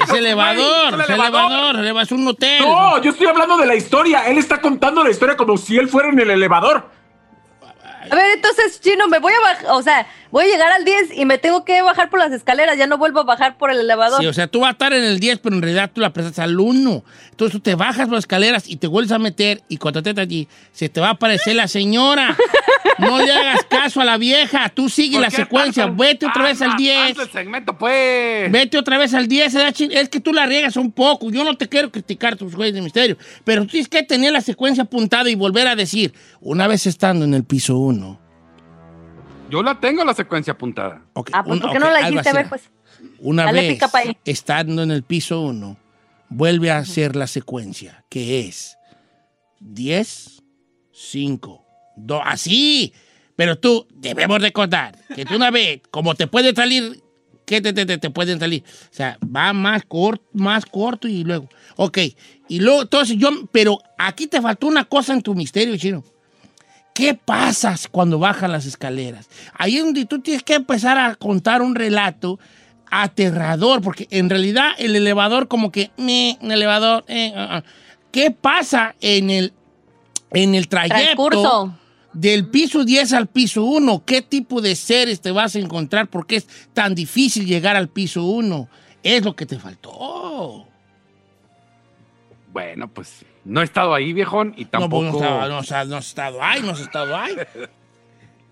Es 0.03 0.09
elevador. 0.13 1.01
Es 1.01 1.09
elevador. 1.09 1.75
eleva- 1.79 2.01
Es 2.01 2.11
un 2.11 2.27
hotel. 2.27 2.61
No, 2.63 3.01
yo 3.01 3.11
estoy 3.11 3.27
hablando 3.27 3.55
de 3.57 3.65
la 3.65 3.75
historia. 3.75 4.27
Él 4.27 4.37
está 4.37 4.59
contando 4.59 5.03
la 5.03 5.09
historia 5.09 5.37
como 5.37 5.55
si 5.57 5.77
él 5.77 5.87
fuera 5.87 6.09
en 6.09 6.19
el 6.19 6.31
elevador. 6.31 6.89
A 8.11 8.15
ver, 8.15 8.33
entonces, 8.35 8.79
Chino, 8.81 9.07
me 9.07 9.17
voy 9.17 9.33
a 9.33 9.39
bajar, 9.39 9.65
o 9.71 9.81
sea, 9.81 10.05
voy 10.29 10.45
a 10.45 10.47
llegar 10.47 10.71
al 10.71 10.85
10 10.85 11.17
y 11.17 11.25
me 11.25 11.39
tengo 11.39 11.65
que 11.65 11.81
bajar 11.81 12.11
por 12.11 12.19
las 12.19 12.31
escaleras, 12.31 12.77
ya 12.77 12.85
no 12.85 12.99
vuelvo 12.99 13.21
a 13.21 13.23
bajar 13.23 13.57
por 13.57 13.71
el 13.71 13.79
elevador. 13.79 14.19
Sí, 14.21 14.27
o 14.27 14.33
sea, 14.33 14.45
tú 14.45 14.59
vas 14.59 14.67
a 14.67 14.71
estar 14.73 14.93
en 14.93 15.03
el 15.03 15.19
10, 15.19 15.39
pero 15.39 15.55
en 15.55 15.63
realidad 15.63 15.89
tú 15.91 16.01
la 16.01 16.11
prestas 16.13 16.37
al 16.37 16.59
1. 16.59 17.03
Entonces 17.31 17.51
tú 17.51 17.59
te 17.61 17.73
bajas 17.73 18.05
por 18.05 18.13
las 18.13 18.19
escaleras 18.25 18.67
y 18.69 18.75
te 18.75 18.85
vuelves 18.85 19.11
a 19.11 19.17
meter 19.17 19.63
y 19.69 19.77
cuando 19.77 20.03
te 20.03 20.21
allí, 20.21 20.47
se 20.71 20.87
te 20.87 21.01
va 21.01 21.07
a 21.07 21.11
aparecer 21.13 21.55
la 21.55 21.67
señora. 21.67 22.37
No 22.99 23.17
le 23.19 23.31
hagas 23.31 23.63
caso 23.65 24.01
a 24.01 24.05
la 24.05 24.17
vieja. 24.17 24.69
Tú 24.69 24.89
sigue 24.89 25.13
¿Por 25.13 25.23
la 25.23 25.29
secuencia. 25.29 25.87
Vete 25.87 26.25
otra 26.25 26.43
vez 26.43 26.61
al 26.61 26.71
Anda, 26.71 26.77
10. 26.77 27.11
haz 27.11 27.25
el 27.27 27.31
segmento, 27.31 27.77
pues. 27.77 28.51
Vete 28.51 28.77
otra 28.77 28.97
vez 28.97 29.13
al 29.13 29.27
10. 29.27 29.55
¿eh, 29.55 29.73
chin? 29.73 29.91
Es 29.91 30.09
que 30.09 30.19
tú 30.19 30.33
la 30.33 30.45
riegas 30.45 30.77
un 30.77 30.91
poco. 30.91 31.31
Yo 31.31 31.43
no 31.43 31.57
te 31.57 31.67
quiero 31.67 31.91
criticar 31.91 32.35
tus 32.35 32.55
jueces 32.55 32.73
de 32.75 32.81
misterio. 32.81 33.17
Pero 33.43 33.63
tú 33.63 33.69
tienes 33.69 33.89
que 33.89 34.03
tener 34.03 34.31
la 34.31 34.41
secuencia 34.41 34.83
apuntada 34.83 35.29
y 35.29 35.35
volver 35.35 35.67
a 35.67 35.75
decir, 35.75 36.13
una 36.41 36.67
vez 36.67 36.85
estando 36.87 37.25
en 37.25 37.33
el 37.33 37.43
piso 37.43 37.77
1. 37.77 38.19
Yo 39.49 39.61
la 39.61 39.79
tengo 39.79 40.03
la 40.03 40.13
secuencia 40.13 40.53
apuntada. 40.53 41.01
ah, 41.31 41.43
pues, 41.43 41.59
¿por 41.59 41.71
qué 41.71 41.79
no 41.79 41.89
la 41.91 42.07
dijiste? 42.07 42.29
A 42.29 42.33
ver, 42.33 42.49
pues. 42.49 42.69
Una 43.19 43.45
Dale 43.45 43.77
vez 43.77 43.79
estando 44.25 44.83
en 44.83 44.91
el 44.91 45.03
piso 45.03 45.41
1, 45.41 45.77
vuelve 46.29 46.71
a 46.71 46.77
hacer 46.77 47.15
la 47.15 47.27
secuencia, 47.27 48.03
que 48.09 48.41
es 48.47 48.77
10, 49.59 50.43
5, 50.91 51.64
2, 51.97 52.21
así. 52.23 52.93
Pero 53.35 53.57
tú 53.57 53.85
debemos 53.93 54.41
recordar 54.41 54.97
que 55.13 55.25
tú 55.25 55.35
una 55.35 55.51
vez, 55.51 55.81
como 55.91 56.15
te 56.15 56.27
puede 56.27 56.53
salir, 56.55 57.01
¿qué 57.45 57.61
te, 57.61 57.73
te, 57.73 57.85
te- 57.85 58.09
pueden 58.09 58.39
salir? 58.39 58.63
O 58.91 58.93
sea, 58.93 59.17
va 59.23 59.51
más 59.51 59.83
corto, 59.85 60.23
más 60.33 60.65
corto 60.65 61.07
y 61.07 61.23
luego. 61.23 61.49
Ok, 61.75 61.97
y 62.47 62.59
luego, 62.59 62.83
entonces 62.83 63.17
yo, 63.17 63.29
pero 63.51 63.79
aquí 63.97 64.27
te 64.27 64.41
faltó 64.41 64.67
una 64.67 64.85
cosa 64.85 65.13
en 65.13 65.21
tu 65.21 65.35
misterio, 65.35 65.75
chino. 65.77 66.03
¿Qué 66.93 67.13
pasa 67.13 67.75
cuando 67.91 68.19
bajan 68.19 68.53
las 68.53 68.65
escaleras? 68.65 69.27
Ahí 69.53 69.75
es 69.75 69.83
donde 69.83 70.05
tú 70.05 70.19
tienes 70.21 70.43
que 70.43 70.53
empezar 70.53 70.97
a 70.97 71.15
contar 71.15 71.61
un 71.61 71.75
relato 71.75 72.39
aterrador, 72.89 73.81
porque 73.81 74.07
en 74.11 74.29
realidad 74.29 74.69
el 74.77 74.95
elevador 74.95 75.49
como 75.49 75.73
que, 75.73 75.91
me, 75.97 76.37
un 76.41 76.51
elevador, 76.51 77.03
eh, 77.09 77.33
ah, 77.35 77.57
ah. 77.57 77.63
¿qué 78.11 78.31
pasa 78.31 78.95
en 79.01 79.29
el, 79.29 79.53
en 80.31 80.55
el 80.55 80.69
trayecto 80.69 81.27
Transcurso. 81.27 81.77
Del 82.15 82.47
piso 82.47 82.83
10 82.83 83.13
al 83.13 83.27
piso 83.27 83.63
1? 83.63 84.03
¿Qué 84.05 84.21
tipo 84.23 84.61
de 84.61 84.75
seres 84.75 85.21
te 85.21 85.31
vas 85.31 85.55
a 85.55 85.59
encontrar? 85.59 86.07
¿Por 86.09 86.25
qué 86.25 86.37
es 86.37 86.47
tan 86.73 86.95
difícil 86.95 87.45
llegar 87.45 87.75
al 87.75 87.89
piso 87.89 88.23
1? 88.25 88.67
Es 89.03 89.23
lo 89.23 89.35
que 89.35 89.45
te 89.45 89.59
faltó. 89.59 90.67
Bueno, 92.51 92.87
pues 92.87 93.25
no 93.43 93.61
he 93.61 93.65
estado 93.65 93.93
ahí, 93.93 94.13
viejón, 94.13 94.53
y 94.57 94.63
No, 94.63 94.69
tampoco. 94.69 95.01
pues, 95.01 95.11
no, 95.13 95.19
estaba- 95.19 95.47
no, 95.49 95.57
o 95.59 95.63
sea, 95.63 95.85
no 95.85 95.97
has 95.97 96.07
estado 96.07 96.41
ahí, 96.41 96.61
no 96.61 96.71
has 96.71 96.79
estado 96.79 97.15
ahí. 97.15 97.35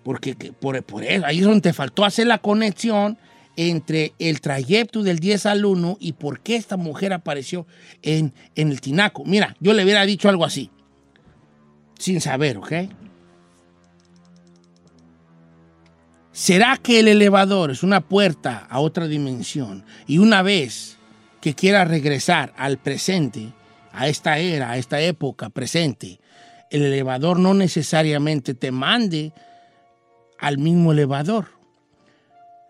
Porque 0.02 0.34
que- 0.34 0.52
por, 0.52 0.80
por 0.84 1.02
eso, 1.02 1.24
ahí 1.26 1.38
es 1.38 1.44
donde 1.44 1.62
te 1.62 1.72
faltó 1.72 2.04
hacer 2.04 2.26
la 2.26 2.38
conexión 2.38 3.16
entre 3.56 4.12
el 4.18 4.40
trayecto 4.40 5.02
del 5.02 5.18
10 5.20 5.46
al 5.46 5.64
1 5.64 5.96
y 6.00 6.12
por 6.12 6.40
qué 6.40 6.56
esta 6.56 6.76
mujer 6.76 7.12
apareció 7.12 7.66
en, 8.02 8.34
en 8.56 8.70
el 8.70 8.80
tinaco. 8.82 9.24
Mira, 9.24 9.56
yo 9.60 9.72
le 9.72 9.82
hubiera 9.84 10.04
dicho 10.04 10.28
algo 10.28 10.44
así, 10.44 10.70
sin 11.98 12.20
saber, 12.20 12.58
¿ok? 12.58 12.72
¿Será 16.34 16.78
que 16.78 16.98
el 16.98 17.06
elevador 17.06 17.70
es 17.70 17.84
una 17.84 18.00
puerta 18.00 18.66
a 18.68 18.80
otra 18.80 19.06
dimensión 19.06 19.84
y 20.04 20.18
una 20.18 20.42
vez 20.42 20.96
que 21.40 21.54
quiera 21.54 21.84
regresar 21.84 22.52
al 22.56 22.76
presente, 22.78 23.52
a 23.92 24.08
esta 24.08 24.38
era, 24.38 24.72
a 24.72 24.76
esta 24.76 25.00
época 25.00 25.48
presente, 25.50 26.18
el 26.70 26.82
elevador 26.82 27.38
no 27.38 27.54
necesariamente 27.54 28.54
te 28.54 28.72
mande 28.72 29.32
al 30.40 30.58
mismo 30.58 30.90
elevador? 30.90 31.50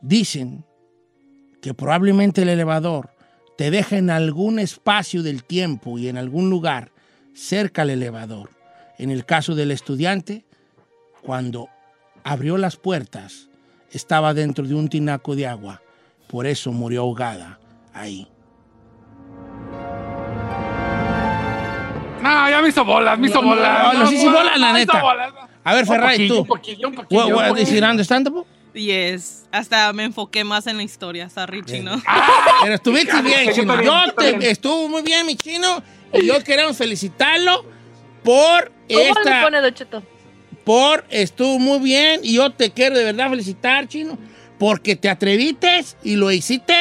Dicen 0.02 0.66
que 1.62 1.72
probablemente 1.72 2.42
el 2.42 2.50
elevador 2.50 3.14
te 3.56 3.70
deja 3.70 3.96
en 3.96 4.10
algún 4.10 4.58
espacio 4.58 5.22
del 5.22 5.42
tiempo 5.42 5.98
y 5.98 6.08
en 6.08 6.18
algún 6.18 6.50
lugar 6.50 6.90
cerca 7.32 7.80
al 7.80 7.88
elevador. 7.88 8.50
En 8.98 9.10
el 9.10 9.24
caso 9.24 9.54
del 9.54 9.70
estudiante, 9.70 10.44
cuando 11.22 11.70
abrió 12.24 12.58
las 12.58 12.76
puertas, 12.76 13.48
estaba 13.94 14.34
dentro 14.34 14.66
de 14.66 14.74
un 14.74 14.88
tinaco 14.88 15.34
de 15.36 15.46
agua. 15.46 15.80
Por 16.28 16.46
eso 16.46 16.72
murió 16.72 17.02
ahogada 17.02 17.58
ahí. 17.92 18.26
No, 22.22 22.48
ya 22.50 22.62
me 22.62 22.68
hizo 22.70 22.84
bolas, 22.84 23.18
me 23.18 23.26
hizo 23.28 23.42
No, 23.42 23.50
no, 23.50 23.54
bolas. 23.56 23.82
no, 23.94 24.00
no, 24.00 24.06
sí, 24.06 24.16
sí, 24.18 24.26
bolas, 24.28 24.58
la 24.58 24.72
neta. 24.72 25.00
bolas. 25.02 25.32
A 25.62 25.74
ver, 25.74 25.86
Ferrari, 25.86 26.28
tú. 26.28 26.46
understandable? 27.90 28.42
Yes. 28.72 29.46
Hasta 29.52 29.92
me 29.92 30.04
enfoqué 30.04 30.42
más 30.42 30.66
en 30.66 30.76
la 30.78 30.82
historia. 30.82 31.28
Sorry, 31.28 31.62
chino. 31.64 32.00
Pero 32.62 32.74
estuviste 32.74 33.12
Ya, 33.14 33.20
bien, 33.22 33.46
yo 33.46 33.52
chino. 33.52 33.82
Yo 33.82 34.12
te- 34.14 34.50
estuvo 34.50 34.88
muy 34.88 35.02
bien, 35.02 35.26
mi 35.26 35.36
chino. 35.36 35.82
Y 36.12 36.26
yo 36.26 36.42
queremos 36.42 36.76
felicitarlo 36.76 37.64
por 38.24 38.68
¿Cómo 38.70 38.74
le 38.88 39.08
esta. 39.10 39.42
pone, 39.42 39.60
Don 39.60 39.74
Cheto? 39.74 40.02
Por 40.64 41.04
estuvo 41.10 41.58
muy 41.58 41.78
bien. 41.78 42.20
Y 42.22 42.34
yo 42.34 42.50
te 42.50 42.70
quiero 42.72 42.96
de 42.96 43.04
verdad 43.04 43.30
felicitar, 43.30 43.86
chino. 43.88 44.18
Porque 44.58 44.96
te 44.96 45.08
atrevites 45.08 45.96
y 46.02 46.16
lo 46.16 46.30
hiciste 46.30 46.74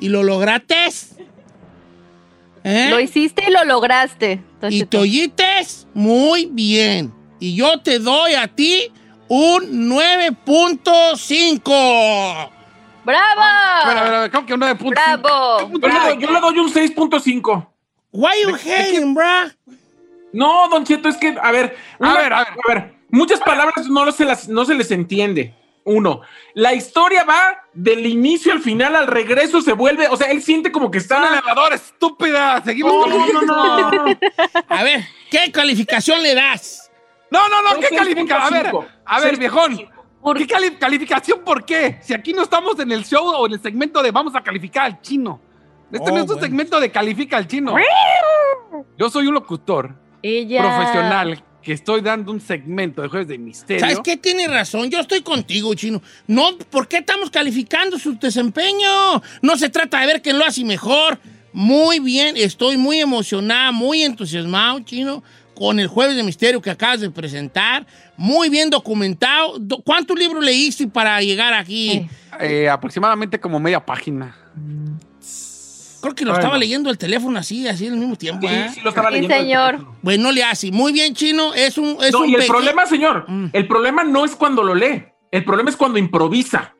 y 0.00 0.08
lo 0.08 0.22
lograste. 0.22 0.74
¿Eh? 2.64 2.88
Lo 2.90 3.00
hiciste 3.00 3.44
y 3.48 3.50
lo 3.50 3.64
lograste. 3.64 4.40
Y 4.70 4.84
te 4.84 4.98
oyites 4.98 5.86
muy 5.94 6.46
bien. 6.46 7.12
Y 7.40 7.56
yo 7.56 7.80
te 7.80 7.98
doy 7.98 8.34
a 8.34 8.46
ti 8.48 8.92
un 9.28 9.88
9.5. 9.90 12.50
¡Bravo! 13.04 13.40
A 13.40 13.84
ver, 13.88 13.98
a 13.98 14.02
ver, 14.04 14.14
a 14.14 14.20
ver, 14.20 14.30
¿cómo 14.30 14.46
que 14.46 14.54
un 14.54 14.60
9.5? 14.60 14.90
¡Bravo! 14.90 15.70
Yo 15.72 15.88
le, 15.88 15.94
doy, 15.94 16.18
yo 16.20 16.30
le 16.30 16.40
doy 16.40 16.58
un 16.60 16.72
6.5. 16.72 17.66
Why 18.12 18.30
you 18.42 18.54
hating, 18.54 19.12
bruh? 19.14 19.50
No, 20.32 20.68
Don 20.68 20.84
Cheto, 20.84 21.08
es 21.08 21.16
que, 21.16 21.34
a 21.42 21.50
ver, 21.50 21.76
una- 21.98 22.14
ver, 22.14 22.32
a 22.32 22.46
ver. 22.68 22.94
Muchas 23.12 23.38
palabras 23.40 23.88
no 23.88 24.10
se, 24.10 24.24
las, 24.24 24.48
no 24.48 24.64
se 24.64 24.74
les 24.74 24.90
entiende. 24.90 25.54
Uno, 25.84 26.20
la 26.54 26.74
historia 26.74 27.24
va 27.24 27.64
del 27.74 28.06
inicio 28.06 28.52
al 28.52 28.60
final, 28.60 28.94
al 28.94 29.08
regreso 29.08 29.60
se 29.62 29.72
vuelve, 29.72 30.06
o 30.08 30.16
sea, 30.16 30.30
él 30.30 30.40
siente 30.40 30.70
como 30.70 30.90
que 30.92 30.98
está... 30.98 31.28
elevador, 31.28 31.72
estúpida. 31.72 32.62
Seguimos 32.64 32.92
No, 32.94 33.00
con 33.02 33.10
no, 33.10 33.26
no, 33.42 33.90
no, 33.90 34.04
no. 34.06 34.18
A 34.68 34.82
ver, 34.84 35.00
¿qué 35.30 35.50
calificación 35.50 36.22
le 36.22 36.34
das? 36.36 36.88
No, 37.32 37.48
no, 37.48 37.62
no, 37.62 37.80
¿qué 37.80 37.88
calificación? 37.96 38.54
A 38.54 38.62
ver, 38.62 38.72
6.5. 38.72 38.86
a 39.06 39.20
ver, 39.20 39.36
viejón. 39.38 39.88
¿Por 40.22 40.38
¿Qué 40.38 40.46
cali- 40.46 40.76
calificación 40.78 41.40
por 41.44 41.64
qué? 41.64 41.98
Si 42.00 42.14
aquí 42.14 42.32
no 42.32 42.42
estamos 42.44 42.78
en 42.78 42.92
el 42.92 43.04
show 43.04 43.26
o 43.26 43.46
en 43.46 43.54
el 43.54 43.60
segmento 43.60 44.00
de 44.04 44.12
vamos 44.12 44.36
a 44.36 44.42
calificar 44.42 44.84
al 44.86 45.00
chino. 45.00 45.40
Este 45.90 46.08
Oh, 46.10 46.14
no 46.14 46.16
es 46.18 46.22
un 46.22 46.26
bueno. 46.28 46.42
segmento 46.42 46.78
de 46.78 46.92
califica 46.92 47.36
al 47.38 47.48
chino. 47.48 47.74
Yo 48.96 49.10
soy 49.10 49.26
un 49.26 49.34
locutor 49.34 49.96
Ella. 50.22 50.62
profesional 50.62 51.42
que 51.62 51.72
estoy 51.72 52.00
dando 52.00 52.32
un 52.32 52.40
segmento 52.40 53.02
de 53.02 53.08
jueves 53.08 53.28
de 53.28 53.38
misterio. 53.38 53.80
¿Sabes 53.80 54.00
qué? 54.02 54.16
Tiene 54.16 54.48
razón. 54.48 54.90
Yo 54.90 55.00
estoy 55.00 55.22
contigo, 55.22 55.72
chino. 55.74 56.02
No, 56.26 56.56
¿por 56.70 56.88
qué 56.88 56.98
estamos 56.98 57.30
calificando 57.30 57.98
su 57.98 58.18
desempeño? 58.18 59.22
No 59.42 59.56
se 59.56 59.68
trata 59.68 60.00
de 60.00 60.06
ver 60.06 60.22
quién 60.22 60.38
lo 60.38 60.44
hace 60.44 60.64
mejor. 60.64 61.18
Muy 61.52 62.00
bien, 62.00 62.36
estoy 62.36 62.76
muy 62.76 62.98
emocionada, 62.98 63.72
muy 63.72 64.02
entusiasmado, 64.02 64.80
chino, 64.80 65.22
con 65.54 65.78
el 65.78 65.86
Jueves 65.86 66.16
de 66.16 66.22
Misterio 66.22 66.62
que 66.62 66.70
acabas 66.70 67.00
de 67.00 67.10
presentar. 67.10 67.86
Muy 68.16 68.48
bien 68.48 68.70
documentado. 68.70 69.58
Do- 69.58 69.82
¿Cuántos 69.82 70.18
libros 70.18 70.42
leíste 70.44 70.86
para 70.86 71.20
llegar 71.20 71.52
aquí? 71.52 72.08
Eh, 72.40 72.68
aproximadamente 72.68 73.38
como 73.38 73.60
media 73.60 73.84
página. 73.84 74.34
Creo 76.02 76.14
que 76.14 76.24
lo 76.24 76.32
Bueno. 76.32 76.40
estaba 76.42 76.58
leyendo 76.58 76.90
el 76.90 76.98
teléfono 76.98 77.38
así, 77.38 77.66
así 77.66 77.86
al 77.86 77.96
mismo 77.96 78.16
tiempo. 78.16 78.46
Sí, 78.48 78.54
¿eh? 78.54 78.70
sí 78.74 78.80
lo 78.82 78.90
estaba 78.90 79.08
Sí, 79.08 79.14
leyendo 79.14 79.36
señor. 79.36 79.86
Bueno, 80.02 80.24
no 80.24 80.32
le 80.32 80.42
hace. 80.44 80.70
Muy 80.70 80.92
bien, 80.92 81.14
chino. 81.14 81.54
Es 81.54 81.78
un. 81.78 81.96
Es 82.02 82.12
no, 82.12 82.20
un 82.22 82.28
y 82.28 82.34
el 82.34 82.46
problema, 82.46 82.84
señor, 82.86 83.24
el 83.52 83.66
problema 83.68 84.02
no 84.04 84.24
es 84.24 84.36
cuando 84.36 84.62
lo 84.62 84.74
lee. 84.74 85.04
El 85.30 85.44
problema 85.44 85.70
es 85.70 85.76
cuando 85.76 85.98
improvisa. 85.98 86.74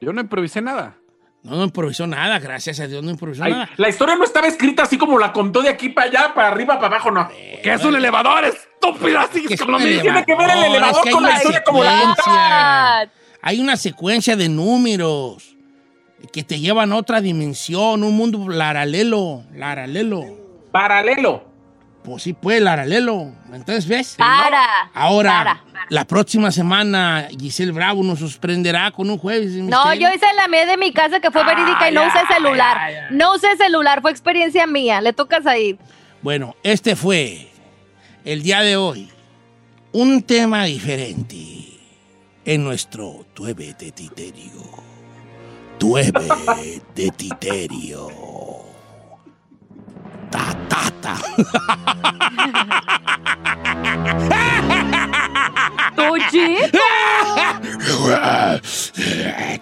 Yo 0.00 0.12
no 0.12 0.20
improvisé 0.20 0.62
nada. 0.62 0.94
No, 1.42 1.56
no 1.56 1.64
improvisó 1.64 2.06
nada, 2.06 2.38
gracias 2.40 2.80
a 2.80 2.86
Dios, 2.88 3.04
no 3.04 3.10
improvisó 3.10 3.44
Ay, 3.44 3.52
nada. 3.52 3.70
la 3.76 3.88
historia 3.88 4.16
no 4.16 4.24
estaba 4.24 4.48
escrita 4.48 4.82
así 4.82 4.98
como 4.98 5.16
la 5.18 5.32
contó 5.32 5.62
de 5.62 5.68
aquí 5.68 5.90
para 5.90 6.08
allá, 6.08 6.34
para 6.34 6.48
arriba, 6.48 6.74
para 6.74 6.88
abajo, 6.96 7.10
no. 7.12 7.28
Que 7.62 7.72
es 7.72 7.84
un 7.84 7.94
elevador, 7.94 8.44
estúpida, 8.44 9.22
así 9.22 9.44
Que 9.46 9.54
es 9.54 9.60
como 9.60 9.78
me 9.78 9.98
Tiene 9.98 10.24
que 10.24 10.34
ver 10.34 10.50
el 10.50 10.64
elevador, 10.64 10.96
es 10.96 11.02
que 11.04 11.10
con 11.12 11.22
la 11.22 11.36
historia 11.36 11.62
como 11.62 11.84
la 11.84 11.98
secuencia. 12.00 13.10
Hay 13.42 13.60
una 13.60 13.76
secuencia 13.76 14.34
de 14.36 14.48
números 14.48 15.55
que 16.32 16.42
te 16.42 16.58
llevan 16.60 16.92
a 16.92 16.96
otra 16.96 17.20
dimensión, 17.20 18.02
un 18.02 18.16
mundo 18.16 18.44
paralelo, 18.46 19.44
paralelo. 19.58 20.24
Paralelo. 20.72 21.44
Pues 22.02 22.22
sí, 22.22 22.32
pues, 22.34 22.62
paralelo. 22.62 23.32
Entonces, 23.52 23.86
¿ves? 23.88 24.14
Para. 24.16 24.64
Ahora, 24.94 25.30
Para. 25.32 25.64
la 25.88 26.04
próxima 26.06 26.52
semana, 26.52 27.26
Giselle 27.38 27.72
Bravo 27.72 28.02
nos 28.04 28.20
sorprenderá 28.20 28.90
con 28.92 29.10
un 29.10 29.18
jueves 29.18 29.52
No, 29.54 29.64
misterio. 29.86 30.08
yo 30.08 30.14
hice 30.14 30.26
la 30.36 30.46
mía 30.46 30.66
de 30.66 30.76
mi 30.76 30.92
casa 30.92 31.18
que 31.20 31.30
fue 31.32 31.44
verídica 31.44 31.90
y 31.90 31.92
no 31.94 32.06
usé 32.06 32.18
celular. 32.32 32.78
No 33.10 33.34
usé 33.34 33.56
celular, 33.56 34.00
fue 34.02 34.10
experiencia 34.12 34.66
mía. 34.68 35.00
Le 35.00 35.12
tocas 35.12 35.46
ahí. 35.46 35.76
Bueno, 36.22 36.54
este 36.62 36.94
fue 36.96 37.48
el 38.24 38.42
día 38.42 38.60
de 38.60 38.76
hoy 38.76 39.10
un 39.92 40.22
tema 40.22 40.64
diferente 40.64 41.36
en 42.44 42.62
nuestro 42.62 43.26
Tueve 43.34 43.74
de 43.78 43.90
Titerio. 43.90 44.52
Tueve 45.78 46.12
de 46.94 47.10
Titerio. 47.10 48.08
Ta, 50.30 50.56
ta, 50.68 50.90
ta. 51.02 51.16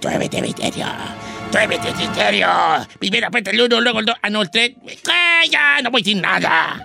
Tueve 0.00 0.28
de. 0.28 0.96
Tueve 1.50 1.78
de 1.78 1.92
Titerio. 1.92 2.48
Primero 2.98 3.26
aprieta 3.26 3.50
el 3.50 3.60
uno, 3.60 3.80
luego 3.80 4.00
el 4.00 4.06
dos. 4.06 4.16
Ah, 4.22 4.30
no, 4.30 4.42
el 4.42 4.50
tres. 4.50 4.72
No 5.82 5.90
voy 5.90 6.04
sin 6.04 6.20
nada. 6.20 6.84